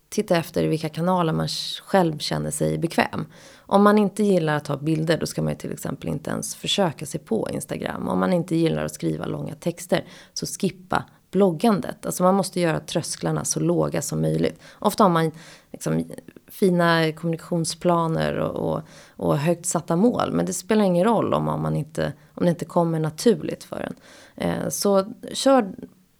titta 0.08 0.36
efter 0.36 0.62
i 0.62 0.66
vilka 0.66 0.88
kanaler 0.88 1.32
man 1.32 1.48
själv 1.82 2.18
känner 2.18 2.50
sig 2.50 2.78
bekväm. 2.78 3.26
Om 3.58 3.82
man 3.82 3.98
inte 3.98 4.22
gillar 4.22 4.56
att 4.56 4.64
ta 4.64 4.76
bilder 4.76 5.18
då 5.18 5.26
ska 5.26 5.42
man 5.42 5.52
ju 5.52 5.58
till 5.58 5.72
exempel 5.72 6.08
inte 6.08 6.30
ens 6.30 6.54
försöka 6.54 7.06
sig 7.06 7.20
på 7.20 7.48
Instagram. 7.52 8.08
Om 8.08 8.18
man 8.18 8.32
inte 8.32 8.56
gillar 8.56 8.84
att 8.84 8.94
skriva 8.94 9.26
långa 9.26 9.54
texter 9.54 10.04
så 10.32 10.46
skippa 10.46 11.04
bloggandet. 11.30 12.06
Alltså 12.06 12.22
man 12.22 12.34
måste 12.34 12.60
göra 12.60 12.80
trösklarna 12.80 13.44
så 13.44 13.60
låga 13.60 14.02
som 14.02 14.20
möjligt. 14.20 14.60
Ofta 14.78 15.04
har 15.04 15.10
man 15.10 15.32
liksom 15.72 16.04
fina 16.48 17.12
kommunikationsplaner 17.12 18.38
och, 18.38 18.72
och, 18.72 18.82
och, 19.16 19.38
högt 19.38 19.66
satta 19.66 19.96
mål. 19.96 20.32
Men 20.32 20.46
det 20.46 20.52
spelar 20.52 20.84
ingen 20.84 21.04
roll 21.04 21.34
om, 21.34 21.44
man 21.44 21.76
inte, 21.76 22.12
om 22.34 22.44
det 22.44 22.50
inte 22.50 22.64
kommer 22.64 23.00
naturligt 23.00 23.64
för 23.64 23.80
en. 23.80 23.94
Eh, 24.36 24.68
så 24.68 25.12
kör 25.32 25.72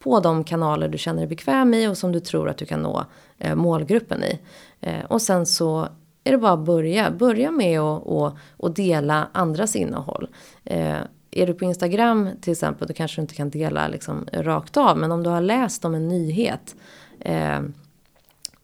på 0.03 0.21
de 0.21 0.45
kanaler 0.45 0.89
du 0.89 0.99
känner 0.99 1.19
dig 1.19 1.29
bekväm 1.29 1.75
i 1.75 1.89
och 1.89 1.99
som 1.99 2.13
du 2.13 2.21
tror 2.21 2.49
att 2.49 2.57
du 2.57 2.67
kan 2.67 2.83
nå 2.83 3.05
eh, 3.39 3.55
målgruppen 3.55 4.25
i. 4.25 4.41
Eh, 4.81 5.05
och 5.09 5.23
sen 5.23 5.47
så 5.47 5.89
är 6.25 6.33
det 6.33 6.39
bara 6.39 6.53
att 6.53 6.65
börja. 6.65 7.11
Börja 7.11 7.51
med 7.51 7.81
att 7.81 8.03
och, 8.03 8.33
och 8.57 8.75
dela 8.75 9.29
andras 9.33 9.77
innehåll. 9.77 10.29
Eh, 10.65 10.99
är 11.31 11.47
du 11.47 11.55
på 11.55 11.65
Instagram 11.65 12.29
till 12.41 12.53
exempel 12.53 12.89
då 12.89 12.95
kanske 12.95 13.21
du 13.21 13.23
inte 13.23 13.35
kan 13.35 13.51
dela 13.51 13.89
liksom 13.89 14.27
rakt 14.33 14.77
av. 14.77 14.99
Men 14.99 15.13
om 15.13 15.23
du 15.23 15.31
har 15.31 15.41
läst 15.41 15.85
om 15.85 15.95
en 15.95 16.09
nyhet. 16.09 16.77
Eh, 17.21 17.61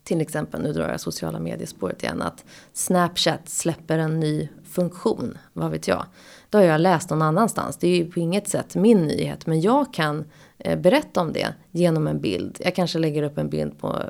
till 0.05 0.21
exempel, 0.21 0.63
nu 0.63 0.73
drar 0.73 0.89
jag 0.89 1.01
sociala 1.01 1.39
mediespåret 1.39 2.03
igen. 2.03 2.23
Att 2.23 2.45
Snapchat 2.73 3.49
släpper 3.49 3.99
en 3.99 4.21
ny 4.21 4.49
funktion. 4.65 5.39
Vad 5.53 5.71
vet 5.71 5.89
jag. 5.89 6.05
Då 6.51 6.59
har 6.59 6.65
jag 6.65 6.81
läst 6.81 7.11
någon 7.11 7.23
annanstans. 7.23 7.77
Det 7.77 7.89
är 7.89 7.97
ju 7.97 8.11
på 8.11 8.21
inget 8.21 8.49
sätt 8.49 8.75
min 8.75 9.07
nyhet. 9.07 9.47
Men 9.47 9.61
jag 9.61 9.95
kan 9.95 10.25
Eh, 10.59 10.79
berätta 10.79 11.21
om 11.21 11.33
det 11.33 11.55
genom 11.71 12.07
en 12.07 12.21
bild. 12.21 12.61
Jag 12.65 12.75
kanske 12.75 12.99
lägger 12.99 13.23
upp 13.23 13.39
en 13.39 13.51
bild 13.51 13.79
på 13.79 14.03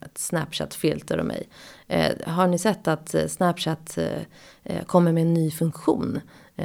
ett 0.00 0.18
Snapchat-filter 0.18 1.18
och 1.18 1.26
mig. 1.26 1.48
Eh, 1.86 2.12
har 2.26 2.46
ni 2.46 2.58
sett 2.58 2.88
att 2.88 3.14
eh, 3.14 3.26
Snapchat 3.26 3.98
eh, 3.98 4.22
eh, 4.62 4.84
kommer 4.84 5.12
med 5.12 5.22
en 5.22 5.34
ny 5.34 5.50
funktion? 5.50 6.20
Eh, 6.56 6.64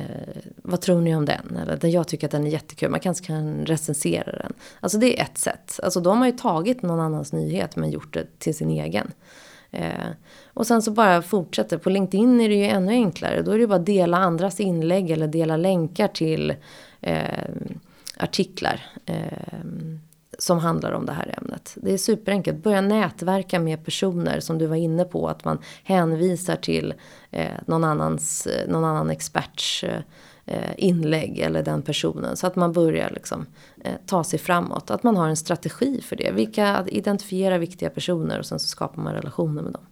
vad 0.55 0.81
tror 0.81 1.01
ni 1.01 1.15
om 1.15 1.25
den? 1.25 1.57
Eller 1.61 1.87
jag 1.87 2.07
tycker 2.07 2.27
att 2.27 2.31
den 2.31 2.45
är 2.45 2.51
jättekul. 2.51 2.91
Man 2.91 2.99
kanske 2.99 3.25
kan 3.25 3.65
recensera 3.65 4.31
den. 4.31 4.53
Alltså 4.79 4.97
det 4.97 5.19
är 5.19 5.23
ett 5.23 5.37
sätt. 5.37 5.79
Alltså 5.83 5.99
då 5.99 6.09
har 6.09 6.17
man 6.17 6.27
ju 6.27 6.37
tagit 6.37 6.81
någon 6.81 6.99
annans 6.99 7.33
nyhet 7.33 7.75
men 7.75 7.91
gjort 7.91 8.13
det 8.13 8.39
till 8.39 8.55
sin 8.55 8.69
egen. 8.69 9.11
Eh, 9.71 10.09
och 10.53 10.67
sen 10.67 10.81
så 10.81 10.91
bara 10.91 11.21
fortsätter. 11.21 11.77
På 11.77 11.89
LinkedIn 11.89 12.41
är 12.41 12.49
det 12.49 12.55
ju 12.55 12.65
ännu 12.65 12.91
enklare. 12.91 13.41
Då 13.41 13.51
är 13.51 13.55
det 13.55 13.61
ju 13.61 13.67
bara 13.67 13.79
att 13.79 13.85
dela 13.85 14.17
andras 14.17 14.59
inlägg 14.59 15.11
eller 15.11 15.27
dela 15.27 15.57
länkar 15.57 16.07
till 16.07 16.53
eh, 17.01 17.49
artiklar. 18.17 18.81
Eh, 19.05 19.57
som 20.37 20.59
handlar 20.59 20.91
om 20.91 21.05
det 21.05 21.11
här 21.11 21.35
ämnet. 21.41 21.77
Det 21.81 21.93
är 21.93 21.97
superenkelt. 21.97 22.63
Börja 22.63 22.81
nätverka 22.81 23.59
med 23.59 23.85
personer 23.85 24.39
som 24.39 24.57
du 24.57 24.65
var 24.65 24.75
inne 24.75 25.03
på. 25.03 25.27
Att 25.27 25.45
man 25.45 25.59
hänvisar 25.83 26.55
till 26.55 26.93
eh, 27.31 27.51
någon, 27.67 27.83
annans, 27.83 28.47
eh, 28.47 28.69
någon 28.69 28.85
annan 28.85 29.09
experts 29.09 29.83
eh, 30.45 30.71
inlägg 30.77 31.39
eller 31.39 31.63
den 31.63 31.81
personen. 31.81 32.37
Så 32.37 32.47
att 32.47 32.55
man 32.55 32.73
börjar 32.73 33.09
liksom, 33.09 33.45
eh, 33.83 33.93
ta 34.05 34.23
sig 34.23 34.39
framåt. 34.39 34.91
Att 34.91 35.03
man 35.03 35.17
har 35.17 35.29
en 35.29 35.37
strategi 35.37 36.01
för 36.01 36.15
det. 36.15 36.31
Vilka, 36.31 36.85
identifiera 36.87 37.57
viktiga 37.57 37.89
personer 37.89 38.39
och 38.39 38.45
sen 38.45 38.59
så 38.59 38.67
skapar 38.67 39.01
man 39.01 39.13
relationer 39.13 39.61
med 39.61 39.73
dem. 39.73 39.85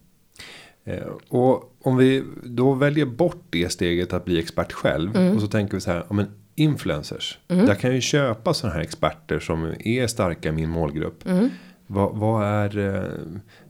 Eh, 0.85 1.07
och 1.29 1.75
om 1.81 1.97
vi 1.97 2.23
då 2.43 2.73
väljer 2.73 3.05
bort 3.05 3.43
det 3.49 3.71
steget 3.71 4.13
att 4.13 4.25
bli 4.25 4.39
expert 4.39 4.71
själv. 4.71 5.15
Mm. 5.15 5.35
Och 5.35 5.41
så 5.41 5.47
tänker 5.47 5.73
vi 5.73 5.81
så 5.81 5.91
här. 5.91 6.05
Men 6.09 6.27
influencers. 6.55 7.39
Mm. 7.47 7.65
Där 7.65 7.75
kan 7.75 7.89
jag 7.89 7.95
ju 7.95 8.01
köpa 8.01 8.53
sådana 8.53 8.75
här 8.75 8.81
experter 8.81 9.39
som 9.39 9.73
är 9.79 10.07
starka 10.07 10.49
i 10.49 10.51
min 10.51 10.69
målgrupp. 10.69 11.25
Mm. 11.25 11.49
Vad, 11.87 12.15
vad, 12.15 12.43
är 12.43 12.77
eh, 12.77 13.03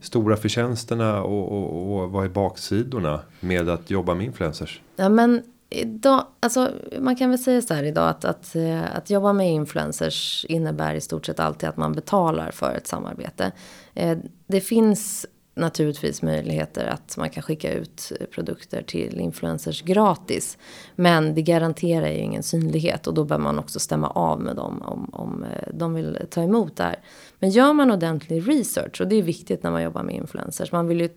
stora 0.00 0.36
förtjänsterna 0.36 1.22
och, 1.22 1.52
och, 1.52 2.02
och, 2.02 2.10
vad 2.10 2.24
är 2.24 2.28
baksidorna 2.28 3.20
med 3.40 3.68
att 3.68 3.90
jobba 3.90 4.14
med 4.14 4.26
influencers? 4.26 4.80
Ja 4.96 5.08
men 5.08 5.42
idag, 5.70 6.26
alltså 6.40 6.70
man 7.00 7.16
kan 7.16 7.30
väl 7.30 7.38
säga 7.38 7.62
så 7.62 7.74
här 7.74 7.84
idag 7.84 8.08
att, 8.08 8.24
att, 8.24 8.56
eh, 8.56 8.96
att 8.96 9.10
jobba 9.10 9.32
med 9.32 9.52
influencers 9.52 10.46
innebär 10.48 10.94
i 10.94 11.00
stort 11.00 11.26
sett 11.26 11.40
alltid 11.40 11.68
att 11.68 11.76
man 11.76 11.92
betalar 11.92 12.50
för 12.50 12.74
ett 12.74 12.86
samarbete. 12.86 13.52
Eh, 13.94 14.18
det 14.46 14.60
finns 14.60 15.26
naturligtvis 15.54 16.22
möjligheter 16.22 16.86
att 16.86 17.16
man 17.16 17.30
kan 17.30 17.42
skicka 17.42 17.72
ut 17.72 18.12
produkter 18.30 18.82
till 18.82 19.20
influencers 19.20 19.82
gratis. 19.82 20.58
Men 20.96 21.34
det 21.34 21.42
garanterar 21.42 22.08
ju 22.08 22.18
ingen 22.18 22.42
synlighet 22.42 23.06
och 23.06 23.14
då 23.14 23.24
bör 23.24 23.38
man 23.38 23.58
också 23.58 23.80
stämma 23.80 24.10
av 24.10 24.40
med 24.40 24.56
dem 24.56 24.82
om, 24.82 25.10
om 25.12 25.44
eh, 25.44 25.68
de 25.74 25.94
vill 25.94 26.18
ta 26.30 26.42
emot 26.42 26.76
det 26.76 26.82
här. 26.82 26.96
Men 27.38 27.50
gör 27.50 27.72
man 27.72 27.90
ordentlig 27.90 28.48
research 28.48 29.00
och 29.00 29.08
det 29.08 29.16
är 29.16 29.22
viktigt 29.22 29.62
när 29.62 29.70
man 29.70 29.82
jobbar 29.82 30.02
med 30.02 30.14
influencers. 30.14 30.72
Man 30.72 30.86
vill 30.86 31.00
ju 31.00 31.08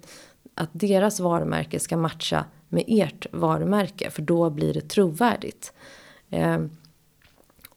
att 0.56 0.70
deras 0.72 1.20
varumärke 1.20 1.80
ska 1.80 1.98
matcha 1.98 2.46
med 2.70 2.84
ert 2.88 3.28
varumärke 3.32 4.10
för 4.10 4.22
då 4.22 4.50
blir 4.50 4.74
det 4.74 4.90
trovärdigt. 4.90 5.74
Eh, 6.30 6.58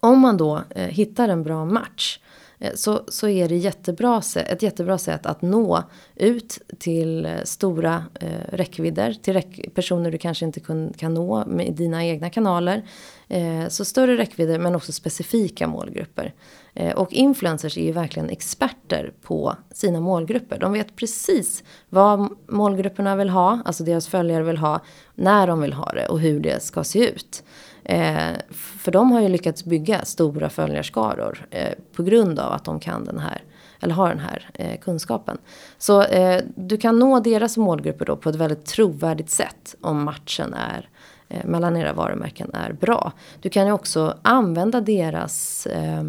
om 0.01 0.19
man 0.19 0.37
då 0.37 0.63
eh, 0.71 0.89
hittar 0.89 1.29
en 1.29 1.43
bra 1.43 1.65
match 1.65 2.19
Eh, 2.19 2.30
Eh, 2.61 2.73
så, 2.75 3.05
så 3.09 3.29
är 3.29 3.49
det 3.49 3.57
jättebra, 3.57 4.23
ett 4.37 4.63
jättebra 4.63 4.99
sätt 4.99 5.27
att 5.27 5.43
nå 5.43 5.83
ut 6.17 6.59
till 6.79 7.27
eh, 7.27 7.33
stora 7.45 8.05
eh, 8.21 8.29
räckvidder. 8.53 9.13
Till 9.13 9.33
räck, 9.33 9.75
personer 9.75 10.11
du 10.11 10.19
kanske 10.19 10.45
inte 10.45 10.61
kun, 10.61 10.93
kan 10.97 11.15
nå 11.15 11.45
med 11.47 11.75
dina 11.75 12.05
egna 12.05 12.31
kanaler. 12.31 12.83
Eh, 13.29 13.69
så 13.69 13.85
större 13.85 14.17
räckvidder 14.17 14.59
men 14.59 14.75
också 14.75 14.93
specifika 14.93 15.67
målgrupper. 15.67 16.35
Eh, 16.75 16.95
och 16.95 17.13
influencers 17.13 17.79
är 17.79 17.85
ju 17.85 17.93
verkligen 17.93 18.31
experter 18.31 19.13
på 19.23 19.57
sina 19.75 20.01
målgrupper. 20.01 20.59
De 20.59 20.73
vet 20.73 20.97
precis 20.97 21.65
vad 21.89 22.29
målgrupperna 22.49 23.17
vill 23.17 23.31
ha, 23.31 23.59
alltså 23.65 23.85
deras 23.85 24.09
följare 24.09 24.43
vill 24.43 24.57
ha, 24.57 24.81
när 25.15 25.47
de 25.47 25.61
vill 25.61 25.73
ha 25.73 25.93
det 25.93 26.07
och 26.07 26.21
hur 26.21 26.41
det 26.41 26.63
ska 26.63 26.85
se 26.85 27.11
ut. 27.11 27.43
Eh, 27.85 28.33
för 28.51 28.93
de 28.93 29.13
har 29.13 29.21
ju 29.21 29.29
lyckats 29.29 29.65
bygga 29.65 30.05
stora 30.05 30.51
följarskaror 30.51 31.47
eh, 31.51 31.75
på 31.97 32.03
grund 32.03 32.39
av 32.39 32.53
att 32.53 32.65
de 32.65 32.81
kan 32.81 33.05
den 33.05 33.19
här 33.19 33.43
eller 33.81 33.95
har 33.95 34.09
den 34.09 34.19
här 34.19 34.51
eh, 34.55 34.81
kunskapen. 34.81 35.39
Så 35.79 36.03
eh, 36.03 36.43
du 36.57 36.77
kan 36.77 36.99
nå 36.99 37.21
deras 37.21 37.57
målgrupper 37.57 38.05
då 38.05 38.17
på 38.17 38.29
ett 38.29 38.37
väldigt 38.37 38.67
trovärdigt 38.67 39.31
sätt 39.31 39.75
om 39.81 40.05
matchen 40.05 40.55
är 40.55 40.89
eh, 41.29 41.45
mellan 41.45 41.77
era 41.77 41.93
varumärken 41.93 42.51
är 42.55 42.73
bra. 42.73 43.13
Du 43.41 43.49
kan 43.51 43.67
ju 43.67 43.73
också 43.73 44.19
använda 44.23 44.81
deras 44.81 45.67
eh, 45.67 46.05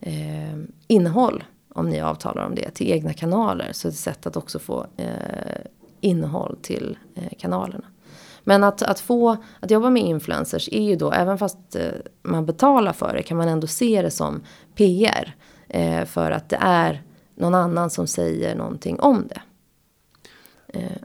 eh, 0.00 0.58
innehåll 0.86 1.44
om 1.74 1.88
ni 1.88 2.00
avtalar 2.00 2.46
om 2.46 2.54
det 2.54 2.70
till 2.70 2.90
egna 2.92 3.12
kanaler. 3.12 3.68
Så 3.72 3.88
det 3.88 3.90
är 3.90 3.92
ett 3.92 3.98
sätt 3.98 4.26
att 4.26 4.36
också 4.36 4.58
få 4.58 4.86
eh, 4.96 5.06
innehåll 6.00 6.56
till 6.62 6.98
eh, 7.14 7.38
kanalerna. 7.38 7.84
Men 8.48 8.64
att, 8.64 8.82
att 8.82 9.00
få, 9.00 9.36
att 9.60 9.70
jobba 9.70 9.90
med 9.90 10.02
influencers 10.02 10.68
är 10.72 10.82
ju 10.82 10.96
då, 10.96 11.12
även 11.12 11.38
fast 11.38 11.76
eh, 11.76 11.82
man 12.22 12.46
betalar 12.46 12.92
för 12.92 13.14
det, 13.16 13.22
kan 13.22 13.36
man 13.36 13.48
ändå 13.48 13.66
se 13.66 14.02
det 14.02 14.10
som 14.10 14.40
PR. 14.74 15.34
Eh, 15.68 16.04
för 16.04 16.30
att 16.30 16.48
det 16.48 16.58
är 16.60 17.02
någon 17.34 17.54
annan 17.54 17.90
som 17.90 18.06
säger 18.06 18.54
någonting 18.54 19.00
om 19.00 19.28
det. 19.28 19.40
Eh. 20.78 21.02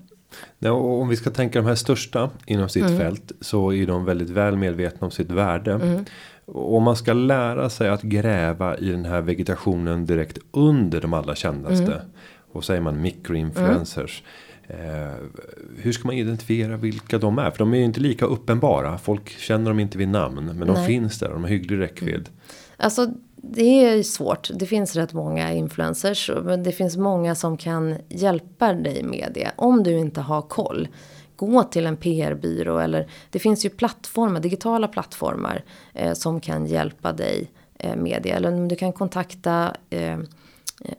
Ja, 0.60 0.72
om 0.72 1.08
vi 1.08 1.16
ska 1.16 1.30
tänka 1.30 1.60
de 1.60 1.68
här 1.68 1.76
största 1.76 2.30
inom 2.46 2.70
sitt 2.70 2.86
mm. 2.86 2.98
fält 2.98 3.32
så 3.42 3.74
är 3.74 3.88
de 3.88 4.06
väldigt 4.06 4.30
väl 4.30 4.58
medvetna 4.58 5.06
om 5.06 5.12
sitt 5.12 5.32
värde. 5.32 5.72
Mm. 5.72 6.06
Om 6.46 6.84
man 6.84 6.96
ska 6.96 7.14
lära 7.14 7.70
sig 7.70 7.90
att 7.90 8.02
gräva 8.02 8.78
i 8.78 8.90
den 8.90 9.06
här 9.06 9.22
vegetationen 9.22 10.06
direkt 10.06 10.38
under 10.52 11.02
de 11.02 11.14
allra 11.14 11.36
kändaste. 11.36 11.94
Mm. 11.94 12.06
Och 12.52 12.64
säger 12.64 12.82
man 12.82 13.02
mikroinfluencers. 13.02 14.22
Mm. 14.22 14.32
Eh, 14.74 15.14
hur 15.78 15.92
ska 15.92 16.08
man 16.08 16.16
identifiera 16.16 16.78
vilka 16.78 17.18
de 17.18 17.40
är? 17.40 17.52
För 17.52 17.58
de 17.58 17.74
är 17.74 17.78
ju 17.78 17.84
inte 17.84 18.00
lika 18.00 18.26
uppenbara. 18.26 18.98
Folk 18.98 19.30
känner 19.30 19.70
dem 19.70 19.80
inte 19.80 19.98
vid 19.98 20.08
namn. 20.10 20.46
Men 20.46 20.68
de 20.68 20.74
Nej. 20.74 20.88
finns 20.88 21.20
där. 21.20 21.30
De 21.30 21.44
har 21.44 21.50
hygglig 21.50 21.80
räckvidd. 21.80 22.16
Mm. 22.16 22.32
Alltså 22.78 23.08
det 23.36 23.86
är 23.86 24.04
svårt. 24.04 24.50
Det 24.54 24.66
finns 24.66 24.96
rätt 24.96 25.14
många 25.14 25.54
influencers. 25.54 26.32
Men 26.44 26.64
det 26.64 26.72
finns 26.72 26.98
många 26.98 27.36
som 27.36 27.58
kan 27.58 27.98
hjälpa 28.10 28.74
dig 28.74 29.04
med 29.04 29.32
det. 29.34 29.52
Om 29.56 29.84
du 29.84 30.00
inte 30.00 30.22
har 30.22 30.42
koll. 30.42 30.88
Gå 31.36 31.64
till 31.64 31.86
en 31.86 31.98
PR-byrå. 31.98 32.78
Eller 32.78 33.08
det 33.30 33.40
finns 33.40 33.66
ju 33.66 33.70
plattformar, 33.70 34.40
digitala 34.40 34.88
plattformar. 34.88 35.64
Eh, 35.94 36.14
som 36.14 36.42
kan 36.42 36.66
hjälpa 36.66 37.14
dig 37.14 37.52
eh, 37.78 37.96
med 37.96 38.20
det. 38.24 38.30
Eller 38.32 38.68
du 38.70 38.76
kan 38.76 38.94
kontakta 38.94 39.76
Eh, 39.90 40.18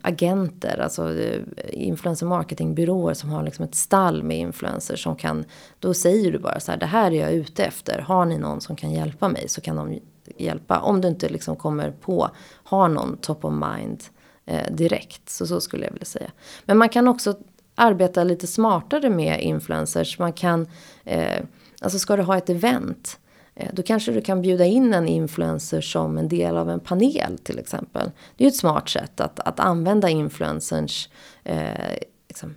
agenter, 0.01 0.81
alltså 0.81 1.11
influencer 1.11 1.53
influencer 1.71 2.27
marketingbyråer 2.27 3.15
som 3.15 3.31
har 3.31 3.43
liksom 3.43 3.65
ett 3.65 3.75
stall 3.75 4.23
med 4.23 4.39
influencers 4.39 5.03
som 5.03 5.17
kan, 5.17 5.45
då 5.79 5.95
säger 5.95 6.33
du 6.33 6.39
bara 6.39 6.61
så 6.61 6.71
här, 6.71 6.79
det 6.79 6.87
här 6.87 7.11
är 7.11 7.21
jag 7.21 7.33
ute 7.33 7.65
efter, 7.65 7.99
har 7.99 8.25
ni 8.25 8.39
någon 8.39 8.61
som 8.61 8.77
kan 8.77 8.93
hjälpa 8.93 9.29
mig 9.29 9.49
så 9.49 9.61
kan 9.61 9.77
de 9.77 10.01
hjälpa. 10.37 10.81
Om 10.81 11.01
du 11.01 11.09
inte 11.09 11.29
liksom 11.29 11.57
kommer 11.57 11.91
på, 11.91 12.31
har 12.65 12.89
någon 12.89 13.17
top 13.17 13.45
of 13.45 13.53
mind 13.53 14.05
eh, 14.47 14.73
direkt, 14.75 15.31
så 15.31 15.47
så 15.47 15.61
skulle 15.61 15.85
jag 15.85 15.93
vilja 15.93 16.07
säga. 16.07 16.31
Men 16.65 16.79
man 16.79 16.89
kan 16.89 17.09
också 17.09 17.35
arbeta 17.75 18.25
lite 18.25 18.47
smartare 18.47 19.11
med 19.11 19.41
influencers, 19.41 20.19
man 20.19 20.33
kan, 20.33 20.67
eh, 21.05 21.43
alltså 21.81 21.99
ska 21.99 22.17
du 22.17 22.23
ha 22.23 22.37
ett 22.37 22.51
event, 22.51 23.19
Eh, 23.55 23.69
då 23.73 23.83
kanske 23.83 24.13
du 24.13 24.21
kan 24.21 24.43
bjuda 24.43 24.65
in 24.65 24.95
en 24.95 25.09
influencer 25.09 25.81
som 25.81 26.19
en 26.19 26.29
del 26.29 26.57
av 26.57 26.71
en 26.71 26.81
panel 26.81 27.39
till 27.43 27.59
exempel. 27.59 28.11
Det 28.37 28.45
är 28.45 28.47
ju 28.47 28.49
ett 28.49 28.57
smart 28.57 28.89
sätt 28.89 29.21
att, 29.21 29.41
att 29.41 29.61
använda 29.61 30.09
influencerns... 30.09 31.09
eh, 31.45 31.95
liksom, 32.29 32.55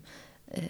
eh, 0.47 0.63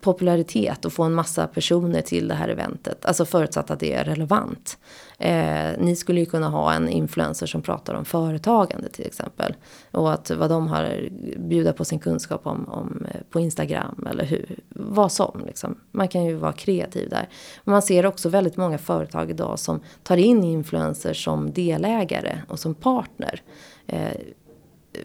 popularitet 0.00 0.84
och 0.84 0.92
få 0.92 1.02
en 1.02 1.14
massa 1.14 1.46
personer 1.46 2.00
till 2.00 2.28
det 2.28 2.34
här 2.34 2.48
eventet. 2.48 3.04
Alltså 3.04 3.24
förutsatt 3.24 3.70
att 3.70 3.80
det 3.80 3.92
är 3.92 4.04
relevant. 4.04 4.78
Eh, 5.18 5.70
ni 5.78 5.96
skulle 5.96 6.20
ju 6.20 6.26
kunna 6.26 6.48
ha 6.48 6.72
en 6.72 6.88
influencer 6.88 7.46
som 7.46 7.62
pratar 7.62 7.94
om 7.94 8.04
företagande 8.04 8.88
till 8.88 9.06
exempel. 9.06 9.54
Och 9.90 10.12
att 10.12 10.30
vad 10.30 10.50
de 10.50 10.68
har 10.68 11.08
bjuda 11.38 11.72
på 11.72 11.84
sin 11.84 11.98
kunskap 11.98 12.46
om, 12.46 12.68
om 12.68 13.06
eh, 13.14 13.20
på 13.30 13.40
Instagram 13.40 14.06
eller 14.10 14.24
hur, 14.24 14.58
vad 14.68 15.12
som. 15.12 15.42
Liksom. 15.46 15.78
Man 15.90 16.08
kan 16.08 16.24
ju 16.24 16.34
vara 16.34 16.52
kreativ 16.52 17.08
där. 17.08 17.28
Man 17.64 17.82
ser 17.82 18.06
också 18.06 18.28
väldigt 18.28 18.56
många 18.56 18.78
företag 18.78 19.30
idag 19.30 19.58
som 19.58 19.80
tar 20.02 20.16
in 20.16 20.44
influencers 20.44 21.24
som 21.24 21.52
delägare 21.52 22.38
och 22.48 22.58
som 22.58 22.74
partner. 22.74 23.42
Eh, 23.86 24.20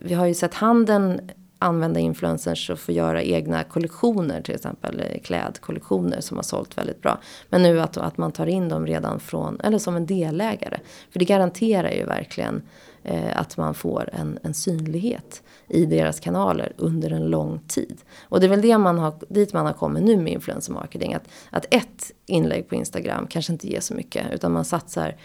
vi 0.02 0.14
har 0.14 0.26
ju 0.26 0.34
sett 0.34 0.54
handeln 0.54 1.22
använda 1.60 2.00
influencers 2.00 2.70
och 2.70 2.80
få 2.80 2.92
göra 2.92 3.24
egna 3.24 3.64
kollektioner 3.64 4.42
till 4.42 4.56
exempel 4.56 5.00
eh, 5.00 5.22
klädkollektioner 5.22 6.22
som 6.22 6.38
har 6.38 6.44
sålt 6.44 6.78
väldigt 6.78 7.02
bra. 7.02 7.20
Men 7.50 7.64
nu 7.64 7.82
att, 7.82 7.98
att 7.98 8.18
man 8.18 8.32
tar 8.32 8.48
in 8.48 8.70
dem 8.70 8.88
redan 8.88 9.20
från 9.20 9.60
eller 9.60 9.78
som 9.78 9.96
en 9.96 10.06
delägare. 10.06 10.80
För 11.12 11.20
det 11.20 11.26
garanterar 11.26 11.92
ju 11.92 12.06
verkligen 12.06 12.62
eh, 13.04 13.40
att 13.40 13.58
man 13.58 13.74
får 13.74 14.10
en, 14.14 14.40
en 14.44 14.54
synlighet 14.54 15.44
i 15.68 15.86
deras 15.86 16.20
kanaler 16.20 16.74
under 16.78 17.12
en 17.12 17.26
lång 17.26 17.60
tid. 17.68 17.98
Och 18.22 18.40
det 18.40 18.46
är 18.46 18.50
väl 18.50 18.62
det 18.62 18.78
man 18.78 18.98
har, 18.98 19.14
dit 19.30 19.54
man 19.54 19.66
har 19.66 19.74
kommit 19.74 20.04
nu 20.04 20.18
med 20.18 20.34
influencer 20.34 20.74
marketing. 20.74 21.14
Att, 21.14 21.28
att 21.50 21.66
ett 21.74 22.12
inlägg 22.26 22.70
på 22.70 22.76
Instagram 22.76 23.28
kanske 23.28 23.54
inte 23.54 23.68
ger 23.68 23.80
så 23.80 23.94
mycket 23.94 24.26
utan 24.34 24.52
man 24.52 24.66
satsar 24.66 25.16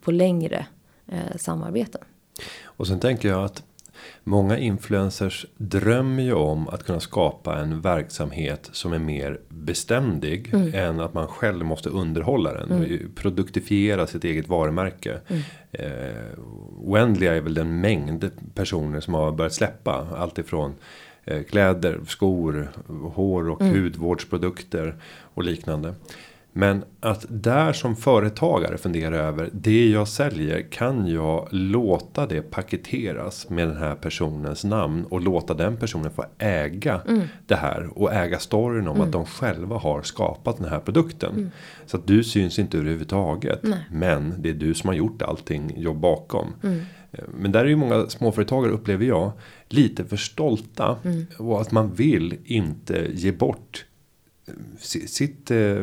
på 0.00 0.10
längre 0.10 0.66
eh, 1.06 1.36
samarbeten. 1.36 2.00
Och 2.64 2.86
sen 2.86 3.00
tänker 3.00 3.28
jag 3.28 3.44
att 3.44 3.62
Många 4.24 4.58
influencers 4.58 5.46
drömmer 5.56 6.22
ju 6.22 6.32
om 6.32 6.68
att 6.68 6.84
kunna 6.84 7.00
skapa 7.00 7.58
en 7.58 7.80
verksamhet 7.80 8.68
som 8.72 8.92
är 8.92 8.98
mer 8.98 9.40
beständig. 9.48 10.54
Mm. 10.54 10.74
Än 10.74 11.00
att 11.00 11.14
man 11.14 11.26
själv 11.26 11.64
måste 11.64 11.88
underhålla 11.88 12.52
den. 12.52 12.72
Mm. 12.72 13.12
Produktifiera 13.14 14.06
sitt 14.06 14.24
eget 14.24 14.48
varumärke. 14.48 15.20
Mm. 15.28 15.42
Eh, 15.72 16.38
oändliga 16.78 17.34
är 17.34 17.40
väl 17.40 17.54
den 17.54 17.80
mängd 17.80 18.30
personer 18.54 19.00
som 19.00 19.14
har 19.14 19.32
börjat 19.32 19.54
släppa. 19.54 20.06
Allt 20.16 20.38
ifrån 20.38 20.74
eh, 21.24 21.42
kläder, 21.42 22.00
skor, 22.06 22.68
hår 23.14 23.50
och 23.50 23.60
mm. 23.60 23.82
hudvårdsprodukter 23.82 24.94
och 25.34 25.44
liknande. 25.44 25.94
Men 26.58 26.84
att 27.00 27.26
där 27.28 27.72
som 27.72 27.96
företagare 27.96 28.78
fundera 28.78 29.16
över 29.16 29.50
det 29.52 29.88
jag 29.88 30.08
säljer 30.08 30.62
kan 30.70 31.06
jag 31.06 31.48
låta 31.50 32.26
det 32.26 32.42
paketeras 32.42 33.50
med 33.50 33.68
den 33.68 33.76
här 33.76 33.94
personens 33.94 34.64
namn 34.64 35.04
och 35.04 35.20
låta 35.20 35.54
den 35.54 35.76
personen 35.76 36.10
få 36.10 36.24
äga 36.38 37.00
mm. 37.08 37.22
det 37.46 37.54
här 37.54 37.98
och 37.98 38.12
äga 38.12 38.38
storyn 38.38 38.88
om 38.88 38.96
mm. 38.96 39.06
att 39.06 39.12
de 39.12 39.26
själva 39.26 39.76
har 39.76 40.02
skapat 40.02 40.56
den 40.56 40.68
här 40.68 40.80
produkten. 40.80 41.34
Mm. 41.34 41.50
Så 41.86 41.96
att 41.96 42.06
du 42.06 42.24
syns 42.24 42.58
inte 42.58 42.78
överhuvudtaget. 42.78 43.62
Nej. 43.62 43.86
Men 43.90 44.34
det 44.38 44.50
är 44.50 44.54
du 44.54 44.74
som 44.74 44.88
har 44.88 44.94
gjort 44.94 45.22
allting 45.22 45.72
jobb 45.76 46.00
bakom. 46.00 46.52
Mm. 46.62 46.80
Men 47.40 47.52
där 47.52 47.60
är 47.60 47.68
ju 47.68 47.76
många 47.76 48.06
småföretagare 48.08 48.72
upplever 48.72 49.04
jag 49.04 49.32
lite 49.68 50.04
för 50.04 50.16
stolta 50.16 50.98
mm. 51.04 51.26
och 51.38 51.60
att 51.60 51.72
man 51.72 51.94
vill 51.94 52.36
inte 52.44 53.06
ge 53.12 53.32
bort 53.32 53.84
sitt 55.06 55.50
eh, 55.50 55.82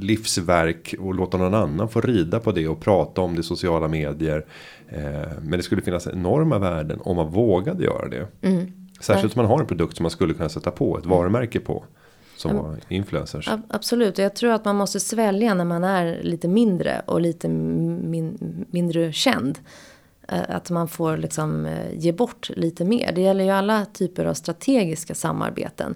livsverk 0.00 0.94
och 0.98 1.14
låta 1.14 1.38
någon 1.38 1.54
annan 1.54 1.88
få 1.88 2.00
rida 2.00 2.40
på 2.40 2.52
det 2.52 2.68
och 2.68 2.80
prata 2.80 3.20
om 3.20 3.34
det 3.34 3.40
i 3.40 3.42
sociala 3.42 3.88
medier. 3.88 4.46
Eh, 4.88 5.02
men 5.42 5.50
det 5.50 5.62
skulle 5.62 5.82
finnas 5.82 6.06
enorma 6.06 6.58
värden 6.58 7.00
om 7.02 7.16
man 7.16 7.30
vågade 7.30 7.84
göra 7.84 8.08
det. 8.08 8.26
Mm. 8.42 8.72
Särskilt 9.00 9.36
om 9.36 9.42
man 9.42 9.50
har 9.50 9.60
en 9.60 9.66
produkt 9.66 9.96
som 9.96 10.04
man 10.04 10.10
skulle 10.10 10.34
kunna 10.34 10.48
sätta 10.48 10.70
på 10.70 10.98
ett 10.98 11.06
varumärke 11.06 11.60
på. 11.60 11.84
Som 12.36 12.56
var 12.56 12.76
influencers. 12.88 13.50
Absolut, 13.68 14.18
jag 14.18 14.36
tror 14.36 14.52
att 14.52 14.64
man 14.64 14.76
måste 14.76 15.00
svälja 15.00 15.54
när 15.54 15.64
man 15.64 15.84
är 15.84 16.22
lite 16.22 16.48
mindre 16.48 17.02
och 17.06 17.20
lite 17.20 17.48
min, 17.48 18.66
mindre 18.70 19.12
känd. 19.12 19.58
Eh, 20.28 20.40
att 20.48 20.70
man 20.70 20.88
får 20.88 21.16
liksom 21.16 21.76
ge 21.92 22.12
bort 22.12 22.50
lite 22.56 22.84
mer. 22.84 23.12
Det 23.12 23.20
gäller 23.20 23.44
ju 23.44 23.50
alla 23.50 23.84
typer 23.84 24.24
av 24.24 24.34
strategiska 24.34 25.14
samarbeten. 25.14 25.94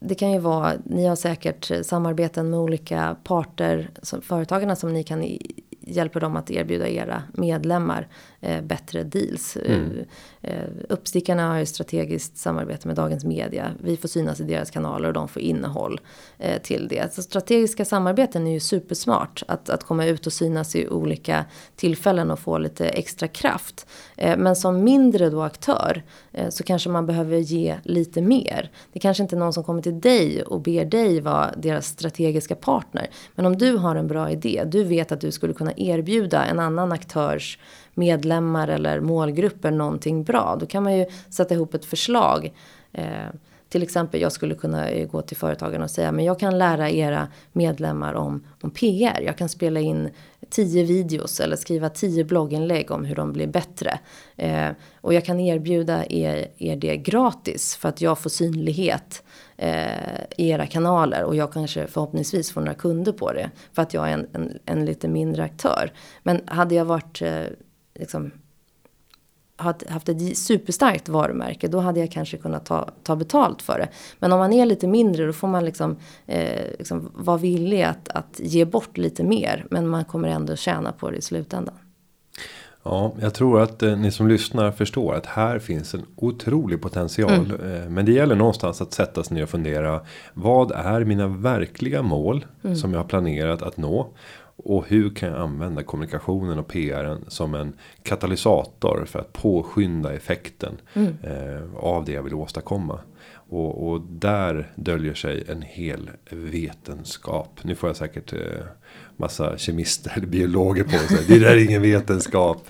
Det 0.00 0.14
kan 0.14 0.32
ju 0.32 0.38
vara, 0.38 0.72
ni 0.84 1.06
har 1.06 1.16
säkert 1.16 1.70
samarbeten 1.82 2.50
med 2.50 2.60
olika 2.60 3.16
parter, 3.24 3.90
som, 4.02 4.22
företagarna 4.22 4.76
som 4.76 4.92
ni 4.92 5.02
kan 5.02 5.38
hjälpa 5.80 6.20
dem 6.20 6.36
att 6.36 6.50
erbjuda 6.50 6.88
era 6.88 7.22
medlemmar 7.32 8.08
eh, 8.40 8.62
bättre 8.62 9.04
deals. 9.04 9.56
Mm. 9.56 10.04
Eh, 10.42 10.62
uppstickarna 10.88 11.48
har 11.48 11.58
ju 11.58 11.66
strategiskt 11.66 12.36
samarbete 12.36 12.88
med 12.88 12.96
Dagens 12.96 13.24
Media. 13.24 13.72
Vi 13.82 13.96
får 13.96 14.08
synas 14.08 14.40
i 14.40 14.44
deras 14.44 14.70
kanaler 14.70 15.08
och 15.08 15.14
de 15.14 15.28
får 15.28 15.42
innehåll 15.42 16.00
eh, 16.38 16.62
till 16.62 16.88
det. 16.88 17.14
Så 17.14 17.22
strategiska 17.22 17.84
samarbeten 17.84 18.46
är 18.46 18.52
ju 18.52 18.60
supersmart. 18.60 19.42
Att, 19.48 19.70
att 19.70 19.84
komma 19.84 20.06
ut 20.06 20.26
och 20.26 20.32
synas 20.32 20.76
i 20.76 20.88
olika 20.88 21.44
tillfällen 21.76 22.30
och 22.30 22.38
få 22.38 22.58
lite 22.58 22.88
extra 22.88 23.28
kraft. 23.28 23.86
Eh, 24.16 24.36
men 24.36 24.56
som 24.56 24.84
mindre 24.84 25.30
då 25.30 25.42
aktör 25.42 26.02
eh, 26.32 26.48
så 26.48 26.64
kanske 26.64 26.88
man 26.90 27.06
behöver 27.06 27.36
ge 27.36 27.76
lite 27.82 28.22
mer. 28.22 28.70
Det 28.92 28.98
kanske 28.98 29.22
inte 29.22 29.36
är 29.36 29.38
någon 29.38 29.52
som 29.52 29.64
kommer 29.64 29.82
till 29.82 30.00
dig 30.00 30.42
och 30.42 30.60
ber 30.60 30.84
dig 30.84 31.20
vara 31.20 31.54
deras 31.56 31.86
strategiska 31.86 32.54
partner. 32.54 33.10
Men 33.34 33.46
om 33.46 33.58
du 33.58 33.76
har 33.76 33.96
en 33.96 34.06
bra 34.06 34.30
idé, 34.30 34.62
du 34.66 34.84
vet 34.84 35.12
att 35.12 35.20
du 35.20 35.30
skulle 35.30 35.52
kunna 35.52 35.72
erbjuda 35.76 36.44
en 36.44 36.60
annan 36.60 36.92
aktörs 36.92 37.58
medlemmar 37.98 38.68
eller 38.68 39.00
målgrupper 39.00 39.70
någonting 39.70 40.24
bra. 40.24 40.56
Då 40.60 40.66
kan 40.66 40.82
man 40.82 40.98
ju 40.98 41.06
sätta 41.30 41.54
ihop 41.54 41.74
ett 41.74 41.84
förslag. 41.84 42.52
Eh, 42.92 43.28
till 43.68 43.82
exempel 43.82 44.20
jag 44.20 44.32
skulle 44.32 44.54
kunna 44.54 44.88
eh, 44.88 45.08
gå 45.08 45.22
till 45.22 45.36
företagen 45.36 45.82
och 45.82 45.90
säga 45.90 46.12
men 46.12 46.24
jag 46.24 46.40
kan 46.40 46.58
lära 46.58 46.90
era 46.90 47.28
medlemmar 47.52 48.14
om, 48.14 48.44
om 48.62 48.70
PR. 48.70 49.20
Jag 49.20 49.38
kan 49.38 49.48
spela 49.48 49.80
in 49.80 50.10
tio 50.50 50.84
videos 50.84 51.40
eller 51.40 51.56
skriva 51.56 51.88
tio 51.88 52.24
blogginlägg 52.24 52.90
om 52.90 53.04
hur 53.04 53.16
de 53.16 53.32
blir 53.32 53.46
bättre. 53.46 53.98
Eh, 54.36 54.68
och 55.00 55.14
jag 55.14 55.24
kan 55.24 55.40
erbjuda 55.40 56.04
er, 56.10 56.48
er 56.58 56.76
det 56.76 56.96
gratis 56.96 57.76
för 57.76 57.88
att 57.88 58.00
jag 58.00 58.18
får 58.18 58.30
synlighet 58.30 59.22
eh, 59.56 60.20
i 60.36 60.48
era 60.50 60.66
kanaler 60.66 61.24
och 61.24 61.36
jag 61.36 61.52
kanske 61.52 61.86
förhoppningsvis 61.86 62.52
får 62.52 62.60
några 62.60 62.74
kunder 62.74 63.12
på 63.12 63.32
det 63.32 63.50
för 63.72 63.82
att 63.82 63.94
jag 63.94 64.08
är 64.08 64.12
en, 64.12 64.26
en, 64.32 64.58
en 64.64 64.84
lite 64.84 65.08
mindre 65.08 65.44
aktör. 65.44 65.92
Men 66.22 66.40
hade 66.46 66.74
jag 66.74 66.84
varit 66.84 67.22
eh, 67.22 67.42
liksom 67.98 68.30
haft 69.88 70.08
ett 70.08 70.38
superstarkt 70.38 71.08
varumärke 71.08 71.68
då 71.68 71.78
hade 71.78 72.00
jag 72.00 72.10
kanske 72.10 72.36
kunnat 72.36 72.66
ta, 72.66 72.90
ta 73.02 73.16
betalt 73.16 73.62
för 73.62 73.78
det. 73.78 73.88
Men 74.18 74.32
om 74.32 74.38
man 74.38 74.52
är 74.52 74.66
lite 74.66 74.86
mindre 74.86 75.26
då 75.26 75.32
får 75.32 75.48
man 75.48 75.64
liksom, 75.64 75.96
eh, 76.26 76.62
liksom 76.78 77.12
vara 77.14 77.36
villig 77.36 77.82
att, 77.82 78.08
att 78.08 78.40
ge 78.40 78.64
bort 78.64 78.98
lite 78.98 79.24
mer. 79.24 79.66
Men 79.70 79.88
man 79.88 80.04
kommer 80.04 80.28
ändå 80.28 80.56
tjäna 80.56 80.92
på 80.92 81.10
det 81.10 81.16
i 81.16 81.22
slutändan. 81.22 81.74
Ja, 82.82 83.14
jag 83.20 83.34
tror 83.34 83.60
att 83.60 83.82
eh, 83.82 83.96
ni 83.96 84.10
som 84.10 84.28
lyssnar 84.28 84.70
förstår 84.70 85.14
att 85.14 85.26
här 85.26 85.58
finns 85.58 85.94
en 85.94 86.04
otrolig 86.16 86.82
potential. 86.82 87.32
Mm. 87.32 87.82
Eh, 87.82 87.88
men 87.88 88.04
det 88.04 88.12
gäller 88.12 88.34
någonstans 88.34 88.80
att 88.80 88.92
sätta 88.92 89.24
sig 89.24 89.34
ner 89.34 89.42
och 89.42 89.48
fundera. 89.48 90.00
Vad 90.34 90.72
är 90.72 91.04
mina 91.04 91.28
verkliga 91.28 92.02
mål 92.02 92.46
mm. 92.64 92.76
som 92.76 92.92
jag 92.92 93.00
har 93.00 93.08
planerat 93.08 93.62
att 93.62 93.76
nå? 93.76 94.12
Och 94.64 94.88
hur 94.88 95.10
kan 95.10 95.28
jag 95.28 95.38
använda 95.38 95.82
kommunikationen 95.82 96.58
och 96.58 96.68
PRen 96.68 97.24
som 97.28 97.54
en 97.54 97.72
katalysator 98.02 99.04
för 99.06 99.18
att 99.18 99.32
påskynda 99.32 100.12
effekten 100.12 100.80
mm. 100.94 101.16
eh, 101.22 101.74
av 101.76 102.04
det 102.04 102.12
jag 102.12 102.22
vill 102.22 102.34
åstadkomma. 102.34 103.00
Och, 103.50 103.88
och, 103.88 104.00
där 104.00 104.72
döljer 104.74 105.14
sig 105.14 105.44
en 105.48 105.62
hel 105.62 106.10
vetenskap. 106.30 107.60
Nu 107.62 107.74
får 107.74 107.88
jag 107.88 107.96
säkert 107.96 108.32
eh, 108.32 108.40
massa 109.16 109.58
kemister 109.58 110.12
eller 110.16 110.26
biologer 110.26 110.84
på 110.84 110.98
sig. 110.98 111.24
Det 111.28 111.38
där 111.38 111.56
är 111.56 111.64
ingen 111.64 111.82
vetenskap. 111.82 112.62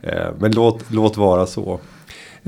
Eh, 0.00 0.28
men 0.38 0.52
låt, 0.52 0.90
låt 0.90 1.16
vara 1.16 1.46
så. 1.46 1.80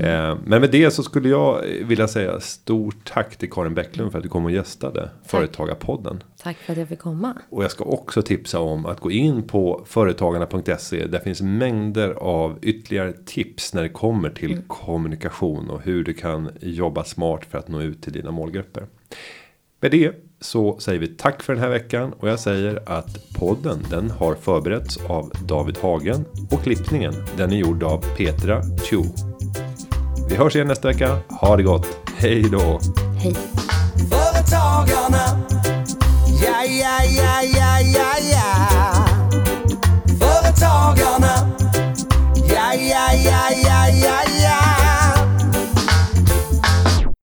Eh, 0.01 0.37
men 0.45 0.61
med 0.61 0.71
det 0.71 0.91
så 0.91 1.03
skulle 1.03 1.29
jag 1.29 1.61
vilja 1.61 2.07
säga 2.07 2.39
stort 2.39 2.95
tack 3.03 3.35
till 3.35 3.49
Karin 3.51 3.73
Bäcklund 3.73 4.11
för 4.11 4.17
att 4.19 4.23
du 4.23 4.29
kom 4.29 4.45
och 4.45 4.51
gästade 4.51 5.01
tack. 5.01 5.29
Företagarpodden. 5.31 6.23
Tack 6.43 6.57
för 6.57 6.71
att 6.71 6.79
jag 6.79 6.87
fick 6.87 6.99
komma. 6.99 7.33
Och 7.49 7.63
jag 7.63 7.71
ska 7.71 7.83
också 7.83 8.21
tipsa 8.21 8.59
om 8.59 8.85
att 8.85 8.99
gå 8.99 9.11
in 9.11 9.43
på 9.43 9.83
företagarna.se. 9.85 11.07
Där 11.07 11.19
finns 11.19 11.41
mängder 11.41 12.09
av 12.09 12.59
ytterligare 12.61 13.13
tips 13.25 13.73
när 13.73 13.83
det 13.83 13.89
kommer 13.89 14.29
till 14.29 14.51
mm. 14.51 14.63
kommunikation 14.67 15.69
och 15.69 15.81
hur 15.81 16.03
du 16.03 16.13
kan 16.13 16.49
jobba 16.61 17.03
smart 17.03 17.45
för 17.45 17.57
att 17.57 17.67
nå 17.67 17.81
ut 17.81 18.01
till 18.03 18.13
dina 18.13 18.31
målgrupper. 18.31 18.85
Med 19.81 19.91
det 19.91 20.15
så 20.39 20.79
säger 20.79 20.99
vi 20.99 21.07
tack 21.07 21.43
för 21.43 21.53
den 21.53 21.63
här 21.63 21.69
veckan 21.69 22.13
och 22.13 22.29
jag 22.29 22.39
säger 22.39 22.79
att 22.85 23.33
podden 23.39 23.79
den 23.89 24.11
har 24.11 24.35
förberetts 24.35 24.97
av 24.97 25.31
David 25.47 25.77
Hagen 25.77 26.25
och 26.51 26.63
klippningen 26.63 27.13
den 27.37 27.51
är 27.51 27.57
gjord 27.57 27.83
av 27.83 28.05
Petra 28.17 28.61
Chu. 28.89 29.30
Vi 30.31 30.37
hörs 30.37 30.55
igen 30.55 30.67
nästa 30.67 30.87
vecka. 30.87 31.17
Ha 31.29 31.57
det 31.57 31.63
gott. 31.63 31.87
Hej 32.17 32.41
då. 32.41 32.79
Hej. 33.17 33.35
Företagarna. 34.09 35.39
Ja, 36.43 36.63
ja, 36.65 37.03
ja, 37.03 37.41
ja, 37.43 37.79
ja, 37.79 38.13
ja. 38.31 39.05
Företagarna. 40.19 41.51
Ja, 42.35 42.73
ja, 42.73 43.13
ja, 43.13 43.41
ja, 43.63 43.87
ja, 44.03 44.21
ja. 44.25 44.40